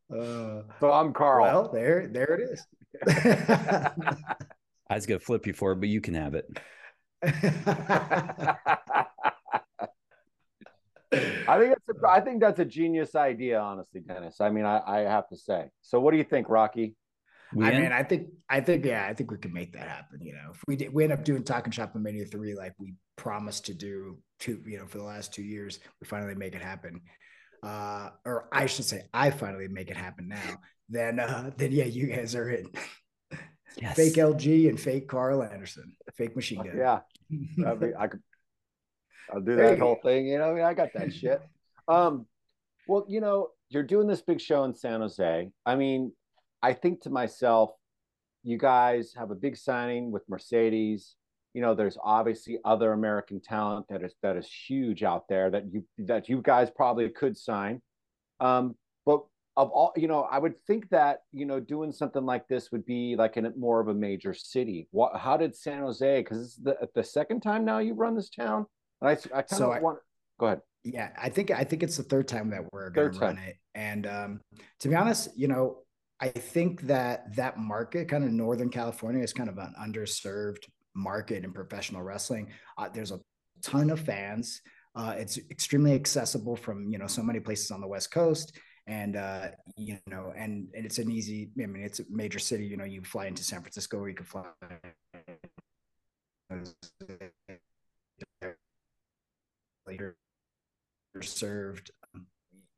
so 0.09 0.93
I'm 0.93 1.13
Karl. 1.13 1.43
Well, 1.43 1.73
there, 1.73 2.07
there 2.07 2.39
it 2.39 2.51
is. 2.53 2.65
I 4.89 4.95
was 4.95 5.07
gonna 5.07 5.19
flip 5.19 5.49
you 5.49 5.53
for 5.53 5.73
it, 5.73 5.81
but 5.81 5.89
you 5.89 6.01
can 6.01 6.15
have 6.15 6.35
it. 6.37 6.47
I 11.49 11.59
think 11.59 11.75
that's 11.75 11.89
a, 11.89 12.09
I 12.09 12.21
think 12.21 12.41
that's 12.41 12.61
a 12.61 12.65
genius 12.65 13.15
idea, 13.15 13.61
honestly, 13.61 14.01
Dennis. 14.01 14.41
I 14.41 14.51
mean, 14.51 14.65
I, 14.65 14.81
I 14.87 14.99
have 15.01 15.29
to 15.29 15.37
say. 15.37 15.69
So, 15.83 16.01
what 16.01 16.13
do 16.13 16.17
you 16.17 16.25
think, 16.25 16.49
Rocky? 16.49 16.95
We 17.55 17.67
I 17.67 17.79
mean, 17.79 17.93
I 17.93 18.03
think, 18.03 18.29
I 18.49 18.61
think, 18.61 18.85
yeah, 18.85 19.07
I 19.09 19.15
think 19.15 19.31
we 19.31 19.37
could 19.37 19.53
make 19.53 19.73
that 19.75 19.87
happen. 19.87 20.21
You 20.21 20.33
know, 20.33 20.51
if 20.53 20.61
we 20.67 20.77
did, 20.77 20.93
we 20.93 21.05
end 21.05 21.13
up 21.13 21.25
doing 21.25 21.45
Talk'n 21.45 21.73
Shop 21.73 21.95
in 21.95 22.03
Mania 22.03 22.25
three, 22.25 22.55
like 22.55 22.73
we 22.79 22.95
promised 23.17 23.67
to 23.67 23.75
do, 23.75 24.19
two, 24.41 24.61
you 24.67 24.79
know, 24.79 24.87
for 24.87 24.99
the 24.99 25.05
last 25.05 25.33
two 25.33 25.43
years, 25.43 25.79
we 26.01 26.07
finally 26.07 26.35
make 26.35 26.55
it 26.55 26.63
happen. 26.63 27.01
Uh, 27.63 28.11
or 28.25 28.49
I 28.53 28.67
should 28.67 28.85
say, 28.85 29.03
I 29.13 29.31
finally 29.31 29.69
make 29.69 29.91
it 29.91 29.97
happen 29.97 30.29
now. 30.29 30.59
Then, 30.89 31.21
uh, 31.21 31.51
then 31.57 31.73
yeah, 31.73 31.85
you 31.85 32.07
guys 32.07 32.35
are 32.35 32.51
in. 32.51 32.67
Yes. 33.81 33.97
Fake 33.97 34.15
LG 34.15 34.69
and 34.69 34.79
fake 34.79 35.09
Karl 35.09 35.43
Anderson, 35.43 35.97
fake 36.15 36.37
machine 36.37 36.63
gun. 36.63 36.77
Yeah, 36.77 37.01
be, 37.75 37.93
I 37.99 38.07
could 38.07 38.21
I'll 39.33 39.41
do 39.41 39.57
that 39.57 39.79
whole 39.79 39.99
thing. 40.03 40.27
You 40.27 40.39
know, 40.39 40.51
I, 40.51 40.55
mean, 40.55 40.65
I 40.65 40.75
got 40.75 40.91
that 40.95 41.13
shit. 41.13 41.41
Um, 41.89 42.27
well, 42.87 43.05
you 43.09 43.21
know, 43.21 43.49
you're 43.71 43.83
doing 43.83 44.07
this 44.07 44.23
big 44.23 44.41
show 44.41 44.65
in 44.65 44.75
San 44.75 45.01
Jose. 45.01 45.51
I 45.67 45.75
mean, 45.77 46.13
I 46.63 46.73
think 46.73 47.03
to 47.03 47.11
myself, 47.11 47.71
you 48.43 48.59
guys 48.59 49.15
have 49.17 49.31
a 49.31 49.35
big 49.35 49.57
signing 49.57 50.11
with 50.11 50.23
Mercedes. 50.29 51.17
You 51.55 51.63
know, 51.63 51.75
there's 51.75 51.97
obviously 52.03 52.59
other 52.65 52.93
American 52.93 53.41
talent 53.41 53.87
that 53.89 54.03
is 54.03 54.15
that 54.23 54.37
is 54.37 54.49
huge 54.51 55.03
out 55.03 55.29
there 55.29 55.51
that 55.51 55.65
you 55.73 55.85
that 55.99 56.29
you 56.29 56.43
guys 56.43 56.71
probably 56.71 57.09
could 57.09 57.37
sign. 57.37 57.81
Um, 58.41 58.77
but 59.07 59.25
of 59.57 59.71
all, 59.71 59.93
you 59.97 60.09
know, 60.09 60.23
I 60.23 60.39
would 60.39 60.61
think 60.67 60.89
that 60.91 61.23
you 61.33 61.47
know 61.47 61.61
doing 61.61 61.93
something 61.93 62.25
like 62.25 62.49
this 62.49 62.73
would 62.73 62.85
be 62.85 63.15
like 63.17 63.37
in 63.37 63.51
more 63.57 63.81
of 63.81 63.89
a 63.89 63.95
major 63.95 64.35
city. 64.35 64.89
What? 64.91 65.17
How 65.17 65.37
did 65.37 65.57
San 65.57 65.81
Jose? 65.81 66.21
Because 66.21 66.57
the 66.57 66.77
the 66.95 67.05
second 67.05 67.41
time 67.41 67.65
now 67.65 67.79
you 67.79 67.95
run 67.95 68.17
this 68.17 68.31
town. 68.31 68.67
And 69.05 69.19
I, 69.35 69.39
I 69.39 69.43
kind 69.43 69.59
so 69.59 69.73
of 69.73 69.83
want. 69.83 69.99
Go 70.39 70.47
ahead. 70.47 70.61
Yeah, 70.83 71.11
I 71.21 71.29
think 71.29 71.51
I 71.51 71.65
think 71.65 71.83
it's 71.83 71.97
the 71.97 72.03
third 72.03 72.29
time 72.29 72.51
that 72.51 72.63
we're 72.73 72.91
going 72.91 73.13
to 73.13 73.19
run 73.19 73.39
it, 73.39 73.57
and 73.75 74.07
um, 74.07 74.41
to 74.81 74.89
be 74.89 74.95
honest, 74.95 75.29
you 75.37 75.49
know, 75.49 75.79
I 76.21 76.29
think 76.29 76.83
that 76.83 77.35
that 77.37 77.59
market, 77.59 78.09
kind 78.09 78.25
of 78.25 78.31
Northern 78.31 78.69
California, 78.69 79.23
is 79.23 79.33
kind 79.33 79.49
of 79.49 79.59
an 79.59 79.75
underserved 79.81 80.65
market 80.95 81.45
in 81.45 81.53
professional 81.53 82.03
wrestling. 82.03 82.49
Uh, 82.77 82.89
there's 82.93 83.13
a 83.13 83.21
ton 83.63 83.91
of 83.91 84.01
fans. 84.01 84.61
Uh, 84.95 85.15
it's 85.17 85.39
extremely 85.51 85.95
accessible 85.95 86.57
from 86.57 86.91
you 86.91 86.99
know 86.99 87.07
so 87.07 87.23
many 87.23 87.41
places 87.41 87.71
on 87.71 87.81
the 87.81 87.89
West 87.89 88.11
Coast, 88.11 88.59
and 88.87 89.17
uh, 89.17 89.49
you 89.77 89.99
know, 90.07 90.33
and, 90.37 90.69
and 90.75 90.85
it's 90.85 90.99
an 90.99 91.11
easy. 91.11 91.51
I 91.63 91.67
mean, 91.67 91.83
it's 91.83 92.01
a 92.01 92.05
major 92.11 92.39
city. 92.39 92.67
You 92.67 92.77
know, 92.77 92.85
you 92.85 93.03
fly 93.03 93.27
into 93.27 93.43
San 93.43 93.61
Francisco, 93.61 93.99
or 93.99 94.09
you 94.09 94.15
can 94.15 94.27
fly 94.27 94.45
later 99.87 100.17
served 101.23 101.91
um, 102.15 102.27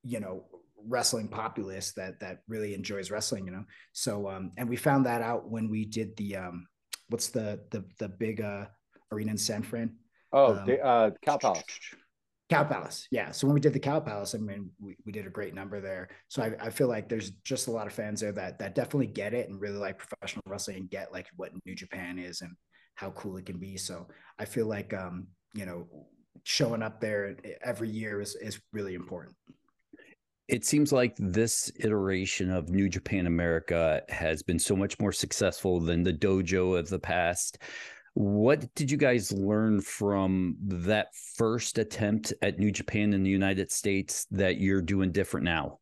you 0.03 0.21
know 0.21 0.45
wrestling 0.89 1.29
populace 1.29 1.93
that 1.93 2.21
that 2.21 2.43
really 2.49 2.75
enjoys 2.75 3.11
wrestling 3.11 3.47
you 3.47 3.53
know? 3.53 3.65
So 3.93 4.29
um 4.29 4.53
and 4.57 4.69
we 4.69 4.77
found 4.77 5.07
that 5.07 5.23
out 5.23 5.51
when 5.51 5.69
we 5.69 5.85
did 5.85 6.17
the 6.17 6.37
um 6.37 6.67
what's 7.09 7.29
the 7.29 7.61
the 7.71 7.85
the 7.99 8.09
big 8.09 8.41
uh 8.41 8.67
arena 9.13 9.33
in 9.33 9.39
san 9.39 9.63
fran? 9.63 9.95
Oh 10.33 10.57
um, 10.57 10.67
the 10.67 10.81
uh 10.85 11.11
cow 11.23 11.39
palace. 11.39 11.65
Cow 12.49 12.63
palace 12.63 13.09
yeah. 13.11 13.33
So 13.33 13.47
when 13.47 13.55
we 13.55 13.61
did 13.61 13.73
the 13.73 13.81
cow 13.81 13.99
palace 13.99 14.35
i 14.35 14.39
mean 14.39 14.71
we, 14.79 14.97
we 15.05 15.13
did 15.13 15.27
a 15.27 15.31
great 15.31 15.55
number 15.55 15.81
there. 15.81 16.09
So 16.29 16.43
I, 16.43 16.67
I 16.67 16.71
feel 16.71 16.89
like 16.89 17.09
there's 17.09 17.31
just 17.43 17.67
a 17.67 17.73
lot 17.73 17.87
of 17.87 17.93
fans 17.93 18.21
there 18.21 18.33
that 18.33 18.59
that 18.61 18.75
definitely 18.75 19.09
get 19.09 19.35
it 19.35 19.49
and 19.49 19.61
really 19.61 19.79
like 19.79 19.99
professional 19.99 20.45
wrestling 20.47 20.77
and 20.77 20.91
get 20.91 21.13
like 21.13 21.27
what 21.37 21.53
new 21.65 21.75
japan 21.75 22.19
is 22.19 22.43
and 22.43 22.53
how 22.95 23.11
cool 23.11 23.37
it 23.37 23.47
can 23.47 23.59
be. 23.59 23.77
So 23.77 24.07
i 24.39 24.45
feel 24.45 24.67
like 24.67 24.95
um 24.95 25.27
you 25.55 25.67
know 25.67 25.89
showing 26.47 26.81
up 26.81 27.01
there 27.01 27.37
every 27.65 27.89
year 27.89 28.21
is 28.21 28.37
is 28.37 28.61
really 28.73 28.95
important 28.95 29.35
it 30.49 30.65
seems 30.65 30.93
like 30.93 31.17
this 31.19 31.73
iteration 31.81 32.51
of 32.51 32.71
New 32.71 32.89
Japan 32.89 33.27
America 33.27 34.03
has 34.09 34.43
been 34.45 34.59
so 34.59 34.77
much 34.77 34.99
more 35.01 35.11
successful 35.11 35.81
than 35.81 36.05
the 36.05 36.13
dojo 36.13 36.79
of 36.79 36.89
the 36.89 37.01
past. 37.01 37.59
What 38.15 38.73
did 38.77 38.91
you 38.91 38.97
guys 38.97 39.33
learn 39.33 39.81
from 39.81 40.57
that 40.63 41.09
first 41.37 41.79
attempt 41.79 42.33
at 42.43 42.59
New 42.59 42.71
Japan 42.71 43.13
in 43.13 43.25
the 43.25 43.31
United 43.31 43.73
States 43.73 44.27
that 44.31 44.59
you're 44.59 44.83
doing 44.83 45.11
different 45.11 45.45
now? 45.45 45.81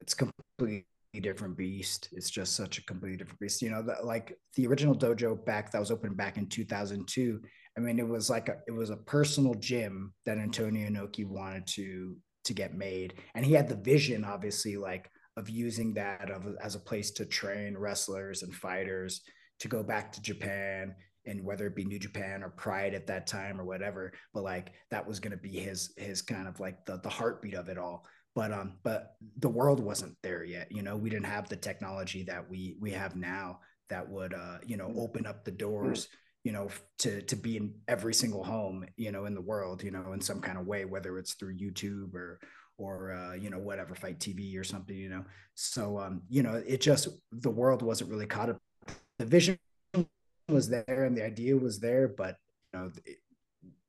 It's 0.00 0.14
a 0.14 0.16
completely 0.16 0.86
different 1.20 1.56
beast. 1.56 2.08
It's 2.12 2.30
just 2.30 2.56
such 2.56 2.78
a 2.78 2.84
completely 2.84 3.18
different 3.18 3.40
beast. 3.40 3.60
You 3.60 3.70
know, 3.70 3.82
the, 3.82 3.96
like 4.02 4.38
the 4.56 4.66
original 4.66 4.96
dojo 4.96 5.44
back 5.44 5.70
that 5.70 5.78
was 5.78 5.90
opened 5.90 6.16
back 6.16 6.38
in 6.38 6.48
2002. 6.48 7.40
I 7.76 7.80
mean, 7.80 7.98
it 7.98 8.08
was 8.08 8.28
like 8.28 8.48
a, 8.48 8.56
it 8.66 8.72
was 8.72 8.90
a 8.90 8.96
personal 8.96 9.54
gym 9.54 10.12
that 10.26 10.38
Antonio 10.38 10.88
Inoki 10.88 11.26
wanted 11.26 11.66
to 11.68 12.16
to 12.44 12.54
get 12.54 12.74
made, 12.74 13.14
and 13.34 13.46
he 13.46 13.52
had 13.52 13.68
the 13.68 13.76
vision, 13.76 14.24
obviously, 14.24 14.76
like 14.76 15.10
of 15.36 15.48
using 15.48 15.94
that 15.94 16.30
of, 16.30 16.46
as 16.62 16.74
a 16.74 16.80
place 16.80 17.10
to 17.12 17.24
train 17.24 17.76
wrestlers 17.76 18.42
and 18.42 18.54
fighters 18.54 19.22
to 19.60 19.68
go 19.68 19.82
back 19.82 20.12
to 20.12 20.20
Japan 20.20 20.94
and 21.24 21.42
whether 21.44 21.66
it 21.66 21.76
be 21.76 21.84
New 21.84 21.98
Japan 21.98 22.42
or 22.42 22.50
Pride 22.50 22.94
at 22.94 23.06
that 23.06 23.26
time 23.26 23.60
or 23.60 23.64
whatever, 23.64 24.12
but 24.34 24.42
like 24.42 24.72
that 24.90 25.06
was 25.06 25.20
going 25.20 25.30
to 25.30 25.36
be 25.36 25.56
his 25.56 25.94
his 25.96 26.20
kind 26.20 26.48
of 26.48 26.58
like 26.60 26.84
the 26.84 26.98
the 26.98 27.08
heartbeat 27.08 27.54
of 27.54 27.68
it 27.68 27.78
all. 27.78 28.04
But 28.34 28.52
um, 28.52 28.78
but 28.82 29.14
the 29.38 29.48
world 29.48 29.78
wasn't 29.78 30.16
there 30.22 30.42
yet. 30.44 30.68
You 30.70 30.82
know, 30.82 30.96
we 30.96 31.10
didn't 31.10 31.26
have 31.26 31.48
the 31.48 31.56
technology 31.56 32.24
that 32.24 32.48
we 32.50 32.76
we 32.80 32.90
have 32.90 33.14
now 33.14 33.60
that 33.88 34.08
would 34.08 34.34
uh, 34.34 34.58
you 34.66 34.76
know 34.76 34.92
open 34.96 35.26
up 35.26 35.44
the 35.44 35.50
doors 35.52 36.08
you 36.44 36.52
know 36.52 36.68
to 36.98 37.22
to 37.22 37.36
be 37.36 37.56
in 37.56 37.74
every 37.88 38.14
single 38.14 38.42
home 38.42 38.84
you 38.96 39.12
know 39.12 39.26
in 39.26 39.34
the 39.34 39.40
world 39.40 39.82
you 39.82 39.90
know 39.90 40.12
in 40.12 40.20
some 40.20 40.40
kind 40.40 40.58
of 40.58 40.66
way 40.66 40.84
whether 40.84 41.18
it's 41.18 41.34
through 41.34 41.56
youtube 41.56 42.14
or 42.14 42.40
or 42.78 43.12
uh, 43.12 43.34
you 43.34 43.50
know 43.50 43.58
whatever 43.58 43.94
FITE 43.94 44.18
TV 44.18 44.58
or 44.58 44.64
something 44.64 44.96
you 44.96 45.08
know 45.08 45.24
so 45.54 45.98
um 45.98 46.22
you 46.28 46.42
know 46.42 46.60
it 46.66 46.80
just 46.80 47.08
the 47.30 47.50
world 47.50 47.82
wasn't 47.82 48.10
really 48.10 48.26
caught 48.26 48.48
up 48.48 48.58
the 49.18 49.26
vision 49.26 49.58
was 50.48 50.68
there 50.68 51.04
and 51.04 51.16
the 51.16 51.24
idea 51.24 51.56
was 51.56 51.80
there, 51.80 52.08
but 52.08 52.36
you 52.72 52.80
know, 52.80 52.92
it, 53.04 53.18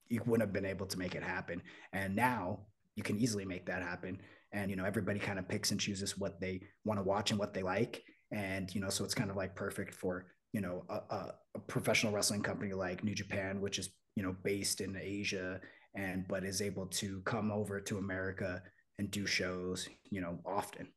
you 0.09 0.21
wouldn't 0.25 0.47
have 0.47 0.53
been 0.53 0.65
able 0.65 0.85
to 0.85 0.99
make 0.99 1.15
it 1.15 1.23
happen. 1.23 1.61
And 1.91 2.15
now 2.15 2.59
you 2.95 3.03
can 3.03 3.17
easily 3.17 3.45
make 3.45 3.65
that 3.65 3.81
happen. 3.81 4.19
And 4.51 4.69
you 4.69 4.77
know, 4.77 4.85
everybody 4.85 5.19
kind 5.19 5.39
of 5.39 5.47
picks 5.47 5.71
and 5.71 5.79
chooses 5.79 6.17
what 6.17 6.39
they 6.39 6.61
want 6.85 6.99
to 6.99 7.03
watch 7.03 7.31
and 7.31 7.39
what 7.39 7.53
they 7.53 7.63
like. 7.63 8.03
And 8.31 8.73
you 8.73 8.81
know, 8.81 8.89
so 8.89 9.03
it's 9.03 9.15
kind 9.15 9.29
of 9.29 9.35
like 9.35 9.55
perfect 9.55 9.93
for 9.93 10.27
you 10.53 10.61
know 10.61 10.85
a, 10.89 10.93
a, 10.93 11.33
a 11.55 11.59
professional 11.59 12.13
wrestling 12.13 12.41
company 12.41 12.73
like 12.73 13.03
New 13.03 13.15
Japan, 13.15 13.59
which 13.59 13.79
is 13.79 13.89
you 14.15 14.23
know 14.23 14.35
based 14.43 14.79
in 14.81 14.95
Asia 14.95 15.59
and 15.95 16.25
but 16.27 16.43
is 16.43 16.61
able 16.61 16.87
to 16.87 17.21
come 17.21 17.51
over 17.51 17.79
to 17.79 17.97
America 17.97 18.61
and 18.99 19.09
do 19.11 19.25
shows, 19.25 19.87
you 20.09 20.21
know, 20.21 20.39
often. 20.45 20.87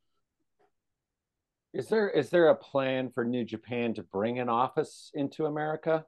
Is 1.75 1.89
there 1.89 2.09
is 2.09 2.31
there 2.31 2.49
a 2.49 2.55
plan 2.55 3.11
for 3.11 3.25
New 3.25 3.45
Japan 3.45 3.95
to 3.95 4.03
bring 4.03 4.39
an 4.39 4.49
office 4.49 5.11
into 5.15 5.45
America? 5.47 6.05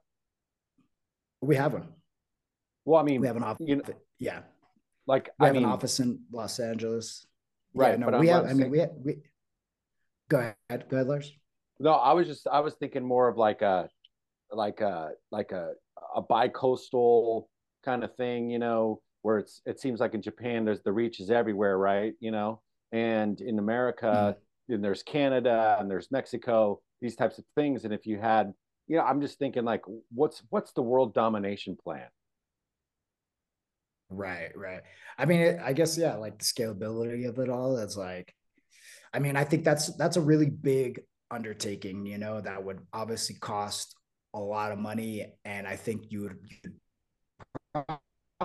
We 1.41 1.55
have 1.55 1.73
one. 1.73 1.89
Well, 2.85 2.99
I 2.99 3.03
mean, 3.03 3.21
we 3.21 3.27
have 3.27 3.37
an 3.37 3.43
office. 3.43 3.67
You 3.67 3.75
know, 3.77 3.83
yeah, 4.17 4.41
like 5.05 5.29
we 5.39 5.43
I 5.43 5.47
have 5.47 5.55
mean, 5.55 5.65
an 5.65 5.69
office 5.69 5.99
in 5.99 6.21
Los 6.31 6.59
Angeles. 6.59 7.25
Right. 7.75 7.99
Yeah, 7.99 8.09
no, 8.09 8.19
we 8.19 8.27
have. 8.29 8.45
I 8.45 8.53
mean, 8.53 8.71
we, 8.71 8.79
have, 8.79 8.91
we. 9.03 9.17
Go 10.27 10.39
ahead. 10.39 10.85
Go 10.89 10.97
ahead, 10.97 11.07
Lars. 11.07 11.31
No, 11.79 11.91
I 11.91 12.13
was 12.13 12.27
just 12.27 12.47
I 12.47 12.59
was 12.59 12.75
thinking 12.75 13.03
more 13.05 13.27
of 13.27 13.37
like 13.37 13.61
a, 13.61 13.89
like 14.51 14.81
a 14.81 15.11
like 15.31 15.51
a 15.51 15.71
a 16.15 16.21
bi-coastal 16.21 17.49
kind 17.85 18.03
of 18.03 18.15
thing, 18.15 18.49
you 18.49 18.59
know, 18.59 19.01
where 19.21 19.37
it's 19.39 19.61
it 19.65 19.79
seems 19.79 19.99
like 19.99 20.13
in 20.13 20.21
Japan 20.21 20.65
there's 20.65 20.81
the 20.81 20.91
reach 20.91 21.19
is 21.19 21.31
everywhere, 21.31 21.77
right? 21.77 22.13
You 22.19 22.31
know, 22.31 22.61
and 22.91 23.39
in 23.41 23.59
America. 23.59 24.05
Mm-hmm 24.35 24.39
and 24.69 24.83
there's 24.83 25.03
Canada 25.03 25.77
and 25.79 25.89
there's 25.89 26.11
Mexico, 26.11 26.81
these 27.01 27.15
types 27.15 27.37
of 27.37 27.45
things. 27.55 27.85
And 27.85 27.93
if 27.93 28.05
you 28.05 28.19
had, 28.19 28.53
you 28.87 28.97
know, 28.97 29.03
I'm 29.03 29.21
just 29.21 29.39
thinking 29.39 29.65
like, 29.65 29.81
what's 30.13 30.41
what's 30.49 30.71
the 30.73 30.81
world 30.81 31.13
domination 31.13 31.77
plan? 31.81 32.07
Right, 34.09 34.51
right. 34.55 34.81
I 35.17 35.25
mean, 35.25 35.41
it, 35.41 35.59
I 35.63 35.73
guess 35.73 35.97
yeah, 35.97 36.15
like 36.15 36.39
the 36.39 36.45
scalability 36.45 37.27
of 37.27 37.37
it 37.39 37.49
all. 37.49 37.75
That's 37.75 37.97
like, 37.97 38.33
I 39.13 39.19
mean, 39.19 39.35
I 39.35 39.43
think 39.43 39.63
that's 39.63 39.95
that's 39.95 40.17
a 40.17 40.21
really 40.21 40.49
big 40.49 41.01
undertaking. 41.31 42.05
You 42.05 42.17
know, 42.17 42.41
that 42.41 42.63
would 42.63 42.79
obviously 42.93 43.35
cost 43.35 43.95
a 44.33 44.39
lot 44.39 44.71
of 44.71 44.79
money, 44.79 45.33
and 45.45 45.67
I 45.67 45.75
think 45.75 46.11
you 46.11 46.21
would 46.21 46.37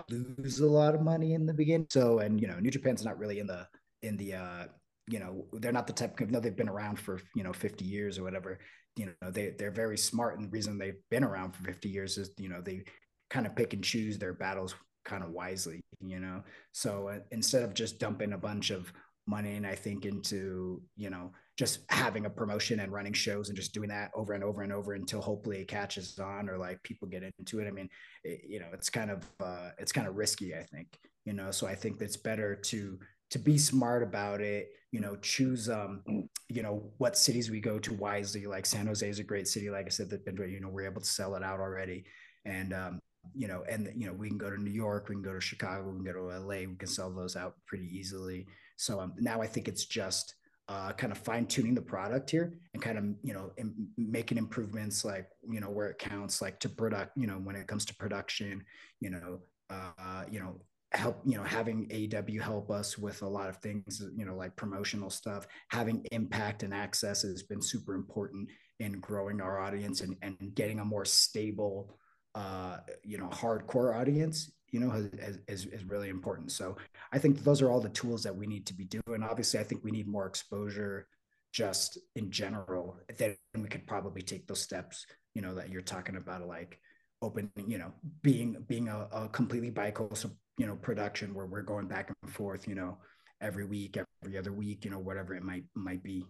lose 0.09 0.61
a 0.61 0.67
lot 0.67 0.95
of 0.95 1.03
money 1.03 1.35
in 1.35 1.47
the 1.47 1.55
beginning. 1.55 1.87
So, 1.91 2.19
and 2.21 2.41
you 2.41 2.49
know, 2.49 2.59
New 2.59 2.71
Japan's 2.71 3.05
not 3.05 3.19
really 3.19 3.39
in 3.39 3.47
the 3.47 3.67
in 4.03 4.17
the 4.17 4.35
uh 4.35 4.65
you 5.07 5.19
know 5.19 5.47
they're 5.55 5.73
not 5.73 5.87
the 5.87 5.93
type 5.93 6.19
of 6.21 6.31
no 6.31 6.41
they've 6.41 6.57
been 6.57 6.69
around 6.69 6.99
for 6.99 7.21
you 7.35 7.43
know 7.43 7.53
50 7.53 7.85
years 7.85 8.19
or 8.19 8.23
whatever 8.23 8.59
you 8.97 9.07
know 9.07 9.31
they 9.31 9.51
they're 9.59 9.71
very 9.71 9.99
smart 9.99 10.39
and 10.39 10.47
the 10.47 10.51
reason 10.51 10.79
they've 10.79 11.01
been 11.11 11.25
around 11.25 11.55
for 11.55 11.65
50 11.65 11.89
years 11.89 12.17
is 12.17 12.31
you 12.39 12.49
know 12.49 12.61
they 12.61 12.85
kind 13.31 13.47
of 13.47 13.57
pick 13.57 13.75
and 13.75 13.85
choose 13.85 14.19
their 14.19 14.33
battles 14.33 14.75
kind 15.05 15.23
of 15.23 15.31
wisely 15.31 15.81
you 16.01 16.21
know 16.21 16.43
so 16.73 17.09
uh, 17.09 17.19
instead 17.31 17.63
of 17.63 17.75
just 17.75 17.99
dumping 17.99 18.33
a 18.33 18.39
bunch 18.39 18.71
of 18.71 18.93
money 19.27 19.55
and 19.55 19.67
i 19.67 19.75
think 19.75 20.05
into 20.05 20.83
you 20.97 21.11
know 21.11 21.31
just 21.57 21.81
having 21.89 22.27
a 22.27 22.31
promotion 22.31 22.81
and 22.81 22.93
running 22.93 23.13
shows 23.13 23.49
and 23.49 23.57
just 23.57 23.73
doing 23.73 23.89
that 23.89 24.11
over 24.15 24.33
and 24.33 24.43
over 24.43 24.63
and 24.63 24.73
over 24.73 24.95
until 24.95 25.21
hopefully 25.21 25.59
it 25.59 25.69
catches 25.69 26.19
on 26.19 26.49
or 26.49 26.59
like 26.59 26.83
people 26.83 27.07
get 27.07 27.23
into 27.23 27.61
it. 27.61 27.69
I 27.69 27.71
mean 27.71 27.89
it, 28.25 28.41
you 28.47 28.59
know 28.59 28.67
it's 28.73 28.91
kind 28.91 29.11
of 29.11 29.25
uh 29.41 29.71
it's 29.79 29.93
kind 29.93 30.09
of 30.09 30.17
risky 30.17 30.55
i 30.55 30.63
think 30.63 30.99
you 31.25 31.33
know 31.33 31.51
so 31.51 31.67
i 31.67 31.75
think 31.75 32.01
it's 32.01 32.17
better 32.17 32.57
to 32.57 32.99
to 33.31 33.39
be 33.39 33.57
smart 33.57 34.03
about 34.03 34.41
it 34.41 34.69
you 34.93 35.01
know 35.01 35.17
choose 35.17 35.69
um 35.69 36.03
you 36.49 36.63
know 36.63 36.91
what 36.99 37.17
cities 37.17 37.51
we 37.51 37.61
go 37.61 37.79
to 37.79 37.95
wisely. 37.95 38.47
Like 38.47 38.67
san 38.67 38.87
jose 38.87 39.09
is 39.09 39.19
a 39.19 39.25
great 39.25 39.49
city 39.49 39.71
like 39.71 39.87
i 39.87 39.91
said 39.91 40.11
that 40.11 40.25
been 40.25 40.37
you 40.51 40.61
know 40.61 40.69
we're 40.69 40.91
able 40.91 41.01
to 41.01 41.07
sell 41.07 41.35
it 41.35 41.43
out 41.43 41.61
already. 41.61 42.05
And 42.45 42.73
um 42.73 43.01
you 43.35 43.49
know 43.49 43.65
and 43.71 43.91
you 43.97 44.07
know 44.07 44.13
we 44.13 44.29
can 44.29 44.37
go 44.37 44.51
to 44.51 44.63
new 44.63 44.71
york 44.71 45.09
we 45.09 45.15
can 45.15 45.23
go 45.23 45.33
to 45.33 45.41
chicago 45.41 45.89
we 45.89 45.95
can 45.95 46.05
go 46.05 46.13
to 46.13 46.39
la 46.39 46.47
we 46.47 46.77
can 46.79 46.87
sell 46.87 47.11
those 47.11 47.37
out 47.37 47.55
pretty 47.67 47.89
easily 47.91 48.47
so 48.77 49.01
um, 49.01 49.13
now 49.19 49.41
i 49.41 49.47
think 49.47 49.69
it's 49.69 49.85
just 49.85 50.35
uh, 50.69 50.93
kind 50.93 51.13
of 51.13 51.19
fine 51.19 51.45
tuning 51.47 51.75
the 51.75 51.83
product 51.83 52.31
here 52.31 52.55
and 52.73 52.83
kind 52.83 52.97
of 52.97 53.05
you 53.23 53.35
know 53.35 53.53
Im- 53.59 53.89
making 53.99 54.39
improvements 54.39 55.05
like 55.05 55.29
you 55.51 55.61
know 55.61 55.69
where 55.69 55.89
it 55.89 55.99
counts 55.99 56.41
like 56.41 56.59
to 56.61 56.69
product 56.69 57.13
you 57.17 57.27
know 57.27 57.35
when 57.35 57.55
it 57.55 57.67
comes 57.67 57.85
to 57.85 57.95
production 57.97 58.65
you 59.01 59.11
know 59.11 59.41
uh, 59.71 60.25
you 60.31 60.41
know 60.41 60.59
help 60.93 61.21
you 61.25 61.37
know 61.37 61.43
having 61.43 61.87
AEW 61.89 62.41
help 62.41 62.71
us 62.71 62.97
with 62.97 63.23
a 63.23 63.29
lot 63.29 63.49
of 63.49 63.57
things 63.59 64.03
you 64.17 64.25
know 64.25 64.37
like 64.37 64.57
promotional 64.57 65.11
stuff 65.11 65.47
having 65.69 66.07
impact 66.13 66.63
and 66.63 66.73
Axxess 66.73 67.23
has 67.23 67.43
been 67.43 67.61
super 67.61 67.95
important 67.95 68.49
in 68.81 69.01
growing 69.01 69.41
our 69.41 69.59
audience 69.59 70.01
and, 70.01 70.17
and 70.23 70.37
getting 70.55 70.81
a 70.81 70.85
more 70.85 71.05
stable 71.05 71.99
uh 72.35 72.79
you 73.03 73.19
know 73.19 73.29
hardcore 73.29 73.95
audience 73.95 74.51
you 74.75 74.81
know 74.81 74.91
is, 74.93 75.39
is, 75.49 75.67
is 75.67 75.85
really 75.85 76.09
important. 76.09 76.51
So 76.51 76.77
i 77.13 77.19
think 77.19 77.45
those 77.45 77.63
are 77.63 77.71
all 77.71 77.81
the 77.81 77.99
tools 78.01 78.23
that 78.25 78.37
we 78.41 78.47
need 78.47 78.67
to 78.67 78.75
be 78.75 78.85
doing. 78.85 79.23
Obviously 79.23 79.61
i 79.61 79.65
think 79.65 79.85
we 79.85 79.97
need 79.97 80.09
more 80.09 80.27
exposure 80.27 81.07
just 81.53 81.99
in 82.17 82.33
general 82.33 82.99
then 83.17 83.37
we 83.63 83.69
could 83.69 83.87
probably 83.87 84.23
take 84.23 84.45
those 84.49 84.61
steps 84.61 85.07
you 85.35 85.41
know 85.41 85.55
that 85.55 85.71
you're 85.71 85.81
talking 85.95 86.17
about 86.17 86.45
like 86.49 86.81
open 87.23 87.49
you 87.69 87.79
know 87.79 87.93
being 88.23 88.57
being 88.67 88.89
a, 88.89 89.07
a 89.13 89.29
completely 89.29 89.71
bi-coastal 89.71 90.33
you 90.59 90.67
know 90.67 90.75
production 90.75 91.33
where 91.33 91.47
we're 91.47 91.63
going 91.63 91.87
back 91.87 92.11
and 92.11 92.33
forth 92.33 92.67
you 92.67 92.75
know 92.75 92.99
every 93.41 93.65
week 93.65 93.97
every 94.25 94.37
other 94.37 94.53
week 94.53 94.85
you 94.85 94.91
know 94.91 94.99
whatever 94.99 95.35
it 95.35 95.45
might 95.45 95.65
might 95.75 96.03
be. 96.03 96.25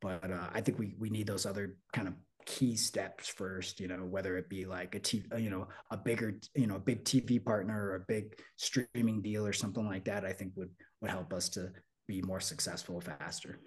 But 0.00 0.30
uh, 0.30 0.48
i 0.52 0.60
think 0.60 0.78
we 0.78 0.94
we 0.98 1.10
need 1.10 1.26
those 1.26 1.46
other 1.46 1.76
kind 1.92 2.08
of 2.08 2.14
key 2.48 2.74
steps 2.74 3.28
first 3.28 3.78
you 3.78 3.88
know 3.88 4.06
whether 4.06 4.38
it 4.38 4.48
be 4.48 4.64
like 4.64 4.94
a 4.94 4.98
t 4.98 5.22
you 5.36 5.50
know 5.50 5.68
a 5.90 5.96
bigger 5.98 6.40
you 6.54 6.66
know 6.66 6.76
a 6.76 6.80
big 6.80 7.04
tv 7.04 7.44
partner 7.44 7.90
or 7.90 7.96
a 7.96 8.04
big 8.08 8.34
streaming 8.56 9.20
deal 9.20 9.46
or 9.46 9.52
something 9.52 9.86
like 9.86 10.02
that 10.02 10.24
i 10.24 10.32
think 10.32 10.50
would 10.56 10.70
would 11.02 11.10
help 11.10 11.34
us 11.34 11.50
to 11.50 11.70
be 12.06 12.22
more 12.22 12.40
successful 12.40 13.02
faster 13.02 13.58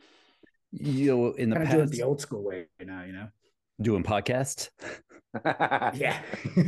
you 0.71 1.15
know 1.15 1.31
in 1.33 1.51
the 1.51 1.57
kind 1.57 1.67
past 1.67 1.91
the 1.91 2.01
old 2.01 2.19
school 2.19 2.43
way 2.43 2.65
now 2.83 3.03
you 3.03 3.13
know 3.13 3.27
doing 3.79 4.01
podcasts 4.01 4.69
yeah. 5.45 6.21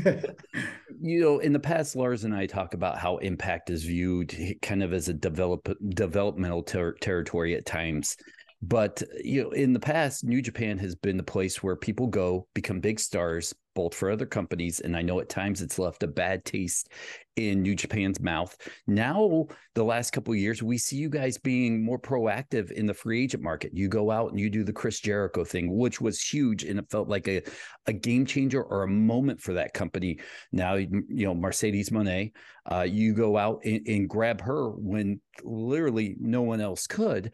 you 1.01 1.20
know, 1.20 1.39
in 1.39 1.51
the 1.51 1.59
past, 1.59 1.97
Lars 1.97 2.24
and 2.24 2.34
I 2.34 2.45
talk 2.45 2.74
about 2.74 2.97
how 2.97 3.18
impact 3.18 3.70
is 3.70 3.84
viewed 3.84 4.34
kind 4.61 4.82
of 4.82 4.93
as 4.93 5.09
a 5.09 5.14
develop 5.14 5.70
developmental 5.89 6.64
ter- 6.64 6.93
territory 6.93 7.55
at 7.55 7.66
times. 7.66 8.16
But 8.64 9.03
you 9.22 9.43
know, 9.43 9.49
in 9.49 9.74
the 9.74 9.80
past, 9.80 10.24
New 10.24 10.41
Japan 10.41 10.78
has 10.78 10.95
been 10.95 11.18
the 11.18 11.24
place 11.24 11.61
where 11.61 11.76
people 11.76 12.07
go, 12.07 12.47
become 12.53 12.80
big 12.80 12.97
stars, 12.97 13.53
both 13.76 13.93
for 13.93 14.09
other 14.09 14.26
companies. 14.26 14.80
And 14.80 14.95
I 14.95 15.01
know 15.01 15.20
at 15.20 15.28
times 15.28 15.61
it's 15.61 15.78
left 15.78 16.01
a 16.03 16.07
bad 16.07 16.45
taste 16.45 16.89
in 17.36 17.61
New 17.61 17.76
Japan's 17.76 18.22
mouth. 18.22 18.55
Now, 18.88 19.47
the 19.76 19.84
last 19.84 20.11
couple 20.11 20.34
of 20.34 20.39
years, 20.39 20.64
we 20.64 20.78
see 20.78 20.95
you 20.95 21.09
guys 21.09 21.38
being 21.38 21.84
more 21.84 21.99
proactive 21.99 22.72
in 22.72 22.86
the 22.86 22.93
free 22.93 23.26
agent 23.26 23.43
market. 23.43 23.72
You 23.74 23.89
go 23.89 24.11
out 24.11 24.32
and 24.32 24.39
you 24.39 24.49
do 24.49 24.64
the 24.64 24.72
Chris 24.72 25.01
Jericho 25.01 25.43
thing, 25.43 25.76
which 25.76 25.99
was 25.99 26.22
huge. 26.22 26.64
And 26.64 26.80
it 26.80 26.89
felt 26.89 27.09
like 27.09 27.28
a, 27.28 27.41
a 27.88 27.91
game 27.91 28.26
changer 28.26 28.64
or 28.64 28.84
a 28.84 28.88
moment 28.88 29.41
for 29.41 29.55
that 29.55 29.74
company. 29.74 30.20
Now, 30.53 30.76
you 30.76 31.03
know, 31.09 31.36
Mercedes 31.36 31.89
Moné, 31.89 32.32
uh, 32.72 32.88
you 32.88 33.14
go 33.14 33.36
out 33.36 33.59
and, 33.66 33.86
and 33.88 34.09
grab 34.09 34.39
her 34.39 34.70
when 34.70 35.20
literally 35.43 36.16
no 36.18 36.43
one 36.43 36.61
else 36.61 36.88
could 36.88 37.34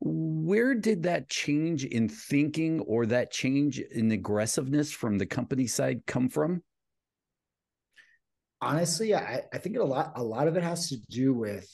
where 0.00 0.74
did 0.74 1.02
that 1.02 1.28
change 1.28 1.84
in 1.84 2.08
thinking 2.08 2.80
or 2.80 3.06
that 3.06 3.30
change 3.30 3.78
in 3.78 4.10
aggressiveness 4.10 4.90
from 4.90 5.18
the 5.18 5.26
company 5.26 5.66
side 5.66 6.02
come 6.06 6.28
from? 6.28 6.62
Honestly 8.62 9.14
I, 9.14 9.42
I 9.52 9.58
think 9.58 9.76
a 9.76 9.82
lot 9.82 10.12
a 10.16 10.22
lot 10.22 10.48
of 10.48 10.56
it 10.56 10.62
has 10.62 10.88
to 10.90 10.96
do 11.10 11.32
with 11.32 11.68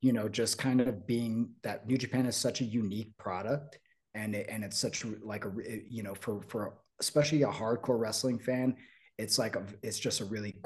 you 0.00 0.12
know 0.12 0.28
just 0.28 0.58
kind 0.58 0.80
of 0.80 1.06
being 1.06 1.50
that 1.62 1.86
new 1.86 1.96
japan 1.96 2.26
is 2.26 2.36
such 2.36 2.60
a 2.60 2.64
unique 2.64 3.16
product 3.16 3.78
and 4.14 4.34
it, 4.34 4.46
and 4.48 4.64
it's 4.64 4.78
such 4.78 5.04
like 5.22 5.44
a 5.44 5.52
you 5.88 6.02
know 6.02 6.14
for 6.14 6.42
for 6.48 6.74
especially 7.00 7.42
a 7.42 7.48
hardcore 7.48 7.98
wrestling 7.98 8.38
fan 8.40 8.74
it's 9.18 9.38
like 9.38 9.54
a 9.54 9.64
it's 9.82 9.98
just 9.98 10.20
a 10.20 10.24
really 10.24 10.56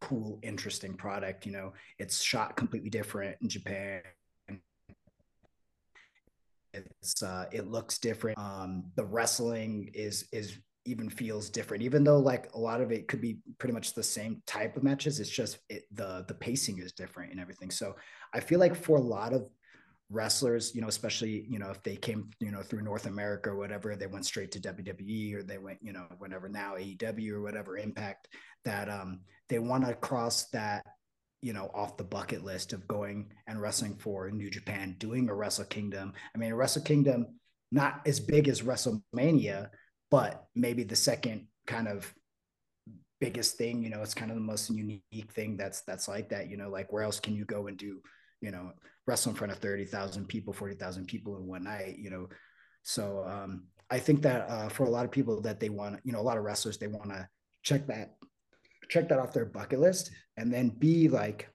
cool 0.00 0.38
interesting 0.42 0.94
product 0.94 1.44
you 1.44 1.52
know? 1.52 1.72
It's 1.98 2.22
shot 2.22 2.56
completely 2.56 2.88
different 2.88 3.36
in 3.42 3.48
japan 3.48 4.00
it's 6.72 7.22
uh, 7.22 7.46
it 7.52 7.68
looks 7.68 7.98
different. 7.98 8.38
Um, 8.38 8.84
the 8.96 9.04
wrestling 9.04 9.90
is 9.94 10.28
is 10.32 10.58
even 10.84 11.10
feels 11.10 11.50
different, 11.50 11.82
even 11.82 12.02
though 12.02 12.18
like 12.18 12.48
a 12.54 12.58
lot 12.58 12.80
of 12.80 12.90
it 12.90 13.08
could 13.08 13.20
be 13.20 13.38
pretty 13.58 13.74
much 13.74 13.92
the 13.94 14.02
same 14.02 14.42
type 14.46 14.76
of 14.76 14.82
matches. 14.82 15.20
It's 15.20 15.30
just 15.30 15.58
it, 15.68 15.84
the 15.92 16.24
the 16.28 16.34
pacing 16.34 16.78
is 16.78 16.92
different 16.92 17.30
and 17.30 17.40
everything. 17.40 17.70
So 17.70 17.94
I 18.32 18.40
feel 18.40 18.58
like 18.58 18.74
for 18.74 18.96
a 18.96 19.00
lot 19.00 19.32
of 19.32 19.48
wrestlers, 20.10 20.74
you 20.74 20.80
know, 20.80 20.88
especially 20.88 21.46
you 21.48 21.58
know 21.58 21.70
if 21.70 21.82
they 21.82 21.96
came 21.96 22.30
you 22.40 22.50
know 22.50 22.62
through 22.62 22.82
North 22.82 23.06
America 23.06 23.50
or 23.50 23.56
whatever, 23.56 23.94
they 23.96 24.06
went 24.06 24.26
straight 24.26 24.50
to 24.52 24.60
WWE 24.60 25.34
or 25.34 25.42
they 25.42 25.58
went 25.58 25.78
you 25.82 25.92
know 25.92 26.06
whatever 26.18 26.48
now 26.48 26.74
AEW 26.74 27.32
or 27.32 27.42
whatever 27.42 27.76
Impact 27.76 28.28
that 28.64 28.88
um 28.88 29.20
they 29.48 29.58
want 29.58 29.86
to 29.86 29.94
cross 29.94 30.48
that 30.50 30.84
you 31.42 31.52
know, 31.52 31.70
off 31.72 31.96
the 31.96 32.04
bucket 32.04 32.44
list 32.44 32.72
of 32.72 32.88
going 32.88 33.32
and 33.46 33.60
wrestling 33.60 33.96
for 33.96 34.30
New 34.30 34.50
Japan, 34.50 34.96
doing 34.98 35.28
a 35.28 35.34
Wrestle 35.34 35.64
Kingdom. 35.64 36.12
I 36.34 36.38
mean, 36.38 36.52
a 36.52 36.56
Wrestle 36.56 36.82
Kingdom, 36.82 37.38
not 37.70 38.00
as 38.06 38.18
big 38.18 38.48
as 38.48 38.62
WrestleMania, 38.62 39.68
but 40.10 40.44
maybe 40.54 40.82
the 40.82 40.96
second 40.96 41.46
kind 41.66 41.86
of 41.86 42.12
biggest 43.20 43.56
thing. 43.56 43.82
You 43.82 43.90
know, 43.90 44.02
it's 44.02 44.14
kind 44.14 44.30
of 44.30 44.36
the 44.36 44.42
most 44.42 44.70
unique 44.70 45.32
thing 45.32 45.56
that's 45.56 45.82
that's 45.82 46.08
like 46.08 46.30
that. 46.30 46.48
You 46.48 46.56
know, 46.56 46.70
like 46.70 46.92
where 46.92 47.02
else 47.02 47.20
can 47.20 47.34
you 47.34 47.44
go 47.44 47.66
and 47.68 47.76
do, 47.76 48.00
you 48.40 48.50
know, 48.50 48.72
wrestle 49.06 49.30
in 49.30 49.36
front 49.36 49.52
of 49.52 49.58
thirty 49.58 49.84
thousand 49.84 50.26
people, 50.26 50.52
forty 50.52 50.74
thousand 50.74 51.06
people 51.06 51.36
in 51.36 51.46
one 51.46 51.64
night? 51.64 51.98
You 51.98 52.10
know, 52.10 52.28
so 52.82 53.24
um, 53.28 53.64
I 53.90 53.98
think 53.98 54.22
that 54.22 54.48
uh, 54.48 54.68
for 54.68 54.84
a 54.84 54.90
lot 54.90 55.04
of 55.04 55.10
people 55.10 55.40
that 55.42 55.60
they 55.60 55.68
want, 55.68 56.00
you 56.04 56.12
know, 56.12 56.20
a 56.20 56.22
lot 56.22 56.36
of 56.36 56.44
wrestlers 56.44 56.78
they 56.78 56.86
want 56.88 57.10
to 57.10 57.28
check 57.62 57.86
that 57.88 58.14
check 58.88 59.08
that 59.08 59.18
off 59.18 59.32
their 59.32 59.44
bucket 59.44 59.80
list 59.80 60.10
and 60.36 60.52
then 60.52 60.68
be 60.68 61.08
like 61.08 61.48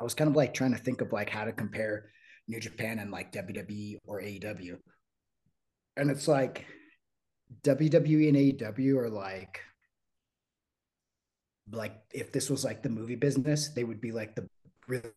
i 0.00 0.04
was 0.04 0.14
kind 0.14 0.30
of 0.30 0.36
like 0.36 0.54
trying 0.54 0.72
to 0.72 0.78
think 0.78 1.00
of 1.00 1.12
like 1.12 1.30
how 1.30 1.44
to 1.44 1.52
compare 1.52 2.10
new 2.48 2.60
japan 2.60 2.98
and 2.98 3.10
like 3.10 3.32
wwe 3.32 3.98
or 4.04 4.20
aew 4.20 4.76
and 5.96 6.10
it's 6.10 6.28
like 6.28 6.66
wwe 7.62 8.28
and 8.28 8.36
aew 8.36 8.96
are 8.96 9.10
like 9.10 9.60
like 11.72 11.96
if 12.12 12.30
this 12.30 12.48
was 12.48 12.64
like 12.64 12.82
the 12.82 12.88
movie 12.88 13.16
business 13.16 13.70
they 13.70 13.84
would 13.84 14.00
be 14.00 14.12
like 14.12 14.36
the 14.36 14.48
really 14.88 15.10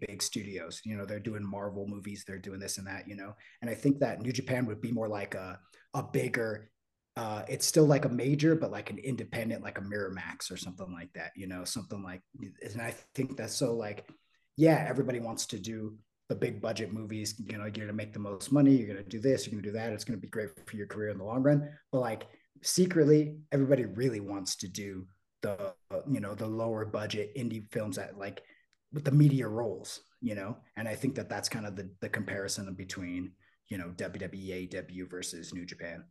big 0.00 0.22
studios. 0.22 0.80
You 0.84 0.96
know 0.96 1.04
they're 1.04 1.20
doing 1.20 1.44
marvel 1.44 1.86
movies 1.86 2.24
they're 2.26 2.38
doing 2.38 2.60
this 2.60 2.78
and 2.78 2.86
that 2.86 3.08
you 3.08 3.16
know? 3.16 3.34
And 3.60 3.70
i 3.70 3.74
think 3.74 4.00
that 4.00 4.20
new 4.20 4.32
japan 4.32 4.66
would 4.66 4.80
be 4.80 4.92
more 4.92 5.08
like 5.08 5.34
a 5.34 5.58
a 5.94 6.02
bigger 6.02 6.70
uh, 7.16 7.42
it's 7.48 7.66
still 7.66 7.84
like 7.84 8.04
a 8.04 8.08
major, 8.08 8.54
but 8.54 8.70
like 8.70 8.90
an 8.90 8.98
independent, 8.98 9.62
like 9.62 9.78
a 9.78 9.82
Miramax 9.82 10.50
or 10.50 10.56
something 10.56 10.92
like 10.92 11.12
that, 11.14 11.32
you 11.36 11.46
know, 11.46 11.64
something 11.64 12.02
like, 12.02 12.22
and 12.40 12.80
I 12.80 12.94
think 13.14 13.36
that's 13.36 13.54
so 13.54 13.74
like, 13.74 14.08
yeah, 14.56 14.86
everybody 14.88 15.20
wants 15.20 15.46
to 15.46 15.58
do 15.58 15.96
the 16.28 16.34
big 16.34 16.62
budget 16.62 16.92
movies, 16.92 17.34
you 17.38 17.58
know, 17.58 17.64
you're 17.64 17.86
to 17.86 17.92
make 17.92 18.14
the 18.14 18.18
most 18.18 18.52
money, 18.52 18.74
you're 18.74 18.96
to 18.96 19.02
do 19.02 19.20
this, 19.20 19.46
you're 19.46 19.60
to 19.60 19.68
do 19.68 19.72
that. 19.72 19.92
It's 19.92 20.04
to 20.04 20.16
be 20.16 20.28
great 20.28 20.48
for 20.64 20.76
your 20.76 20.86
career 20.86 21.10
in 21.10 21.18
the 21.18 21.24
long 21.24 21.42
run. 21.42 21.68
But 21.90 22.00
like 22.00 22.26
secretly, 22.62 23.36
everybody 23.52 23.84
really 23.84 24.20
wants 24.20 24.56
to 24.56 24.68
do 24.68 25.06
the, 25.42 25.74
you 26.10 26.20
know, 26.20 26.34
the 26.34 26.46
lower 26.46 26.86
budget 26.86 27.36
indie 27.36 27.70
films 27.70 27.96
that 27.96 28.16
like 28.16 28.42
with 28.92 29.04
the 29.04 29.10
media 29.10 29.46
roles, 29.46 30.00
you 30.22 30.34
know, 30.34 30.56
and 30.76 30.88
I 30.88 30.94
think 30.94 31.16
that 31.16 31.28
that's 31.28 31.48
kind 31.48 31.66
of 31.66 31.76
the, 31.76 31.90
the 32.00 32.08
comparison 32.08 32.72
between, 32.72 33.32
you 33.68 33.76
know, 33.76 33.92
WWE, 33.96 34.70
AEW 34.70 35.10
versus 35.10 35.52
New 35.52 35.66
Japan. 35.66 36.04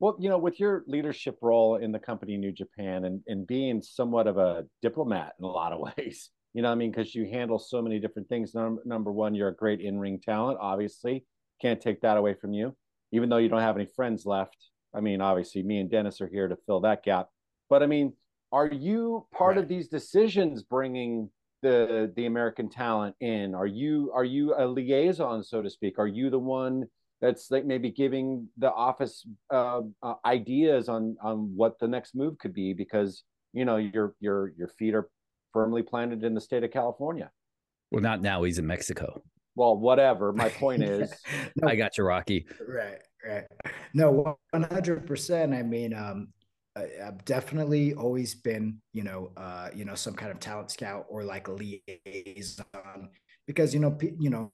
Well, 0.00 0.16
you 0.20 0.28
know, 0.28 0.38
with 0.38 0.60
your 0.60 0.84
leadership 0.86 1.38
role 1.42 1.76
in 1.76 1.90
the 1.90 1.98
company 1.98 2.36
New 2.36 2.52
Japan 2.52 3.04
and, 3.04 3.20
and 3.26 3.46
being 3.46 3.82
somewhat 3.82 4.28
of 4.28 4.38
a 4.38 4.64
diplomat 4.80 5.32
in 5.38 5.44
a 5.44 5.48
lot 5.48 5.72
of 5.72 5.80
ways, 5.98 6.30
you 6.54 6.62
know, 6.62 6.70
I 6.70 6.74
mean, 6.74 6.90
because 6.90 7.14
you 7.14 7.26
handle 7.26 7.58
so 7.58 7.82
many 7.82 7.98
different 7.98 8.28
things. 8.28 8.54
Number, 8.54 8.80
number 8.84 9.12
one, 9.12 9.34
you're 9.34 9.48
a 9.48 9.54
great 9.54 9.80
in 9.80 9.98
ring 9.98 10.20
talent, 10.20 10.58
obviously. 10.60 11.24
Can't 11.60 11.80
take 11.80 12.00
that 12.02 12.16
away 12.16 12.34
from 12.34 12.52
you, 12.52 12.76
even 13.12 13.28
though 13.28 13.36
you 13.38 13.48
don't 13.48 13.60
have 13.60 13.76
any 13.76 13.86
friends 13.86 14.24
left. 14.24 14.56
I 14.94 15.00
mean, 15.00 15.20
obviously, 15.20 15.62
me 15.62 15.78
and 15.78 15.90
Dennis 15.90 16.20
are 16.20 16.28
here 16.28 16.48
to 16.48 16.56
fill 16.66 16.80
that 16.80 17.02
gap. 17.02 17.28
But 17.68 17.82
I 17.82 17.86
mean, 17.86 18.14
are 18.52 18.66
you 18.66 19.26
part 19.32 19.56
right. 19.56 19.62
of 19.62 19.68
these 19.68 19.88
decisions 19.88 20.62
bringing 20.62 21.30
the 21.62 22.12
the 22.16 22.26
American 22.26 22.70
talent 22.70 23.16
in? 23.20 23.54
Are 23.54 23.66
you 23.66 24.12
are 24.14 24.24
you 24.24 24.54
a 24.56 24.66
liaison, 24.66 25.42
so 25.42 25.60
to 25.60 25.68
speak? 25.68 25.98
Are 25.98 26.06
you 26.06 26.30
the 26.30 26.38
one 26.38 26.86
that's 27.20 27.50
like 27.50 27.64
maybe 27.64 27.90
giving 27.90 28.48
the 28.58 28.72
office 28.72 29.26
uh, 29.52 29.80
uh, 30.02 30.14
ideas 30.24 30.88
on 30.88 31.16
on 31.22 31.52
what 31.54 31.78
the 31.78 31.88
next 31.88 32.14
move 32.14 32.38
could 32.38 32.52
be 32.52 32.72
because 32.72 33.24
you 33.52 33.64
know 33.64 33.76
your 33.76 34.14
your 34.20 34.52
your 34.56 34.68
feet 34.78 34.94
are 34.94 35.08
firmly 35.52 35.82
planted 35.82 36.22
in 36.24 36.34
the 36.34 36.40
state 36.40 36.64
of 36.64 36.70
California. 36.70 37.30
Well, 37.90 38.02
not 38.02 38.20
now. 38.20 38.42
He's 38.42 38.58
in 38.58 38.66
Mexico. 38.66 39.22
Well, 39.56 39.76
whatever. 39.76 40.32
My 40.32 40.48
point 40.60 40.82
is, 40.82 41.12
no, 41.56 41.68
I 41.68 41.74
got 41.74 41.98
you, 41.98 42.04
Rocky. 42.04 42.46
Right, 42.66 42.98
right. 43.26 43.44
No, 43.94 44.36
one 44.50 44.62
hundred 44.64 45.06
percent. 45.06 45.54
I 45.54 45.62
mean, 45.62 45.94
um, 45.94 46.28
I've 46.76 47.24
definitely 47.24 47.94
always 47.94 48.34
been, 48.34 48.80
you 48.92 49.02
know, 49.02 49.32
uh, 49.36 49.70
you 49.74 49.84
know, 49.84 49.94
some 49.94 50.14
kind 50.14 50.30
of 50.30 50.38
talent 50.38 50.70
scout 50.70 51.06
or 51.08 51.24
like 51.24 51.48
a 51.48 51.52
liaison 51.52 53.08
because 53.46 53.74
you 53.74 53.80
know, 53.80 53.96
you 54.20 54.30
know, 54.30 54.52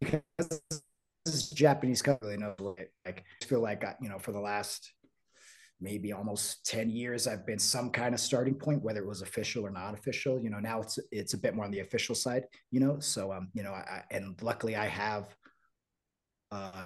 because 0.00 0.60
this 1.24 1.34
is 1.34 1.50
Japanese 1.50 2.02
company, 2.02 2.32
you 2.32 2.38
know, 2.38 2.54
like 2.58 2.92
I 3.06 3.44
feel 3.44 3.60
like 3.60 3.84
I, 3.84 3.94
you 4.00 4.08
know, 4.08 4.18
for 4.18 4.32
the 4.32 4.40
last 4.40 4.92
maybe 5.80 6.12
almost 6.12 6.64
10 6.64 6.88
years 6.88 7.26
i've 7.26 7.46
been 7.46 7.58
some 7.58 7.90
kind 7.90 8.14
of 8.14 8.20
starting 8.20 8.54
point 8.54 8.82
whether 8.82 9.00
it 9.00 9.06
was 9.06 9.20
official 9.22 9.64
or 9.66 9.70
not 9.70 9.92
official. 9.92 10.40
You 10.40 10.50
know 10.50 10.58
now 10.58 10.80
it's 10.80 10.98
it's 11.12 11.34
a 11.34 11.38
bit 11.38 11.54
more 11.54 11.64
on 11.64 11.70
the 11.70 11.80
official 11.80 12.14
side 12.14 12.44
you 12.70 12.80
know? 12.80 12.98
So 13.00 13.32
um 13.32 13.48
you 13.52 13.62
know 13.62 13.72
I, 13.72 14.02
and 14.10 14.40
luckily 14.42 14.74
i 14.76 14.86
have 14.86 15.36
uh 16.50 16.84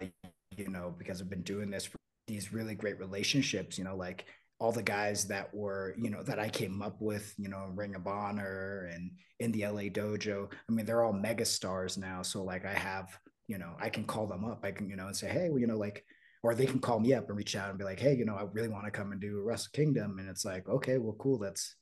you 0.00 0.68
know 0.68 0.94
because 0.96 1.20
i've 1.20 1.28
been 1.28 1.42
doing 1.42 1.70
this 1.70 1.84
for 1.84 1.98
these 2.26 2.52
really 2.52 2.74
great 2.74 2.98
relationships 2.98 3.76
you 3.76 3.84
know 3.84 3.96
like 3.96 4.24
all 4.64 4.72
the 4.72 4.82
guys 4.82 5.26
that 5.26 5.52
were, 5.52 5.94
you 5.98 6.08
know, 6.08 6.22
that 6.22 6.38
I 6.38 6.48
came 6.48 6.80
up 6.80 6.96
with, 6.98 7.34
you 7.36 7.50
know, 7.50 7.70
Ring 7.74 7.94
of 7.94 8.06
Honor 8.06 8.88
and 8.90 9.10
in 9.38 9.52
the 9.52 9.66
LA 9.66 9.90
dojo. 9.90 10.50
I 10.50 10.72
mean, 10.72 10.86
they're 10.86 11.04
all 11.04 11.12
mega 11.12 11.44
stars 11.44 11.98
now. 11.98 12.22
So 12.22 12.42
like 12.42 12.64
I 12.64 12.72
have, 12.72 13.14
you 13.46 13.58
know, 13.58 13.74
I 13.78 13.90
can 13.90 14.04
call 14.04 14.26
them 14.26 14.46
up. 14.46 14.60
I 14.64 14.70
can, 14.70 14.88
you 14.88 14.96
know, 14.96 15.08
and 15.08 15.14
say, 15.14 15.28
hey, 15.28 15.50
well, 15.50 15.58
you 15.58 15.66
know, 15.66 15.76
like, 15.76 16.02
or 16.42 16.54
they 16.54 16.64
can 16.64 16.78
call 16.78 16.98
me 16.98 17.12
up 17.12 17.28
and 17.28 17.36
reach 17.36 17.56
out 17.56 17.68
and 17.68 17.78
be 17.78 17.84
like, 17.84 18.00
hey, 18.00 18.14
you 18.14 18.24
know, 18.24 18.36
I 18.36 18.44
really 18.54 18.70
want 18.70 18.86
to 18.86 18.90
come 18.90 19.12
and 19.12 19.20
do 19.20 19.42
Wrestle 19.44 19.68
Kingdom. 19.74 20.18
And 20.18 20.30
it's 20.30 20.46
like, 20.46 20.66
okay, 20.66 20.96
well, 20.96 21.16
cool. 21.18 21.38
Let's 21.38 21.76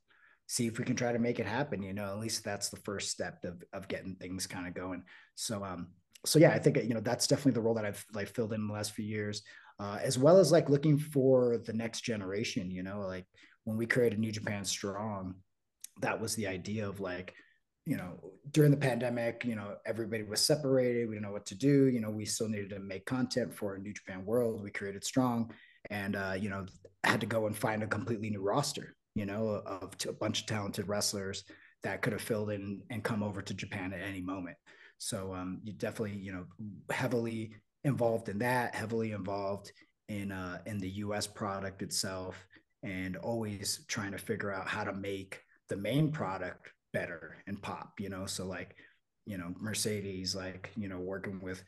see 0.49 0.66
if 0.66 0.76
we 0.76 0.85
can 0.85 0.97
try 0.97 1.12
to 1.12 1.20
make 1.20 1.39
it 1.39 1.47
happen. 1.47 1.85
You 1.85 1.93
know, 1.93 2.07
at 2.07 2.18
least 2.18 2.43
that's 2.43 2.68
the 2.68 2.78
first 2.78 3.11
step 3.11 3.45
of 3.45 3.62
of 3.72 3.87
getting 3.87 4.16
things 4.16 4.49
kind 4.49 4.66
of 4.66 4.74
going. 4.74 5.05
So 5.37 5.64
um, 5.64 5.93
so 6.26 6.41
yeah, 6.41 6.51
I 6.51 6.59
think 6.59 6.76
you 6.78 6.95
know 6.95 7.01
that's 7.01 7.28
definitely 7.28 7.53
the 7.53 7.61
role 7.61 7.74
that 7.74 7.85
I've 7.85 8.05
like 8.12 8.28
filled 8.28 8.53
in 8.53 8.66
the 8.66 8.72
last 8.72 8.93
few 8.93 9.05
years 9.05 9.43
uh, 9.83 9.99
as 10.01 10.16
well 10.16 10.39
as 10.39 10.53
like 10.53 10.68
looking 10.70 10.97
for 10.97 11.59
the 11.59 11.72
next 11.72 12.03
generation. 12.03 12.70
You 12.70 12.85
know, 12.85 13.01
like 13.01 13.26
when 13.64 13.76
we 13.76 13.87
created 13.87 14.20
New 14.20 14.30
Japan 14.30 14.64
Strong, 14.64 15.35
that 16.01 16.20
was 16.20 16.37
the 16.37 16.47
idea 16.47 16.89
of 16.89 17.01
like, 17.01 17.35
you 17.85 17.97
know, 17.97 18.12
during 18.53 18.70
the 18.70 18.76
pandemic, 18.76 19.45
you 19.45 19.57
know, 19.57 19.74
everybody 19.85 20.22
was 20.22 20.41
separated. 20.41 21.09
We 21.09 21.16
didn't 21.16 21.26
know 21.26 21.33
what 21.33 21.47
to 21.47 21.57
do. 21.57 21.89
You 21.89 22.01
know, 22.01 22.11
we 22.11 22.24
still 22.24 22.49
needed 22.49 22.70
to 22.70 22.78
make 22.78 23.07
content 23.07 23.53
for 23.53 23.74
a 23.74 23.80
New 23.80 23.93
Japan 23.93 24.24
World. 24.24 24.62
We 24.62 24.70
created 24.70 25.03
Strong, 25.03 25.53
and 25.91 26.14
uh, 26.14 26.35
you 26.39 26.49
know, 26.49 26.64
had 27.03 27.20
to 27.20 27.26
go 27.26 27.47
and 27.47 27.57
find 27.57 27.83
a 27.83 27.89
completely 27.89 28.30
new 28.30 28.41
roster. 28.41 28.95
You 29.16 29.26
know, 29.26 29.62
of 29.66 29.95
a 30.09 30.12
bunch 30.12 30.43
of 30.43 30.47
talented 30.47 30.89
wrestlers 30.89 31.43
that 31.83 32.03
could 32.03 32.12
have 32.12 32.22
filled 32.22 32.51
in 32.51 32.83
and 32.91 33.03
come 33.03 33.24
over 33.24 33.43
to 33.43 33.53
Japan 33.53 33.93
at 33.93 34.01
any 34.01 34.22
moment. 34.22 34.57
So 34.99 35.35
um, 35.35 35.61
you 35.64 35.72
definitely, 35.72 36.16
you 36.16 36.33
know, 36.33 36.45
heavily 36.89 37.57
involved 37.85 38.28
in 38.28 38.39
that, 38.39 38.74
heavily 38.74 39.12
involved 39.12 39.72
in 40.09 40.33
uh, 40.33 40.59
in 40.66 40.78
the 40.78 40.91
U.S. 40.91 41.26
product 41.26 41.83
itself, 41.83 42.37
and 42.83 43.16
always 43.16 43.85
trying 43.89 44.12
to 44.12 44.18
figure 44.18 44.53
out 44.53 44.68
how 44.68 44.85
to 44.85 44.93
make 44.93 45.41
the 45.68 45.76
main 45.76 46.11
product 46.11 46.70
better 46.93 47.37
and 47.47 47.61
pop. 47.62 47.95
You 47.99 48.09
know, 48.09 48.26
so 48.26 48.47
like 48.47 48.76
you 49.26 49.39
know 49.39 49.55
Mercedes, 49.61 50.35
like 50.35 50.70
you 50.76 50.89
know 50.89 50.99
working 50.99 51.41
with 51.41 51.62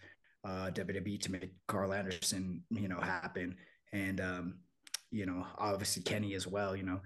uh, 0.44 0.70
WWE 0.72 1.20
to 1.22 1.32
make 1.32 1.50
Karl 1.66 1.92
Anderson, 1.92 2.62
you 2.70 2.88
know, 2.88 3.00
happen, 3.00 3.56
and 3.92 4.20
um, 4.20 4.54
you 5.10 5.26
know 5.26 5.46
obviously 5.58 6.02
Kenny 6.02 6.34
as 6.34 6.46
well. 6.46 6.76
You 6.76 6.84
know, 6.84 7.00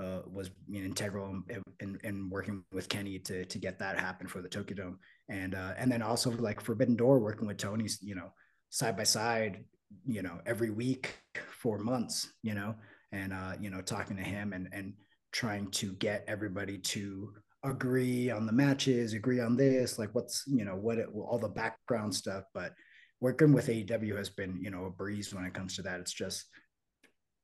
uh, 0.00 0.20
was 0.30 0.50
you 0.68 0.80
know, 0.80 0.86
integral 0.86 1.42
in, 1.48 1.62
in, 1.80 1.98
in, 2.04 2.30
working 2.30 2.64
with 2.72 2.88
Kenny 2.88 3.18
to 3.20 3.44
to 3.44 3.58
get 3.58 3.78
that 3.78 3.98
happen 3.98 4.26
for 4.26 4.42
the 4.42 4.48
Tokyo 4.48 4.76
Dome, 4.76 4.98
and 5.28 5.54
uh, 5.54 5.72
and 5.76 5.90
then 5.90 6.02
also 6.02 6.30
like 6.30 6.60
Forbidden 6.60 6.96
Door 6.96 7.20
working 7.20 7.46
with 7.46 7.58
Tony's, 7.58 7.98
you 8.02 8.14
know, 8.14 8.32
side 8.72 8.96
by 8.96 9.02
side, 9.04 9.64
you 10.06 10.22
know, 10.22 10.40
every 10.46 10.70
week 10.70 11.18
for 11.60 11.78
months, 11.78 12.32
you 12.42 12.54
know, 12.54 12.74
and 13.12 13.32
uh, 13.32 13.52
you 13.60 13.70
know, 13.70 13.82
talking 13.82 14.16
to 14.16 14.22
him 14.22 14.52
and 14.54 14.68
and 14.72 14.94
trying 15.30 15.70
to 15.70 15.92
get 15.94 16.24
everybody 16.26 16.78
to 16.78 17.32
agree 17.64 18.30
on 18.30 18.46
the 18.46 18.52
matches, 18.52 19.12
agree 19.12 19.40
on 19.40 19.56
this, 19.56 19.98
like 19.98 20.14
what's 20.14 20.44
you 20.46 20.64
know 20.64 20.74
what 20.74 20.98
it, 20.98 21.08
all 21.14 21.38
the 21.38 21.48
background 21.48 22.14
stuff, 22.14 22.44
but 22.54 22.72
working 23.20 23.52
with 23.52 23.68
AEW 23.68 24.16
has 24.16 24.30
been 24.30 24.58
you 24.62 24.70
know 24.70 24.86
a 24.86 24.90
breeze 24.90 25.34
when 25.34 25.44
it 25.44 25.54
comes 25.54 25.76
to 25.76 25.82
that. 25.82 26.00
It's 26.00 26.12
just 26.12 26.46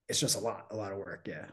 it's 0.08 0.20
just 0.20 0.36
a 0.36 0.40
lot, 0.40 0.66
a 0.70 0.76
lot 0.76 0.92
of 0.92 0.98
work. 0.98 1.26
Yeah 1.28 1.44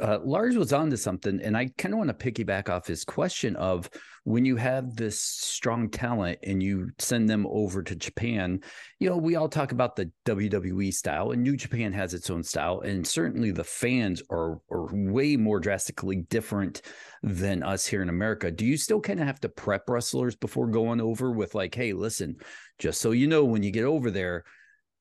uh, 0.00 0.18
Lars 0.24 0.56
was 0.56 0.72
on 0.72 0.90
to 0.90 0.96
something, 0.96 1.40
and 1.40 1.56
I 1.56 1.70
kind 1.78 1.94
of 1.94 1.98
want 1.98 2.18
to 2.18 2.32
piggyback 2.32 2.68
off 2.68 2.86
his 2.86 3.04
question 3.04 3.56
of 3.56 3.88
when 4.24 4.44
you 4.44 4.56
have 4.56 4.96
this 4.96 5.20
strong 5.20 5.90
talent 5.90 6.38
and 6.42 6.62
you 6.62 6.90
send 6.98 7.28
them 7.28 7.46
over 7.48 7.82
to 7.82 7.94
Japan, 7.94 8.60
you 8.98 9.08
know, 9.08 9.16
we 9.16 9.36
all 9.36 9.48
talk 9.48 9.72
about 9.72 9.96
the 9.96 10.10
WWE 10.24 10.92
style, 10.92 11.30
and 11.30 11.42
New 11.42 11.56
Japan 11.56 11.92
has 11.92 12.14
its 12.14 12.30
own 12.30 12.42
style, 12.42 12.80
and 12.80 13.06
certainly 13.06 13.50
the 13.50 13.64
fans 13.64 14.22
are 14.30 14.58
are 14.70 14.88
way 14.92 15.36
more 15.36 15.60
drastically 15.60 16.16
different 16.28 16.82
than 17.22 17.62
us 17.62 17.86
here 17.86 18.02
in 18.02 18.08
America. 18.08 18.50
Do 18.50 18.64
you 18.64 18.76
still 18.76 19.00
kind 19.00 19.20
of 19.20 19.26
have 19.26 19.40
to 19.40 19.48
prep 19.48 19.88
wrestlers 19.88 20.36
before 20.36 20.66
going 20.68 21.00
over 21.00 21.30
with 21.30 21.54
like, 21.54 21.74
hey, 21.74 21.92
listen, 21.92 22.36
just 22.78 23.00
so 23.00 23.12
you 23.12 23.26
know, 23.26 23.44
when 23.44 23.62
you 23.62 23.70
get 23.70 23.84
over 23.84 24.10
there 24.10 24.44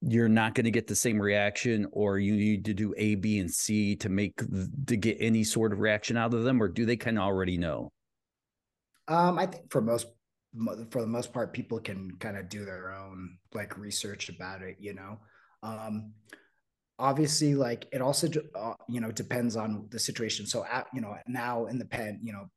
you're 0.05 0.29
not 0.29 0.53
going 0.53 0.65
to 0.65 0.71
get 0.71 0.87
the 0.87 0.95
same 0.95 1.19
reaction 1.21 1.87
or 1.91 2.19
you 2.19 2.35
need 2.35 2.65
to 2.65 2.73
do 2.73 2.93
a 2.97 3.15
b 3.15 3.39
and 3.39 3.49
c 3.49 3.95
to 3.95 4.09
make 4.09 4.33
to 4.85 4.97
get 4.97 5.17
any 5.19 5.43
sort 5.43 5.71
of 5.71 5.79
reaction 5.79 6.17
out 6.17 6.33
of 6.33 6.43
them 6.43 6.61
or 6.61 6.67
do 6.67 6.85
they 6.85 6.97
kind 6.97 7.17
of 7.17 7.23
already 7.23 7.57
know? 7.57 7.89
Um 9.07 9.39
i 9.39 9.45
think 9.45 9.71
for 9.71 9.81
most 9.81 10.07
for 10.91 11.01
the 11.01 11.07
most 11.07 11.33
part 11.33 11.53
people 11.53 11.79
can 11.79 12.11
kind 12.19 12.37
of 12.37 12.47
do 12.47 12.63
their 12.63 12.91
own 12.91 13.37
like 13.53 13.77
research 13.77 14.29
about 14.29 14.61
it 14.61 14.77
you 14.79 14.93
know? 14.93 15.19
Um 15.61 16.13
obviously 16.99 17.55
like 17.55 17.87
it 17.91 18.01
also 18.01 18.27
uh, 18.55 18.73
you 18.87 19.01
know 19.01 19.11
depends 19.11 19.55
on 19.55 19.87
the 19.89 19.99
situation. 19.99 20.45
So 20.45 20.65
at, 20.65 20.87
you 20.93 21.01
know 21.01 21.15
now 21.27 21.65
in 21.65 21.77
the 21.79 21.85
pen 21.85 22.19
you 22.21 22.33
know 22.33 22.49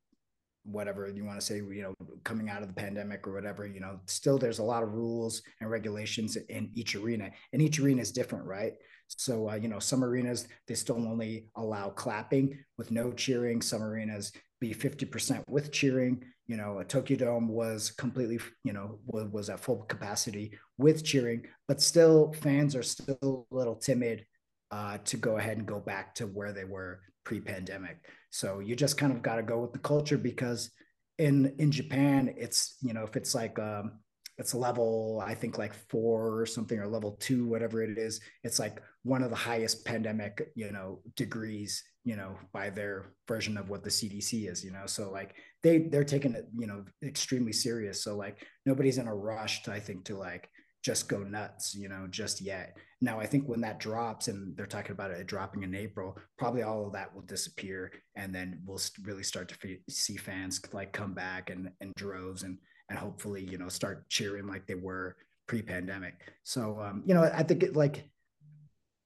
whatever 0.67 1.09
you 1.09 1.25
want 1.25 1.39
to 1.39 1.45
say, 1.45 1.57
you 1.57 1.81
know, 1.81 1.93
coming 2.23 2.49
out 2.49 2.61
of 2.61 2.67
the 2.67 2.73
pandemic 2.73 3.25
or 3.27 3.33
whatever, 3.33 3.65
you 3.65 3.79
know, 3.79 3.99
still 4.05 4.37
there's 4.37 4.59
a 4.59 4.63
lot 4.63 4.83
of 4.83 4.93
rules 4.93 5.41
and 5.61 5.69
regulations 5.69 6.35
in 6.35 6.69
each 6.75 6.95
arena, 6.95 7.31
and 7.53 7.61
each 7.61 7.79
arena 7.79 8.01
is 8.01 8.11
different, 8.11 8.45
right? 8.45 8.73
So, 9.07 9.49
uh, 9.49 9.55
you 9.55 9.69
know, 9.69 9.79
some 9.79 10.03
arenas 10.03 10.47
they 10.67 10.75
still 10.75 10.97
only 10.97 11.49
allow 11.55 11.89
clapping 11.89 12.59
with 12.77 12.91
no 12.91 13.11
cheering. 13.11 13.61
Some 13.61 13.81
arenas 13.81 14.33
be 14.59 14.73
50% 14.73 15.43
with 15.47 15.71
cheering. 15.71 16.23
You 16.45 16.57
know, 16.57 16.79
a 16.79 16.85
Tokyo 16.85 17.17
Dome 17.17 17.47
was 17.47 17.91
completely, 17.91 18.39
you 18.63 18.73
know, 18.73 18.99
was, 19.05 19.27
was 19.31 19.49
at 19.49 19.59
full 19.59 19.83
capacity 19.83 20.57
with 20.77 21.03
cheering, 21.03 21.45
but 21.67 21.81
still 21.81 22.33
fans 22.33 22.75
are 22.75 22.83
still 22.83 23.47
a 23.51 23.55
little 23.55 23.75
timid 23.75 24.25
uh, 24.71 24.97
to 25.05 25.17
go 25.17 25.37
ahead 25.37 25.57
and 25.57 25.65
go 25.65 25.79
back 25.79 26.15
to 26.15 26.25
where 26.25 26.51
they 26.51 26.65
were 26.65 26.99
pre-pandemic. 27.23 27.97
So 28.37 28.59
you 28.59 28.75
just 28.75 28.99
kind 28.99 29.11
of 29.11 29.23
got 29.23 29.37
to 29.37 29.41
go 29.41 29.59
with 29.59 29.73
the 29.73 29.79
culture 29.79 30.17
because 30.17 30.69
in 31.17 31.55
in 31.57 31.71
Japan, 31.71 32.35
it's 32.37 32.77
you 32.83 32.93
know 32.93 33.01
if 33.01 33.15
it's 33.15 33.33
like 33.33 33.57
um, 33.57 33.93
it's 34.37 34.53
level 34.53 35.23
I 35.25 35.33
think 35.33 35.57
like 35.57 35.73
four 35.89 36.39
or 36.39 36.45
something 36.45 36.77
or 36.77 36.87
level 36.87 37.17
two, 37.19 37.47
whatever 37.47 37.81
it 37.81 37.97
is, 37.97 38.21
it's 38.43 38.59
like 38.59 38.79
one 39.01 39.23
of 39.23 39.31
the 39.31 39.35
highest 39.35 39.85
pandemic 39.85 40.51
you 40.53 40.71
know 40.71 40.99
degrees 41.15 41.83
you 42.03 42.15
know 42.15 42.37
by 42.53 42.69
their 42.69 43.13
version 43.27 43.57
of 43.57 43.71
what 43.71 43.83
the 43.83 43.89
CDC 43.89 44.47
is. 44.47 44.63
You 44.63 44.71
know, 44.71 44.85
so 44.85 45.09
like 45.09 45.33
they 45.63 45.79
they're 45.79 46.03
taking 46.03 46.35
it 46.35 46.45
you 46.55 46.67
know 46.67 46.85
extremely 47.01 47.53
serious. 47.53 48.03
So 48.03 48.15
like 48.15 48.45
nobody's 48.67 48.99
in 48.99 49.07
a 49.07 49.15
rush 49.15 49.63
to 49.63 49.73
I 49.73 49.79
think 49.79 50.05
to 50.05 50.15
like 50.15 50.47
just 50.83 51.09
go 51.09 51.19
nuts, 51.19 51.75
you 51.75 51.89
know, 51.89 52.07
just 52.09 52.41
yet. 52.41 52.77
Now, 53.01 53.19
I 53.19 53.25
think 53.25 53.47
when 53.47 53.61
that 53.61 53.79
drops, 53.79 54.27
and 54.27 54.55
they're 54.55 54.65
talking 54.65 54.91
about 54.91 55.11
it 55.11 55.27
dropping 55.27 55.63
in 55.63 55.75
April, 55.75 56.17
probably 56.37 56.63
all 56.63 56.87
of 56.87 56.93
that 56.93 57.13
will 57.13 57.21
disappear, 57.23 57.91
and 58.15 58.33
then 58.33 58.61
we'll 58.65 58.79
really 59.03 59.23
start 59.23 59.49
to 59.49 59.77
see 59.89 60.17
fans 60.17 60.61
like 60.73 60.93
come 60.93 61.13
back 61.13 61.49
and 61.49 61.71
and 61.81 61.93
droves, 61.95 62.43
and 62.43 62.57
and 62.89 62.97
hopefully, 62.97 63.43
you 63.43 63.57
know, 63.57 63.69
start 63.69 64.09
cheering 64.09 64.47
like 64.47 64.65
they 64.65 64.75
were 64.75 65.15
pre-pandemic. 65.47 66.15
So, 66.43 66.79
um, 66.81 67.03
you 67.05 67.13
know, 67.13 67.23
I 67.23 67.43
think 67.43 67.63
it 67.63 67.75
like, 67.75 68.09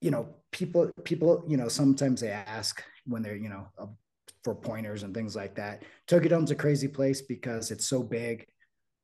you 0.02 0.12
know, 0.12 0.30
people 0.52 0.92
people, 1.04 1.44
you 1.48 1.58
know, 1.58 1.68
sometimes 1.68 2.22
they 2.22 2.32
ask 2.32 2.84
when 3.06 3.22
they're, 3.24 3.36
you 3.36 3.50
know, 3.50 3.68
uh, 3.78 3.88
for 4.44 4.56
pointers 4.56 5.04
and 5.04 5.14
things 5.14 5.36
like 5.36 5.56
that. 5.56 5.84
Tokyo 6.08 6.30
Dome's 6.30 6.52
a 6.52 6.56
crazy 6.56 6.88
place 6.88 7.22
because 7.22 7.72
it's 7.72 7.86
so 7.86 8.02
big 8.02 8.48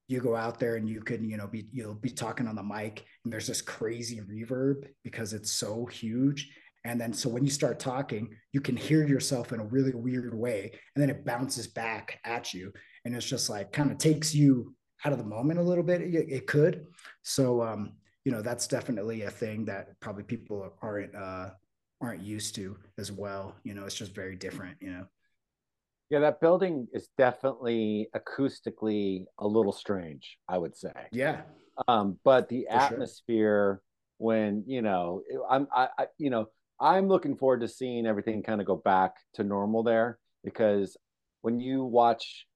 you 0.07 0.21
go 0.21 0.35
out 0.35 0.59
there 0.59 0.75
and 0.75 0.87
you 0.87 1.01
can 1.01 1.29
you 1.29 1.37
know 1.37 1.47
be 1.47 1.67
you'll 1.71 1.93
be 1.93 2.09
talking 2.09 2.47
on 2.47 2.55
the 2.55 2.63
mic 2.63 3.05
and 3.23 3.31
there's 3.31 3.47
this 3.47 3.61
crazy 3.61 4.21
reverb 4.21 4.87
because 5.03 5.33
it's 5.33 5.51
so 5.51 5.85
huge. 5.85 6.49
And 6.85 7.01
then 7.01 7.11
so 7.11 7.27
when 7.27 7.43
you 7.43 7.49
start 7.49 7.79
talking 7.79 8.29
you 8.53 8.61
can 8.61 8.77
hear 8.77 9.05
yourself 9.05 9.51
in 9.51 9.59
a 9.59 9.65
really 9.65 9.93
weird 9.93 10.33
way 10.33 10.71
and 10.95 11.01
then 11.01 11.09
it 11.09 11.25
bounces 11.25 11.67
back 11.67 12.19
at 12.23 12.53
you. 12.53 12.71
And 13.03 13.15
it's 13.15 13.25
just 13.25 13.49
like 13.49 13.71
kind 13.71 13.91
of 13.91 13.97
takes 13.97 14.33
you 14.33 14.73
out 15.05 15.11
of 15.11 15.19
the 15.19 15.25
moment 15.25 15.59
a 15.59 15.63
little 15.63 15.83
bit. 15.83 16.01
It, 16.01 16.29
it 16.29 16.47
could. 16.47 16.85
So 17.23 17.61
um 17.61 17.93
you 18.23 18.31
know 18.31 18.41
that's 18.41 18.67
definitely 18.67 19.23
a 19.23 19.31
thing 19.31 19.65
that 19.65 19.99
probably 19.99 20.23
people 20.23 20.73
aren't 20.81 21.15
uh 21.15 21.49
aren't 21.99 22.21
used 22.21 22.55
to 22.55 22.77
as 22.97 23.11
well. 23.11 23.55
You 23.63 23.73
know 23.73 23.85
it's 23.85 23.95
just 23.95 24.15
very 24.15 24.37
different 24.37 24.77
you 24.79 24.91
know 24.91 25.05
yeah, 26.09 26.19
that 26.19 26.39
building 26.39 26.87
is 26.93 27.09
definitely 27.17 28.07
acoustically 28.15 29.25
a 29.39 29.47
little 29.47 29.73
strange, 29.73 30.37
I 30.47 30.57
would 30.57 30.77
say. 30.77 30.93
Yeah. 31.11 31.41
Um, 31.87 32.17
but 32.23 32.47
the 32.47 32.65
For 32.69 32.77
atmosphere 32.77 33.81
sure. 33.81 33.81
when, 34.17 34.63
you 34.67 34.81
know, 34.81 35.21
I'm 35.49 35.67
I, 35.73 35.89
I 35.97 36.05
you 36.17 36.29
know, 36.29 36.47
I'm 36.79 37.07
looking 37.07 37.35
forward 37.35 37.61
to 37.61 37.67
seeing 37.67 38.05
everything 38.05 38.41
kind 38.41 38.61
of 38.61 38.67
go 38.67 38.75
back 38.77 39.15
to 39.33 39.43
normal 39.43 39.83
there 39.83 40.17
because 40.43 40.95
when 41.41 41.59
you 41.59 41.83
watch, 41.83 42.47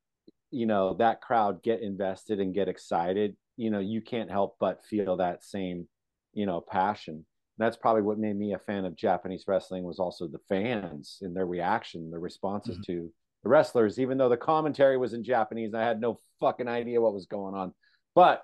you 0.49 0.65
know, 0.65 0.95
that 0.95 1.21
crowd 1.21 1.61
get 1.61 1.81
invested 1.81 2.39
and 2.39 2.53
get 2.53 2.67
excited, 2.69 3.35
you 3.57 3.69
know, 3.69 3.79
you 3.79 4.01
can't 4.01 4.31
help 4.31 4.55
but 4.59 4.83
feel 4.83 5.17
that 5.17 5.43
same, 5.43 5.87
you 6.33 6.45
know, 6.45 6.61
passion. 6.61 7.25
that's 7.57 7.77
probably 7.77 8.01
what 8.01 8.17
made 8.17 8.35
me 8.37 8.53
a 8.53 8.59
fan 8.59 8.85
of 8.85 8.95
Japanese 8.95 9.43
wrestling 9.47 9.83
was 9.83 9.99
also 9.99 10.27
the 10.27 10.39
fans 10.49 11.19
and 11.21 11.35
their 11.35 11.45
reaction, 11.45 12.09
their 12.09 12.19
responses 12.19 12.77
mm-hmm. 12.77 12.93
to 12.93 13.13
the 13.43 13.49
wrestlers, 13.49 13.99
even 13.99 14.17
though 14.17 14.29
the 14.29 14.37
commentary 14.37 14.97
was 14.97 15.13
in 15.13 15.23
Japanese. 15.23 15.73
I 15.73 15.81
had 15.81 15.99
no 15.99 16.19
fucking 16.39 16.67
idea 16.67 17.01
what 17.01 17.13
was 17.13 17.25
going 17.25 17.55
on, 17.55 17.73
but 18.15 18.43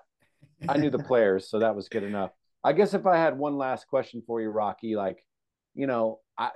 I 0.68 0.76
knew 0.78 0.90
the 0.90 0.98
players, 1.10 1.48
so 1.48 1.58
that 1.60 1.74
was 1.74 1.88
good 1.88 2.02
enough. 2.02 2.30
I 2.64 2.72
guess 2.72 2.94
if 2.94 3.06
I 3.06 3.16
had 3.16 3.38
one 3.38 3.56
last 3.56 3.86
question 3.86 4.22
for 4.26 4.40
you, 4.40 4.50
Rocky, 4.50 4.96
like, 4.96 5.24
you 5.74 5.86
know, 5.86 6.20
I 6.36 6.50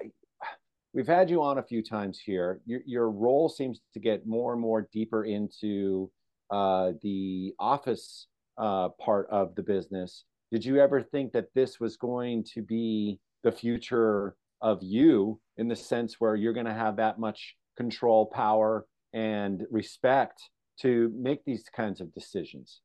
we've 0.92 1.06
had 1.06 1.30
you 1.30 1.42
on 1.42 1.58
a 1.58 1.62
few 1.62 1.82
times 1.82 2.18
here. 2.18 2.60
Your 2.66 2.80
your 2.84 3.10
role 3.10 3.48
seems 3.48 3.80
to 3.94 4.00
get 4.00 4.26
more 4.26 4.52
and 4.52 4.60
more 4.60 4.88
deeper 4.92 5.24
into 5.24 6.10
uh, 6.50 6.92
the 7.02 7.54
office 7.58 8.26
uh, 8.58 8.90
part 9.00 9.28
of 9.30 9.54
the 9.54 9.62
business. 9.62 10.24
Did 10.50 10.64
you 10.64 10.80
ever 10.80 11.02
think 11.02 11.32
that 11.32 11.48
this 11.54 11.80
was 11.80 11.96
going 11.96 12.44
to 12.54 12.62
be 12.62 13.18
the 13.42 13.52
future 13.52 14.36
of 14.60 14.82
you 14.82 15.40
in 15.56 15.68
the 15.68 15.76
sense 15.76 16.16
where 16.18 16.36
you're 16.36 16.52
going 16.52 16.66
to 16.66 16.74
have 16.74 16.96
that 16.96 17.18
much 17.18 17.56
control, 17.82 18.26
power, 18.26 18.86
and 19.12 19.64
respect 19.70 20.40
to 20.80 21.12
make 21.16 21.44
these 21.44 21.64
kinds 21.74 22.00
of 22.00 22.14
decisions? 22.14 22.80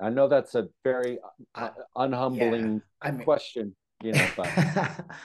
I 0.00 0.10
know 0.10 0.28
that's 0.28 0.54
a 0.54 0.68
very 0.84 1.18
uh, 1.54 1.70
unhumbling 1.96 2.74
yeah, 2.74 2.80
I 3.00 3.10
mean, 3.10 3.24
question, 3.24 3.74
you 4.02 4.12
know, 4.12 4.28
but 4.36 4.48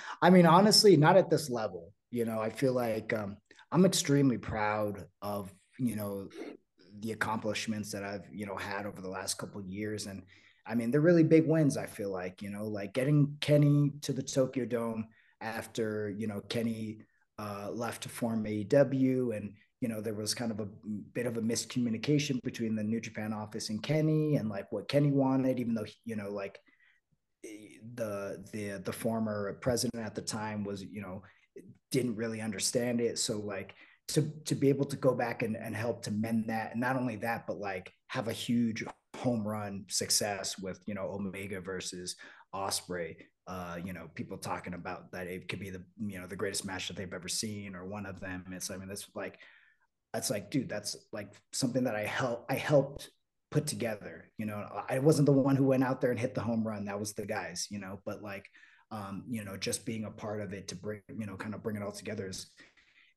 I 0.22 0.30
mean, 0.30 0.46
honestly, 0.46 0.96
not 0.96 1.18
at 1.18 1.30
this 1.30 1.50
level. 1.50 1.92
You 2.10 2.26
know, 2.26 2.40
I 2.40 2.50
feel 2.50 2.74
like 2.74 3.14
um, 3.14 3.38
I'm 3.72 3.86
extremely 3.86 4.38
proud 4.38 5.06
of, 5.22 5.54
you 5.78 5.96
know, 5.98 6.30
the 7.02 7.12
accomplishments 7.12 7.92
that 7.92 8.04
I've, 8.04 8.26
you 8.32 8.46
know, 8.46 8.56
had 8.56 8.86
over 8.86 9.02
the 9.02 9.10
last 9.10 9.38
couple 9.38 9.62
years. 9.62 10.08
And 10.08 10.24
I 10.66 10.76
mean, 10.76 10.92
they're 10.92 11.02
really 11.02 11.24
big 11.24 11.48
wins, 11.48 11.76
I 11.76 11.88
feel 11.88 12.12
like, 12.12 12.42
you 12.42 12.50
know, 12.50 12.66
like 12.66 12.94
getting 12.94 13.36
Kenny 13.42 13.92
to 14.04 14.14
the 14.14 14.24
Tokyo 14.24 14.66
Dome 14.66 15.08
after, 15.42 16.10
you 16.10 16.28
know, 16.28 16.42
Kenny 16.48 17.00
uh, 17.42 17.72
left 17.72 18.04
to 18.04 18.10
form 18.10 18.44
AEW 18.46 19.36
and 19.36 19.54
you 19.82 19.88
know, 19.88 20.00
there 20.00 20.14
was 20.14 20.36
kind 20.36 20.52
of 20.52 20.60
a 20.60 20.68
bit 21.14 21.26
of 21.26 21.38
a 21.38 21.42
miscommunication 21.42 22.40
between 22.44 22.76
the 22.76 22.84
New 22.84 23.02
Japan 23.02 23.34
office 23.34 23.72
and 23.72 23.82
Kenny 23.82 24.36
and 24.36 24.48
like 24.48 24.72
what 24.72 24.88
Kenny 24.88 25.10
wanted, 25.12 25.60
even 25.60 25.74
though, 25.74 25.88
you 26.06 26.16
know, 26.16 26.30
like 26.30 26.60
the, 27.44 28.46
the, 28.54 28.80
the 28.86 28.94
former 28.94 29.58
president 29.60 30.06
at 30.06 30.14
the 30.14 30.22
time 30.22 30.64
was, 30.64 30.84
you 30.84 31.02
know, 31.02 31.24
didn't 31.90 32.16
really 32.16 32.42
understand 32.42 33.02
it. 33.02 33.18
So 33.18 33.40
like, 33.40 33.74
to 34.12 34.30
to 34.46 34.56
be 34.56 34.70
able 34.70 34.86
to 34.86 34.98
go 34.98 35.16
back 35.16 35.42
and, 35.42 35.56
and 35.56 35.76
help 35.76 36.04
to 36.04 36.12
mend 36.12 36.50
that 36.50 36.72
and 36.72 36.82
not 36.82 36.98
only 36.98 37.16
that 37.18 37.48
but 37.48 37.58
like 37.58 37.94
have 38.08 38.28
a 38.28 38.34
huge 38.34 38.84
home 39.18 39.48
run 39.48 39.86
success 39.88 40.58
with 40.58 40.82
you 40.86 40.94
know 40.94 41.12
omega 41.12 41.62
versus 41.62 42.16
ospreay 42.54 43.16
uh 43.48 43.78
you 43.84 43.94
know 43.94 44.08
people 44.16 44.38
talking 44.38 44.74
about 44.74 45.12
that 45.12 45.28
it 45.28 45.48
could 45.48 45.60
be 45.60 45.70
the 45.70 45.82
you 46.06 46.20
know 46.20 46.28
the 46.28 46.36
greatest 46.36 46.66
match 46.66 46.88
that 46.88 46.96
they've 46.96 47.14
ever 47.14 47.28
seen 47.28 47.76
or 47.76 47.86
one 47.86 48.06
of 48.06 48.20
them 48.20 48.46
it's 48.52 48.70
i 48.70 48.78
mean 48.78 48.88
that's 48.88 49.08
like 49.16 49.40
that's 50.14 50.30
like 50.30 50.52
dude 50.52 50.70
that's 50.70 50.96
like 51.12 51.34
something 51.52 51.84
that 51.84 51.96
i 51.96 52.04
help 52.04 52.46
i 52.50 52.56
helped 52.56 53.10
put 53.50 53.68
together 53.68 54.30
you 54.38 54.46
know 54.46 54.66
i 54.88 55.00
wasn't 55.00 55.26
the 55.26 55.32
one 55.32 55.56
who 55.56 55.66
went 55.66 55.84
out 55.84 56.00
there 56.00 56.12
and 56.12 56.20
hit 56.20 56.36
the 56.36 56.42
home 56.42 56.66
run 56.66 56.86
that 56.86 57.00
was 57.00 57.14
the 57.14 57.26
guys 57.26 57.68
you 57.70 57.80
know 57.80 58.00
but 58.06 58.22
like 58.22 58.46
um 58.92 59.24
you 59.30 59.44
know 59.44 59.58
just 59.58 59.86
being 59.86 60.06
a 60.06 60.12
part 60.12 60.40
of 60.40 60.54
it 60.54 60.68
to 60.68 60.76
bring 60.76 61.02
you 61.18 61.26
know 61.26 61.36
kind 61.36 61.54
of 61.54 61.64
bring 61.64 61.76
it 61.76 61.84
all 61.84 61.92
together 61.92 62.28
is 62.28 62.52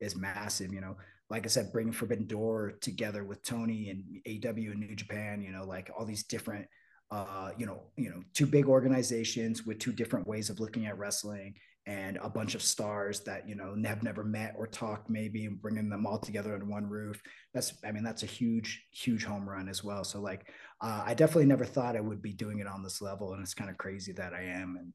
is 0.00 0.16
massive. 0.16 0.72
You 0.72 0.80
know, 0.80 0.96
like 1.30 1.44
I 1.44 1.48
said, 1.48 1.72
bringing 1.72 1.92
Forbidden 1.92 2.26
Door 2.26 2.74
together 2.80 3.24
with 3.24 3.42
Tony 3.42 3.90
and 3.90 4.04
AEW 4.26 4.72
and 4.72 4.80
New 4.80 4.94
Japan. 4.94 5.42
You 5.42 5.52
know, 5.52 5.64
like 5.64 5.90
all 5.96 6.04
these 6.04 6.24
different, 6.24 6.66
uh, 7.14 7.50
you 7.56 7.66
know, 7.66 7.82
you 7.96 8.10
know, 8.10 8.20
two 8.32 8.46
big 8.46 8.66
organizations 8.66 9.64
with 9.64 9.78
two 9.78 9.92
different 9.92 10.26
ways 10.26 10.50
of 10.50 10.60
looking 10.60 10.86
at 10.86 10.98
wrestling 10.98 11.54
and 11.86 12.18
a 12.22 12.30
bunch 12.30 12.54
of 12.54 12.62
stars 12.62 13.20
that 13.20 13.46
you 13.46 13.54
know 13.54 13.76
have 13.84 14.02
never 14.02 14.24
met 14.24 14.54
or 14.56 14.66
talked 14.66 15.10
maybe 15.10 15.44
and 15.44 15.60
bringing 15.60 15.90
them 15.90 16.06
all 16.06 16.18
together 16.18 16.54
under 16.54 16.64
one 16.64 16.88
roof. 16.88 17.20
That's 17.52 17.74
i 17.84 17.92
mean 17.92 18.02
that's 18.02 18.22
a 18.22 18.26
huge 18.26 18.86
huge 18.90 19.24
home 19.24 19.48
run 19.48 19.68
as 19.68 19.84
well. 19.84 20.02
So 20.02 20.20
like 20.20 20.48
uh, 20.80 21.02
i 21.04 21.14
definitely 21.14 21.46
never 21.46 21.64
thought 21.64 21.96
i 21.96 22.00
would 22.00 22.22
be 22.22 22.32
doing 22.32 22.58
it 22.58 22.66
on 22.66 22.82
this 22.82 23.02
level 23.02 23.32
and 23.32 23.42
it's 23.42 23.54
kind 23.54 23.70
of 23.70 23.76
crazy 23.76 24.12
that 24.12 24.32
i 24.32 24.42
am 24.42 24.76
and 24.78 24.92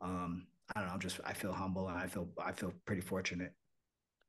um, 0.00 0.46
i 0.74 0.80
don't 0.80 0.88
know 0.88 0.94
I'm 0.94 1.00
just 1.00 1.20
i 1.24 1.32
feel 1.32 1.52
humble 1.52 1.88
and 1.88 1.98
i 1.98 2.06
feel 2.06 2.28
i 2.44 2.52
feel 2.52 2.72
pretty 2.86 3.02
fortunate. 3.02 3.54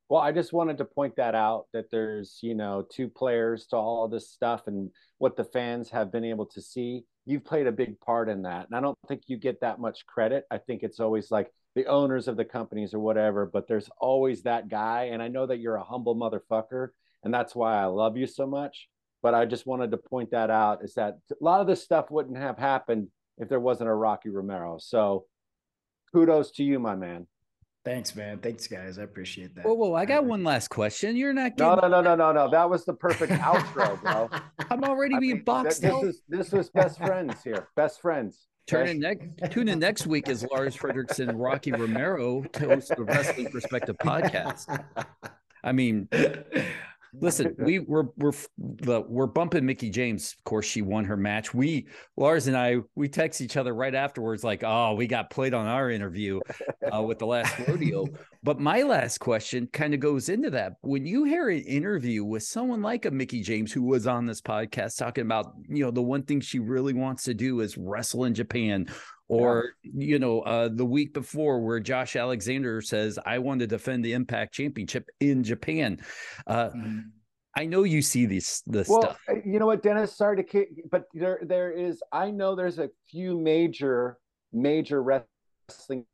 Well, 0.09 0.21
I 0.21 0.31
just 0.31 0.53
wanted 0.53 0.77
to 0.77 0.85
point 0.85 1.15
that 1.15 1.33
out 1.33 1.67
that 1.73 1.89
there's, 1.89 2.37
you 2.43 2.53
know, 2.53 2.85
two 2.87 3.09
players 3.09 3.65
to 3.67 3.77
all 3.77 4.07
this 4.07 4.29
stuff 4.29 4.67
and 4.67 4.91
what 5.17 5.35
the 5.35 5.45
fans 5.45 5.89
have 5.89 6.11
been 6.11 6.25
able 6.25 6.45
to 6.47 6.61
see. 6.61 7.05
You've 7.25 7.45
played 7.45 7.67
a 7.67 7.71
big 7.71 7.99
part 7.99 8.29
in 8.29 8.41
that. 8.43 8.67
And 8.67 8.75
I 8.75 8.81
don't 8.81 8.97
think 9.07 9.23
you 9.27 9.37
get 9.37 9.61
that 9.61 9.79
much 9.79 10.05
credit. 10.05 10.45
I 10.51 10.57
think 10.57 10.83
it's 10.83 10.99
always 10.99 11.31
like 11.31 11.51
the 11.75 11.85
owners 11.85 12.27
of 12.27 12.37
the 12.37 12.45
companies 12.45 12.93
or 12.93 12.99
whatever, 12.99 13.45
but 13.45 13.67
there's 13.67 13.89
always 13.97 14.43
that 14.43 14.69
guy. 14.69 15.09
And 15.11 15.21
I 15.21 15.29
know 15.29 15.45
that 15.45 15.59
you're 15.59 15.75
a 15.75 15.83
humble 15.83 16.15
motherfucker. 16.15 16.89
And 17.23 17.33
that's 17.33 17.55
why 17.55 17.81
I 17.81 17.85
love 17.85 18.17
you 18.17 18.27
so 18.27 18.45
much. 18.45 18.89
But 19.21 19.33
I 19.33 19.45
just 19.45 19.65
wanted 19.65 19.91
to 19.91 19.97
point 19.97 20.31
that 20.31 20.49
out 20.49 20.83
is 20.83 20.95
that 20.95 21.17
a 21.31 21.35
lot 21.39 21.61
of 21.61 21.67
this 21.67 21.81
stuff 21.81 22.11
wouldn't 22.11 22.37
have 22.37 22.57
happened 22.57 23.07
if 23.37 23.47
there 23.47 23.59
wasn't 23.59 23.89
a 23.89 23.93
Rocky 23.93 24.29
Romero. 24.29 24.77
So 24.79 25.25
kudos 26.11 26.51
to 26.51 26.63
you, 26.63 26.77
my 26.77 26.95
man. 26.95 27.27
Thanks, 27.85 28.15
man. 28.15 28.39
Thanks, 28.39 28.65
guys. 28.67 28.97
I 28.97 29.03
appreciate 29.03 29.55
that. 29.55 29.65
Whoa, 29.65 29.73
whoa! 29.73 29.93
I 29.93 30.05
got 30.05 30.23
one 30.23 30.43
last 30.43 30.69
question. 30.69 31.17
You're 31.17 31.33
not. 31.33 31.57
Getting... 31.57 31.75
No, 31.75 31.87
no, 31.87 31.87
no, 31.87 32.01
no, 32.01 32.15
no, 32.15 32.31
no. 32.31 32.49
That 32.49 32.69
was 32.69 32.85
the 32.85 32.93
perfect 32.93 33.33
outro, 33.41 34.01
bro. 34.01 34.29
I'm 34.69 34.85
already 34.85 35.15
I 35.15 35.19
being 35.19 35.33
mean, 35.35 35.43
boxed 35.43 35.81
this 35.81 35.91
out. 35.91 36.05
this 36.29 36.51
was 36.53 36.69
best 36.69 36.97
friends 36.97 37.43
here. 37.43 37.67
Best 37.75 37.99
friends. 37.99 38.47
Turn 38.67 38.87
in 38.87 38.99
next. 38.99 39.27
Tune 39.51 39.67
in 39.67 39.79
next 39.79 40.07
week 40.07 40.29
as 40.29 40.45
Lars 40.49 40.77
Frederiksen 40.77 41.27
and 41.27 41.41
Rocky 41.41 41.73
Romero 41.73 42.45
host 42.57 42.95
the 42.95 43.03
Wrestling 43.03 43.51
Perspective 43.51 43.97
podcast. 43.97 44.81
I 45.65 45.71
mean, 45.73 46.07
Listen, 47.19 47.55
we 47.59 47.79
we're 47.79 48.07
we're 48.17 48.33
we're 49.07 49.27
bumping 49.27 49.65
Mickie 49.65 49.89
James. 49.89 50.35
Of 50.37 50.43
course, 50.43 50.65
she 50.65 50.81
won 50.81 51.05
her 51.05 51.17
match. 51.17 51.53
We 51.53 51.87
Lars 52.17 52.47
and 52.47 52.57
I 52.57 52.77
we 52.95 53.07
text 53.07 53.41
each 53.41 53.57
other 53.57 53.73
right 53.73 53.93
afterwards, 53.93 54.43
like, 54.43 54.63
"Oh, 54.63 54.95
we 54.95 55.07
got 55.07 55.29
played 55.29 55.53
on 55.53 55.67
our 55.67 55.89
interview 55.89 56.39
uh, 56.93 57.01
with 57.01 57.19
the 57.19 57.27
last 57.27 57.55
rodeo." 57.67 58.07
But 58.45 58.59
my 58.59 58.81
last 58.81 59.19
question 59.19 59.69
kind 59.71 59.93
of 59.93 60.01
goes 60.01 60.27
into 60.27 60.49
that. 60.49 60.73
When 60.81 61.05
you 61.05 61.23
hear 61.23 61.47
an 61.47 61.61
interview 61.61 62.25
with 62.25 62.43
someone 62.43 62.81
like 62.81 63.05
a 63.05 63.11
Mickie 63.11 63.41
James 63.41 63.71
who 63.71 63.83
was 63.83 64.05
on 64.05 64.25
this 64.25 64.41
podcast 64.41 64.97
talking 64.97 65.23
about, 65.23 65.53
you 65.69 65.85
know, 65.85 65.91
the 65.91 66.01
one 66.01 66.23
thing 66.23 66.41
she 66.41 66.59
really 66.59 66.91
wants 66.91 67.23
to 67.23 67.33
do 67.33 67.61
is 67.61 67.77
wrestle 67.77 68.25
in 68.25 68.33
Japan 68.33 68.89
or 69.33 69.73
yeah. 69.83 69.91
you 69.95 70.19
know 70.19 70.41
uh, 70.41 70.69
the 70.71 70.85
week 70.85 71.13
before 71.13 71.59
where 71.59 71.79
josh 71.79 72.15
alexander 72.15 72.81
says 72.81 73.19
i 73.25 73.37
want 73.37 73.59
to 73.59 73.67
defend 73.67 74.03
the 74.03 74.13
impact 74.13 74.53
championship 74.53 75.09
in 75.19 75.43
japan 75.43 75.99
uh, 76.47 76.69
mm-hmm. 76.69 76.99
i 77.55 77.65
know 77.65 77.83
you 77.83 78.01
see 78.01 78.25
these 78.25 78.63
the 78.67 78.85
well, 78.87 79.01
stuff 79.01 79.19
uh, 79.29 79.35
you 79.45 79.59
know 79.59 79.65
what 79.65 79.83
dennis 79.83 80.15
sorry 80.15 80.37
to 80.37 80.43
kick 80.43 80.69
but 80.91 81.05
there 81.13 81.39
there 81.43 81.71
is 81.71 82.01
i 82.11 82.29
know 82.29 82.55
there's 82.55 82.79
a 82.79 82.89
few 83.09 83.37
major 83.37 84.17
major 84.51 85.01
wrestling 85.01 86.05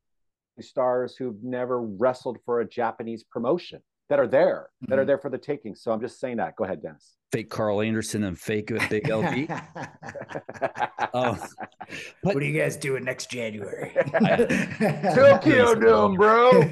stars 0.60 1.16
who've 1.16 1.42
never 1.42 1.80
wrestled 1.82 2.38
for 2.44 2.60
a 2.60 2.68
japanese 2.68 3.24
promotion 3.24 3.80
that 4.10 4.20
are 4.20 4.28
there 4.28 4.68
mm-hmm. 4.82 4.90
that 4.90 4.98
are 4.98 5.02
mm-hmm. 5.02 5.08
there 5.08 5.18
for 5.18 5.30
the 5.30 5.38
taking 5.38 5.74
so 5.74 5.90
i'm 5.90 6.00
just 6.00 6.20
saying 6.20 6.36
that 6.36 6.54
go 6.56 6.64
ahead 6.64 6.82
dennis 6.82 7.16
fake 7.30 7.50
Karl 7.50 7.80
Anderson 7.80 8.24
and 8.24 8.38
fake 8.38 8.68
Big 8.88 9.04
LG. 9.04 9.48
oh, 11.14 11.38
but, 12.22 12.34
what 12.34 12.36
are 12.36 12.46
you 12.46 12.58
guys 12.58 12.76
doing 12.76 13.04
next 13.04 13.30
January? 13.30 13.92
Tokyo 15.14 15.74
Dome, 15.74 16.14
bro. 16.14 16.50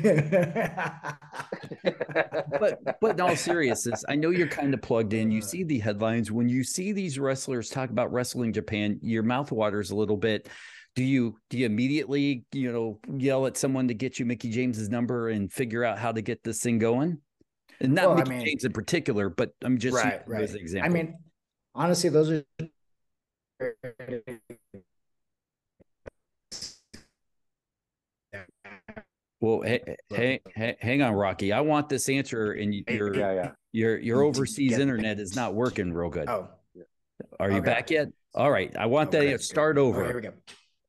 but 2.59 2.79
but 3.01 3.11
in 3.13 3.21
all 3.21 3.37
seriousness, 3.37 4.05
I 4.09 4.17
know 4.17 4.31
you're 4.31 4.49
kind 4.49 4.75
of 4.75 4.83
plugged 4.83 5.13
in. 5.13 5.31
You 5.31 5.43
see 5.43 5.63
the 5.65 5.79
headlines 5.79 6.33
when 6.33 6.49
you 6.49 6.65
see 6.65 6.93
these 6.93 7.19
wrestlers 7.19 7.69
talk 7.69 7.91
about 7.91 8.13
wrestling 8.13 8.53
Japan. 8.53 8.99
Your 9.03 9.23
mouth 9.23 9.53
waters 9.53 9.91
a 9.91 9.97
little 9.97 10.17
bit. 10.17 10.49
Do 10.97 11.05
you 11.05 11.37
do 11.51 11.59
you 11.59 11.67
immediately 11.67 12.45
you 12.53 12.73
know 12.73 12.99
yell 13.17 13.47
at 13.47 13.57
someone 13.57 13.87
to 13.89 13.95
get 13.95 14.19
you 14.19 14.27
Mickie 14.27 14.51
James's 14.51 14.89
number 14.89 15.29
and 15.29 15.53
figure 15.53 15.85
out 15.85 15.99
how 15.99 16.11
to 16.11 16.23
get 16.23 16.43
this 16.43 16.61
thing 16.61 16.79
going? 16.79 17.19
And 17.81 17.95
not 17.95 18.07
well, 18.07 18.17
Mickie 18.17 18.31
I 18.31 18.35
mean, 18.37 18.47
James 18.47 18.65
in 18.65 18.73
particular, 18.73 19.29
but 19.29 19.53
I'm 19.63 19.79
just 19.79 19.97
right, 19.97 20.23
right. 20.27 20.43
as 20.43 20.55
an 20.55 20.61
example. 20.61 20.91
I 20.91 20.93
mean, 20.93 21.19
honestly, 21.75 22.11
those 22.11 22.31
are. 22.31 22.45
Well, 29.41 29.61
hey, 29.63 29.97
hey, 30.09 30.41
hey, 30.55 30.77
hang 30.81 31.03
on, 31.03 31.13
Rocky. 31.13 31.53
I 31.53 31.61
want 31.61 31.89
this 31.89 32.09
answer, 32.09 32.53
and 32.53 32.75
your 32.75 33.15
yeah, 33.15 33.33
yeah. 33.33 33.51
your 33.73 33.99
your 33.99 34.23
overseas 34.23 34.79
internet 34.79 35.21
is 35.21 35.37
not 35.37 35.55
working 35.55 35.93
real 35.93 36.11
good. 36.11 36.29
Oh, 36.29 36.49
are 37.39 37.51
you 37.51 37.59
okay. 37.59 37.65
back 37.65 37.91
yet? 37.91 38.09
All 38.35 38.51
right, 38.51 38.75
I 38.77 38.87
want 38.87 39.15
okay. 39.15 39.31
that 39.31 39.39
to 39.39 39.45
start 39.45 39.79
over. 39.79 40.03
Oh, 40.03 40.07
here 40.07 40.17
we 40.17 40.23
go. 40.23 40.33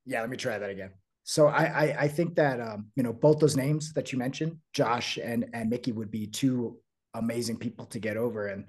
Yeah, 0.06 0.22
let 0.22 0.30
me 0.32 0.38
try 0.38 0.58
that 0.58 0.70
again. 0.70 0.90
So 1.30 1.46
I, 1.46 1.66
I, 1.66 1.96
I 2.00 2.08
think 2.08 2.34
that 2.38 2.60
um, 2.60 2.88
you 2.96 3.04
know 3.04 3.14
both 3.14 3.38
those 3.38 3.56
names 3.56 3.94
that 3.94 4.12
you 4.12 4.18
mentioned, 4.18 4.58
Josh 4.74 5.20
and 5.24 5.46
and 5.54 5.70
Mickie, 5.70 5.92
would 5.92 6.10
be 6.10 6.26
two 6.26 6.80
amazing 7.14 7.58
people 7.58 7.86
to 7.86 8.00
get 8.00 8.18
over. 8.18 8.48
And 8.48 8.66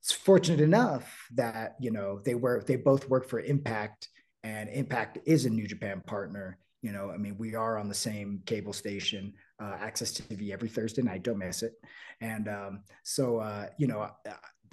it's 0.00 0.10
fortunate 0.10 0.62
enough 0.62 1.14
that 1.34 1.76
you 1.78 1.90
know 1.90 2.22
they 2.24 2.34
were 2.34 2.64
they 2.66 2.76
both 2.76 3.06
work 3.10 3.28
for 3.28 3.40
Impact, 3.40 4.08
and 4.42 4.70
Impact 4.70 5.18
is 5.26 5.44
a 5.44 5.50
New 5.50 5.66
Japan 5.66 6.02
partner. 6.06 6.56
You 6.80 6.92
know, 6.92 7.10
I 7.10 7.18
mean, 7.18 7.36
we 7.36 7.54
are 7.54 7.76
on 7.76 7.90
the 7.90 7.94
same 7.94 8.40
cable 8.46 8.72
station, 8.72 9.34
uh, 9.62 9.76
Axxess 9.76 10.22
TV 10.22 10.54
every 10.54 10.70
Thursday 10.70 11.02
night. 11.02 11.22
Don't 11.22 11.36
miss 11.36 11.62
it. 11.62 11.74
And 12.22 12.48
um, 12.48 12.80
so, 13.02 13.40
uh, 13.40 13.66
you 13.76 13.86
know, 13.86 14.08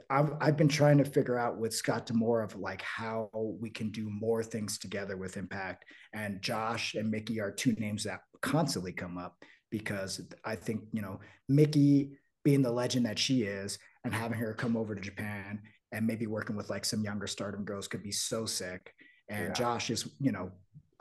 I've, 0.10 0.34
I've 0.40 0.58
been 0.58 0.68
trying 0.68 0.98
to 1.00 1.06
figure 1.06 1.38
out 1.38 1.58
with 1.58 1.74
Scott 1.74 2.06
D'Amore 2.06 2.42
of 2.42 2.56
like 2.56 2.82
how 2.82 3.30
we 3.34 3.70
can 3.70 3.90
do 3.90 4.10
more 4.10 4.44
things 4.44 4.78
together 4.78 5.18
with 5.18 5.38
Impact. 5.38 5.86
And 6.14 6.42
Josh 6.42 6.96
and 6.96 7.12
Mickie 7.12 7.42
are 7.42 7.52
two 7.52 7.74
names 7.74 8.04
that 8.04 8.22
constantly 8.42 8.94
come 8.94 9.18
up 9.18 9.36
because 9.70 10.22
I 10.46 10.56
think, 10.56 10.82
you 10.94 11.02
know, 11.02 11.20
Mickie 11.50 12.18
being 12.44 12.62
the 12.62 12.72
legend 12.72 13.06
that 13.06 13.20
she 13.20 13.44
is 13.44 13.78
and 14.04 14.14
having 14.14 14.38
her 14.38 14.54
come 14.54 14.78
over 14.78 14.96
to 14.96 15.02
Japan 15.02 15.62
and 15.92 16.08
maybe 16.08 16.28
working 16.28 16.56
with 16.56 16.70
like 16.70 16.86
some 16.86 17.04
younger 17.04 17.28
stardom 17.28 17.66
girls 17.66 17.88
could 17.88 18.04
be 18.04 18.12
so 18.12 18.46
sick. 18.46 18.94
And 19.30 19.48
yeah. 19.48 19.54
Josh 19.54 19.90
is, 19.90 20.10
you 20.20 20.32
know, 20.32 20.52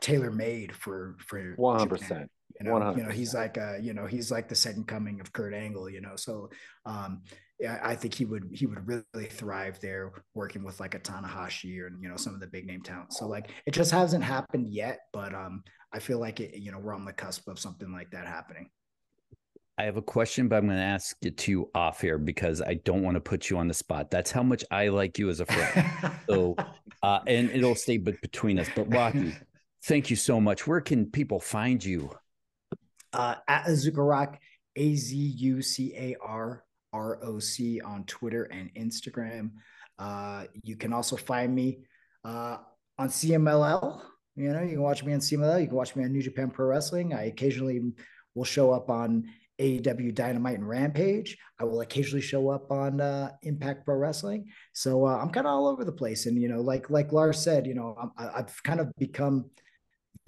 tailor 0.01 0.31
made 0.31 0.75
for, 0.75 1.15
for 1.25 1.55
100%. 1.57 2.27
You 2.59 2.65
know, 2.65 2.73
100%. 2.73 2.97
you 2.97 3.03
know, 3.03 3.11
he's 3.11 3.33
like 3.33 3.57
a, 3.57 3.77
you 3.81 3.93
know, 3.93 4.05
he's 4.05 4.31
like 4.31 4.49
the 4.49 4.55
second 4.55 4.87
coming 4.87 5.21
of 5.21 5.31
Kurt 5.31 5.53
Angle, 5.53 5.89
you 5.89 6.01
know. 6.01 6.15
So 6.15 6.49
um 6.85 7.21
I 7.65 7.95
think 7.95 8.13
he 8.13 8.25
would 8.25 8.49
he 8.51 8.67
would 8.67 8.87
really 8.87 9.25
thrive 9.29 9.79
there 9.79 10.11
working 10.35 10.63
with 10.63 10.79
like 10.79 10.93
a 10.93 10.99
Tanahashi 10.99 11.79
or 11.79 11.91
you 11.99 12.07
know 12.07 12.15
some 12.15 12.35
of 12.35 12.39
the 12.39 12.47
big 12.47 12.67
name 12.67 12.81
talent. 12.81 13.13
So 13.13 13.27
like 13.27 13.49
it 13.65 13.71
just 13.71 13.91
hasn't 13.91 14.23
happened 14.23 14.67
yet, 14.69 14.99
but 15.11 15.33
um 15.33 15.63
I 15.91 15.99
feel 15.99 16.19
like 16.19 16.39
it, 16.39 16.55
you 16.55 16.71
know, 16.71 16.79
we're 16.79 16.93
on 16.93 17.05
the 17.05 17.13
cusp 17.13 17.47
of 17.47 17.57
something 17.57 17.91
like 17.91 18.11
that 18.11 18.27
happening. 18.27 18.69
I 19.79 19.83
have 19.83 19.97
a 19.97 20.01
question, 20.01 20.47
but 20.47 20.57
I'm 20.57 20.65
going 20.65 20.77
to 20.77 20.83
ask 20.83 21.15
it 21.21 21.37
to 21.37 21.51
you 21.51 21.71
off 21.75 22.01
here 22.01 22.17
because 22.17 22.61
I 22.61 22.75
don't 22.75 23.03
want 23.03 23.15
to 23.15 23.21
put 23.21 23.49
you 23.49 23.57
on 23.59 23.67
the 23.67 23.75
spot. 23.75 24.09
That's 24.09 24.31
how 24.31 24.41
much 24.41 24.63
I 24.71 24.87
like 24.87 25.19
you 25.19 25.29
as 25.29 25.39
a 25.39 25.45
friend. 25.45 26.13
so, 26.27 26.55
uh, 27.03 27.19
and 27.27 27.51
it'll 27.51 27.75
stay 27.75 27.97
but 27.97 28.19
between 28.21 28.57
us. 28.57 28.67
But 28.75 28.91
Rocky, 28.91 29.35
thank 29.83 30.09
you 30.09 30.15
so 30.15 30.41
much. 30.41 30.65
Where 30.65 30.81
can 30.81 31.05
people 31.11 31.39
find 31.39 31.83
you? 31.83 32.09
Uh, 33.13 33.35
at 33.47 33.65
Azucar 33.65 34.09
Roc, 34.09 34.39
A 34.75 34.95
Z 34.95 35.15
U 35.15 35.61
C 35.61 35.93
A 35.95 36.15
R 36.21 36.63
ROC 36.93 37.83
on 37.85 38.03
Twitter 38.05 38.43
and 38.45 38.73
Instagram. 38.75 39.51
Uh, 39.99 40.45
you 40.63 40.75
can 40.75 40.93
also 40.93 41.15
find 41.15 41.53
me 41.53 41.79
uh, 42.23 42.57
on 42.97 43.09
CMLL. 43.09 44.01
You 44.35 44.53
know, 44.53 44.61
you 44.61 44.71
can 44.71 44.81
watch 44.81 45.03
me 45.03 45.13
on 45.13 45.19
CMLL. 45.19 45.61
You 45.61 45.67
can 45.67 45.75
watch 45.75 45.95
me 45.95 46.03
on 46.03 46.11
New 46.11 46.21
Japan 46.21 46.49
Pro 46.49 46.67
Wrestling. 46.67 47.13
I 47.13 47.25
occasionally 47.25 47.81
will 48.35 48.43
show 48.43 48.71
up 48.71 48.89
on 48.89 49.25
AEW 49.59 50.13
Dynamite 50.13 50.59
and 50.59 50.67
Rampage. 50.67 51.37
I 51.59 51.63
will 51.63 51.81
occasionally 51.81 52.21
show 52.21 52.49
up 52.49 52.71
on 52.71 53.01
uh, 53.01 53.31
Impact 53.41 53.85
Pro 53.85 53.95
Wrestling. 53.95 54.45
So 54.73 55.05
uh, 55.07 55.17
I'm 55.17 55.31
kind 55.31 55.47
of 55.47 55.53
all 55.53 55.67
over 55.67 55.83
the 55.83 55.91
place. 55.91 56.27
And 56.27 56.39
you 56.39 56.47
know, 56.47 56.61
like 56.61 56.89
like 56.89 57.11
Lars 57.11 57.39
said, 57.39 57.65
you 57.65 57.73
know, 57.73 58.11
i 58.17 58.37
have 58.37 58.53
kind 58.63 58.79
of 58.79 58.91
become 58.97 59.49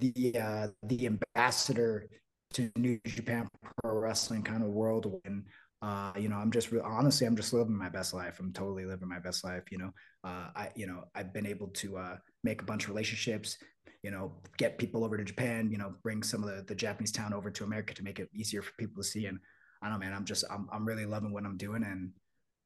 the 0.00 0.34
uh, 0.36 0.68
the 0.82 1.06
ambassador 1.06 2.08
to 2.54 2.70
New 2.76 2.98
Japan 3.06 3.48
Pro 3.82 3.94
Wrestling 3.94 4.42
kind 4.42 4.62
of 4.64 4.70
world. 4.70 5.20
And 5.24 5.46
uh, 5.82 6.12
you 6.16 6.28
know, 6.28 6.36
I'm 6.36 6.50
just 6.50 6.72
real 6.72 6.82
honestly, 6.84 7.26
I'm 7.26 7.36
just 7.36 7.52
living 7.52 7.76
my 7.76 7.88
best 7.88 8.12
life. 8.14 8.38
I'm 8.38 8.52
totally 8.52 8.84
living 8.84 9.08
my 9.08 9.18
best 9.18 9.44
life. 9.44 9.64
You 9.70 9.78
know, 9.78 9.90
uh, 10.24 10.48
I 10.54 10.70
you 10.74 10.86
know 10.86 11.04
I've 11.14 11.32
been 11.32 11.46
able 11.46 11.68
to 11.68 11.96
uh, 11.96 12.16
make 12.42 12.62
a 12.62 12.64
bunch 12.64 12.84
of 12.84 12.90
relationships, 12.90 13.56
you 14.02 14.10
know, 14.10 14.32
get 14.56 14.78
people 14.78 15.04
over 15.04 15.16
to 15.16 15.24
Japan, 15.24 15.70
you 15.70 15.78
know, 15.78 15.94
bring 16.02 16.22
some 16.22 16.42
of 16.42 16.54
the, 16.54 16.62
the 16.62 16.74
Japanese 16.74 17.12
town 17.12 17.32
over 17.32 17.50
to 17.50 17.64
America 17.64 17.94
to 17.94 18.02
make 18.02 18.18
it 18.18 18.28
easier 18.34 18.62
for 18.62 18.72
people 18.78 19.02
to 19.02 19.08
see. 19.08 19.26
And 19.26 19.38
I 19.82 19.88
don't 19.88 20.00
know, 20.00 20.06
man, 20.06 20.14
I'm 20.14 20.24
just, 20.24 20.44
I'm, 20.50 20.68
I'm 20.72 20.86
really 20.86 21.06
loving 21.06 21.32
what 21.32 21.44
I'm 21.44 21.56
doing. 21.56 21.82
And 21.82 22.10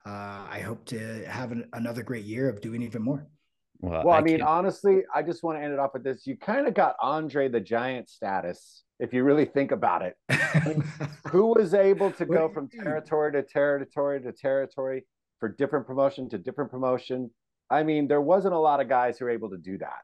uh, 0.06 0.46
I 0.48 0.60
hope 0.64 0.84
to 0.86 1.24
have 1.26 1.52
an, 1.52 1.68
another 1.72 2.02
great 2.02 2.24
year 2.24 2.48
of 2.48 2.60
doing 2.60 2.82
even 2.82 3.02
more. 3.02 3.26
Well, 3.80 4.04
well 4.04 4.14
I, 4.14 4.18
I 4.18 4.22
mean, 4.22 4.42
honestly, 4.42 5.02
I 5.12 5.22
just 5.22 5.42
want 5.42 5.58
to 5.58 5.64
end 5.64 5.72
it 5.72 5.78
off 5.78 5.92
with 5.92 6.04
this. 6.04 6.26
You 6.26 6.36
kind 6.36 6.68
of 6.68 6.74
got 6.74 6.96
Andre 7.00 7.48
the 7.48 7.60
Giant 7.60 8.08
status, 8.08 8.83
if 9.04 9.12
you 9.12 9.22
really 9.22 9.44
think 9.44 9.70
about 9.70 10.02
it. 10.02 10.16
I 10.28 10.62
mean, 10.66 10.84
who 11.30 11.54
was 11.56 11.74
able 11.74 12.10
to 12.12 12.24
go 12.24 12.48
from 12.48 12.68
territory 12.68 13.32
to 13.32 13.42
territory 13.42 14.20
to 14.22 14.32
territory 14.32 15.04
for 15.40 15.48
different 15.48 15.86
promotion 15.86 16.28
to 16.30 16.38
different 16.38 16.70
promotion? 16.70 17.30
I 17.70 17.82
mean, 17.82 18.08
there 18.08 18.20
wasn't 18.20 18.54
a 18.54 18.58
lot 18.58 18.80
of 18.80 18.88
guys 18.88 19.18
who 19.18 19.24
were 19.24 19.30
able 19.30 19.50
to 19.50 19.58
do 19.58 19.78
that 19.78 20.02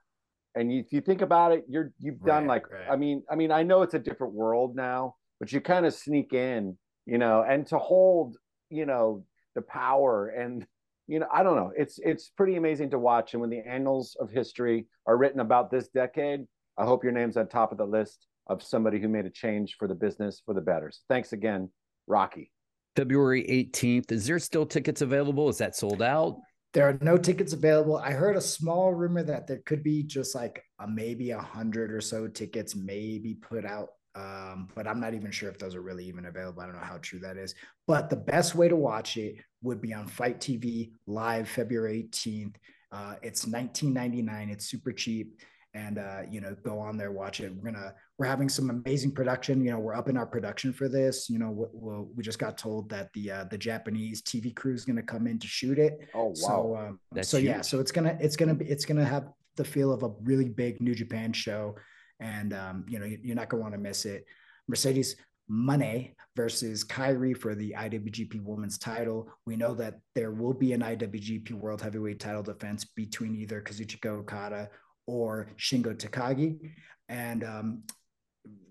and 0.55 0.73
if 0.73 0.93
you 0.93 1.01
think 1.01 1.23
about 1.23 1.53
it, 1.53 1.65
you're 1.69 1.93
you've 1.99 2.21
done 2.21 2.47
right, 2.47 2.63
like 2.63 2.71
right. 2.71 2.91
I 2.91 2.97
mean, 2.97 3.23
I 3.31 3.37
mean, 3.37 3.53
I 3.53 3.63
know 3.63 3.83
it's 3.83 3.95
a 3.95 3.99
different 3.99 4.35
world 4.35 4.75
now, 4.75 5.15
but 5.39 5.53
you 5.53 5.61
kind 5.61 5.87
of 5.87 5.95
sneak 5.95 6.33
in, 6.33 6.77
you 7.07 7.19
know, 7.19 7.45
and 7.49 7.67
to 7.69 7.79
hold, 7.79 8.37
you 8.69 8.87
know, 8.87 9.25
the 9.55 9.63
power 9.63 10.29
and 10.29 10.67
you 11.07 11.19
know, 11.19 11.27
I 11.33 11.43
don't 11.43 11.57
know. 11.57 11.73
It's 11.77 11.99
it's 11.99 12.31
pretty 12.31 12.57
amazing 12.57 12.91
to 12.91 12.99
watch. 12.99 13.35
And 13.35 13.41
when 13.41 13.51
the 13.51 13.67
annals 13.67 14.17
of 14.21 14.31
history 14.31 14.87
are 15.07 15.17
written 15.17 15.41
about 15.41 15.71
this 15.71 15.89
decade, 15.89 16.47
I 16.79 16.85
hope 16.85 17.05
your 17.05 17.13
name's 17.13 17.37
on 17.37 17.49
top 17.49 17.73
of 17.73 17.79
the 17.79 17.87
list 17.87 18.27
of 18.51 18.63
somebody 18.63 19.01
who 19.01 19.09
made 19.09 19.27
a 19.27 19.31
change 19.31 19.77
for 19.79 19.87
the 19.87 19.95
business 19.95 20.43
for 20.45 20.55
the 20.55 20.61
better. 20.61 20.91
So 20.91 20.99
thanks 21.09 21.33
again, 21.33 21.71
Rocky. 22.09 22.51
February 22.97 23.45
18th. 23.45 24.11
Is 24.11 24.27
there 24.27 24.41
still 24.41 24.67
tickets 24.67 25.03
available? 25.03 25.49
Is 25.49 25.59
that 25.59 25.77
sold 25.77 26.03
out? 26.03 26.37
There 26.75 26.89
are 26.89 26.99
no 27.01 27.17
tickets 27.17 27.53
available. 27.53 27.97
I 27.97 28.11
heard 28.11 28.37
a 28.37 28.41
small 28.41 28.93
rumor 28.93 29.23
that 29.23 29.47
there 29.47 29.63
could 29.65 29.85
be 29.85 30.03
just 30.03 30.35
like 30.35 30.65
a, 30.81 30.89
maybe 30.89 31.31
a 31.31 31.39
hundred 31.39 31.93
or 31.93 32.01
so 32.01 32.27
tickets 32.27 32.75
maybe 32.75 33.35
put 33.35 33.65
out. 33.65 33.91
Um, 34.17 34.69
but 34.75 34.89
I'm 34.89 35.01
not 35.01 35.15
even 35.15 35.31
sure 35.31 35.49
if 35.49 35.59
those 35.59 35.77
are 35.77 35.81
really 35.81 36.05
even 36.07 36.27
available. 36.27 36.61
I 36.63 36.67
don't 36.67 36.75
know 36.75 36.83
how 36.83 36.99
true 36.99 37.21
that 37.21 37.37
is. 37.37 37.55
But 37.87 38.11
the 38.11 38.17
best 38.17 38.57
way 38.57 38.69
to 38.69 38.77
watch 38.77 39.17
it 39.17 39.37
would 39.63 39.81
be 39.81 39.95
on 39.95 40.09
FITE 40.09 40.41
TV 40.41 40.91
live 41.07 41.49
February 41.49 42.09
18th. 42.11 42.57
Uh, 42.91 43.15
it's 43.23 43.45
19.99. 43.45 44.51
It's 44.51 44.67
super 44.67 44.93
cheap 44.93 45.41
and 45.75 45.99
uh, 45.99 46.23
you 46.31 46.41
know 46.41 46.57
go 46.65 46.79
on 46.79 46.97
there 46.97 47.13
watch 47.13 47.41
it 47.41 47.53
we're 47.55 47.71
gonna 47.71 47.95
we're 48.21 48.27
having 48.27 48.51
some 48.51 48.69
amazing 48.69 49.11
production 49.11 49.65
you 49.65 49.71
know 49.71 49.79
we're 49.79 49.95
up 49.95 50.11
in 50.11 50.17
our 50.19 50.27
production 50.27 50.75
for 50.75 50.91
this 50.91 51.31
you 51.31 51.39
know 51.39 51.51
we, 51.51 52.17
we 52.17 52.23
just 52.23 52.39
got 52.39 52.59
told 52.59 52.87
that 52.91 53.11
the 53.15 53.31
uh, 53.31 53.45
the 53.45 53.57
japanese 53.57 54.21
tv 54.21 54.55
crew 54.55 54.75
is 54.75 54.85
gonna 54.85 55.03
come 55.03 55.27
in 55.27 55.39
to 55.39 55.47
shoot 55.47 55.79
it 55.79 56.07
oh 56.15 56.27
wow 56.27 56.35
so 56.35 56.77
um, 56.77 57.23
so 57.23 57.39
huge. 57.39 57.47
yeah 57.47 57.63
so 57.63 57.81
it's 57.81 57.91
gonna 57.91 58.17
it's 58.21 58.37
gonna 58.37 58.55
be 58.55 58.67
it's 58.67 58.85
gonna 58.85 59.05
have 59.05 59.31
the 59.57 59.65
feel 59.65 59.91
of 59.91 60.03
a 60.03 60.11
really 60.23 60.51
big 60.51 60.83
new 60.83 60.95
japan 60.95 61.33
show 61.33 61.75
and 62.21 62.53
um, 62.53 62.85
you 62.87 62.99
know 62.99 63.07
you're 63.07 63.35
not 63.35 63.49
gonna 63.49 63.63
want 63.63 63.73
to 63.73 63.81
miss 63.81 64.05
it 64.05 64.27
mercedes 64.69 65.17
Moné 65.51 66.13
versus 66.37 66.85
Kairi 66.85 67.37
for 67.37 67.57
the 67.57 67.75
IWGP 67.77 68.41
Women's 68.45 68.79
title. 68.79 69.29
We 69.47 69.57
know 69.57 69.75
that 69.75 69.99
there 70.15 70.31
will 70.31 70.55
be 70.55 70.75
an 70.75 70.81
IWGP 70.81 71.51
World 71.55 71.83
Heavyweight 71.83 72.21
title 72.21 72.45
defense 72.45 72.85
between 72.85 73.35
either 73.35 73.61
Kazuchika 73.61 74.07
Okada 74.07 74.71
or 75.09 75.49
Shingo 75.59 75.93
Takagi. 75.93 76.71
And 77.09 77.43
um, 77.43 77.83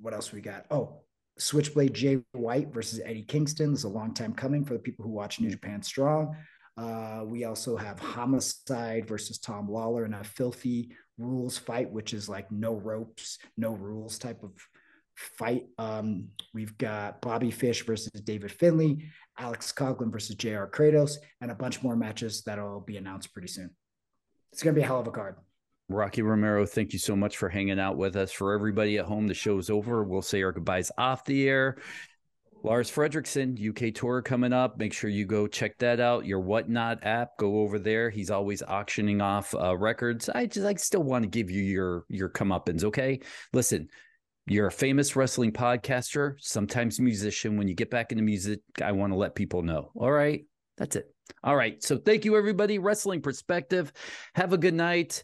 what 0.02 0.14
else 0.14 0.32
we 0.32 0.42
got? 0.42 0.66
Oh, 0.72 1.02
Switchblade 1.38 1.94
Jay 1.94 2.20
White 2.34 2.74
versus 2.74 3.00
Eddie 3.04 3.24
Kingston 3.24 3.72
This 3.72 3.80
is 3.80 3.86
a 3.86 3.90
long 3.90 4.14
time 4.14 4.34
coming 4.34 4.66
for 4.66 4.74
the 4.74 4.80
people 4.80 5.06
who 5.06 5.12
watch 5.12 5.40
New 5.40 5.50
Japan 5.50 5.82
Strong. 5.82 6.36
Uh, 6.78 7.24
we 7.26 7.44
also 7.44 7.76
have 7.76 8.00
Homicide 8.00 9.08
versus 9.08 9.38
Tom 9.38 9.68
Lawlor 9.68 10.06
in 10.06 10.14
a 10.14 10.24
filthy 10.24 10.92
rules 11.18 11.58
fight, 11.58 11.92
which 11.92 12.14
is 12.14 12.30
like 12.30 12.50
no 12.52 12.76
ropes, 12.76 13.38
no 13.58 13.74
rules 13.74 14.18
type 14.18 14.44
of 14.44 14.52
fight. 15.16 15.66
Um, 15.78 16.30
we've 16.54 16.78
got 16.78 17.22
Bobby 17.22 17.52
Fish 17.52 17.86
versus 17.86 18.12
David 18.22 18.52
Finlay, 18.52 19.10
Alex 19.38 19.74
Coughlin 19.74 20.12
versus 20.12 20.36
JR 20.36 20.66
Kratos, 20.66 21.18
and 21.42 21.52
a 21.52 21.56
bunch 21.56 21.84
more 21.84 21.98
matches 21.98 22.44
that'll 22.44 22.80
be 22.80 22.98
announced 22.98 23.34
pretty 23.34 23.50
soon. 23.50 23.70
It's 24.54 24.64
going 24.64 24.74
to 24.74 24.80
be 24.80 24.84
a 24.84 24.88
hell 24.88 25.02
of 25.02 25.08
a 25.08 25.12
card. 25.12 25.36
Rocky 25.90 26.22
Romero, 26.22 26.68
thank 26.68 26.94
you 26.94 27.00
so 27.00 27.16
much 27.16 27.38
for 27.38 27.50
hanging 27.50 27.80
out 27.80 27.98
with 27.98 28.16
us. 28.16 28.32
For 28.32 28.54
everybody 28.54 29.00
at 29.00 29.06
home, 29.06 29.26
the 29.26 29.34
show's 29.34 29.72
over. 29.72 30.04
We'll 30.04 30.22
say 30.22 30.44
our 30.44 30.52
goodbyes 30.52 30.92
off 30.98 31.26
the 31.26 31.50
air. 31.50 31.78
Lars 32.62 32.92
Frederiksen, 32.92 33.58
UK 33.58 33.94
tour 33.96 34.22
coming 34.22 34.54
up. 34.54 34.78
Make 34.78 34.94
sure 34.94 35.10
you 35.10 35.26
go 35.26 35.48
check 35.48 35.78
that 35.80 36.00
out. 36.00 36.26
Your 36.26 36.42
Whatnot 36.42 37.04
app, 37.04 37.38
go 37.38 37.62
over 37.62 37.80
there. 37.80 38.10
He's 38.10 38.30
always 38.30 38.62
auctioning 38.62 39.20
off 39.20 39.56
uh, 39.56 39.76
records. 39.78 40.30
I 40.30 40.46
just, 40.46 40.66
I 40.66 40.76
still 40.76 41.04
want 41.04 41.24
to 41.24 41.30
give 41.30 41.50
you 41.50 41.64
your 41.64 42.06
your 42.10 42.30
comeuppance. 42.30 42.84
Okay, 42.84 43.22
listen, 43.54 43.88
you're 44.46 44.68
a 44.68 44.72
famous 44.72 45.16
wrestling 45.16 45.54
podcaster, 45.54 46.36
sometimes 46.40 47.00
musician. 47.00 47.58
When 47.58 47.68
you 47.68 47.74
get 47.74 47.90
back 47.90 48.12
into 48.12 48.24
music, 48.24 48.60
I 48.84 48.92
want 48.92 49.14
to 49.14 49.18
let 49.18 49.36
people 49.36 49.64
know. 49.64 49.92
All 49.96 50.12
right, 50.12 50.46
that's 50.78 50.98
it. 50.98 51.06
All 51.44 51.56
right, 51.56 51.82
so 51.82 51.98
thank 51.98 52.26
you 52.26 52.36
everybody. 52.36 52.78
Wrestling 52.78 53.22
perspective. 53.22 53.94
Have 54.36 54.52
a 54.52 54.58
good 54.58 54.74
night. 54.74 55.24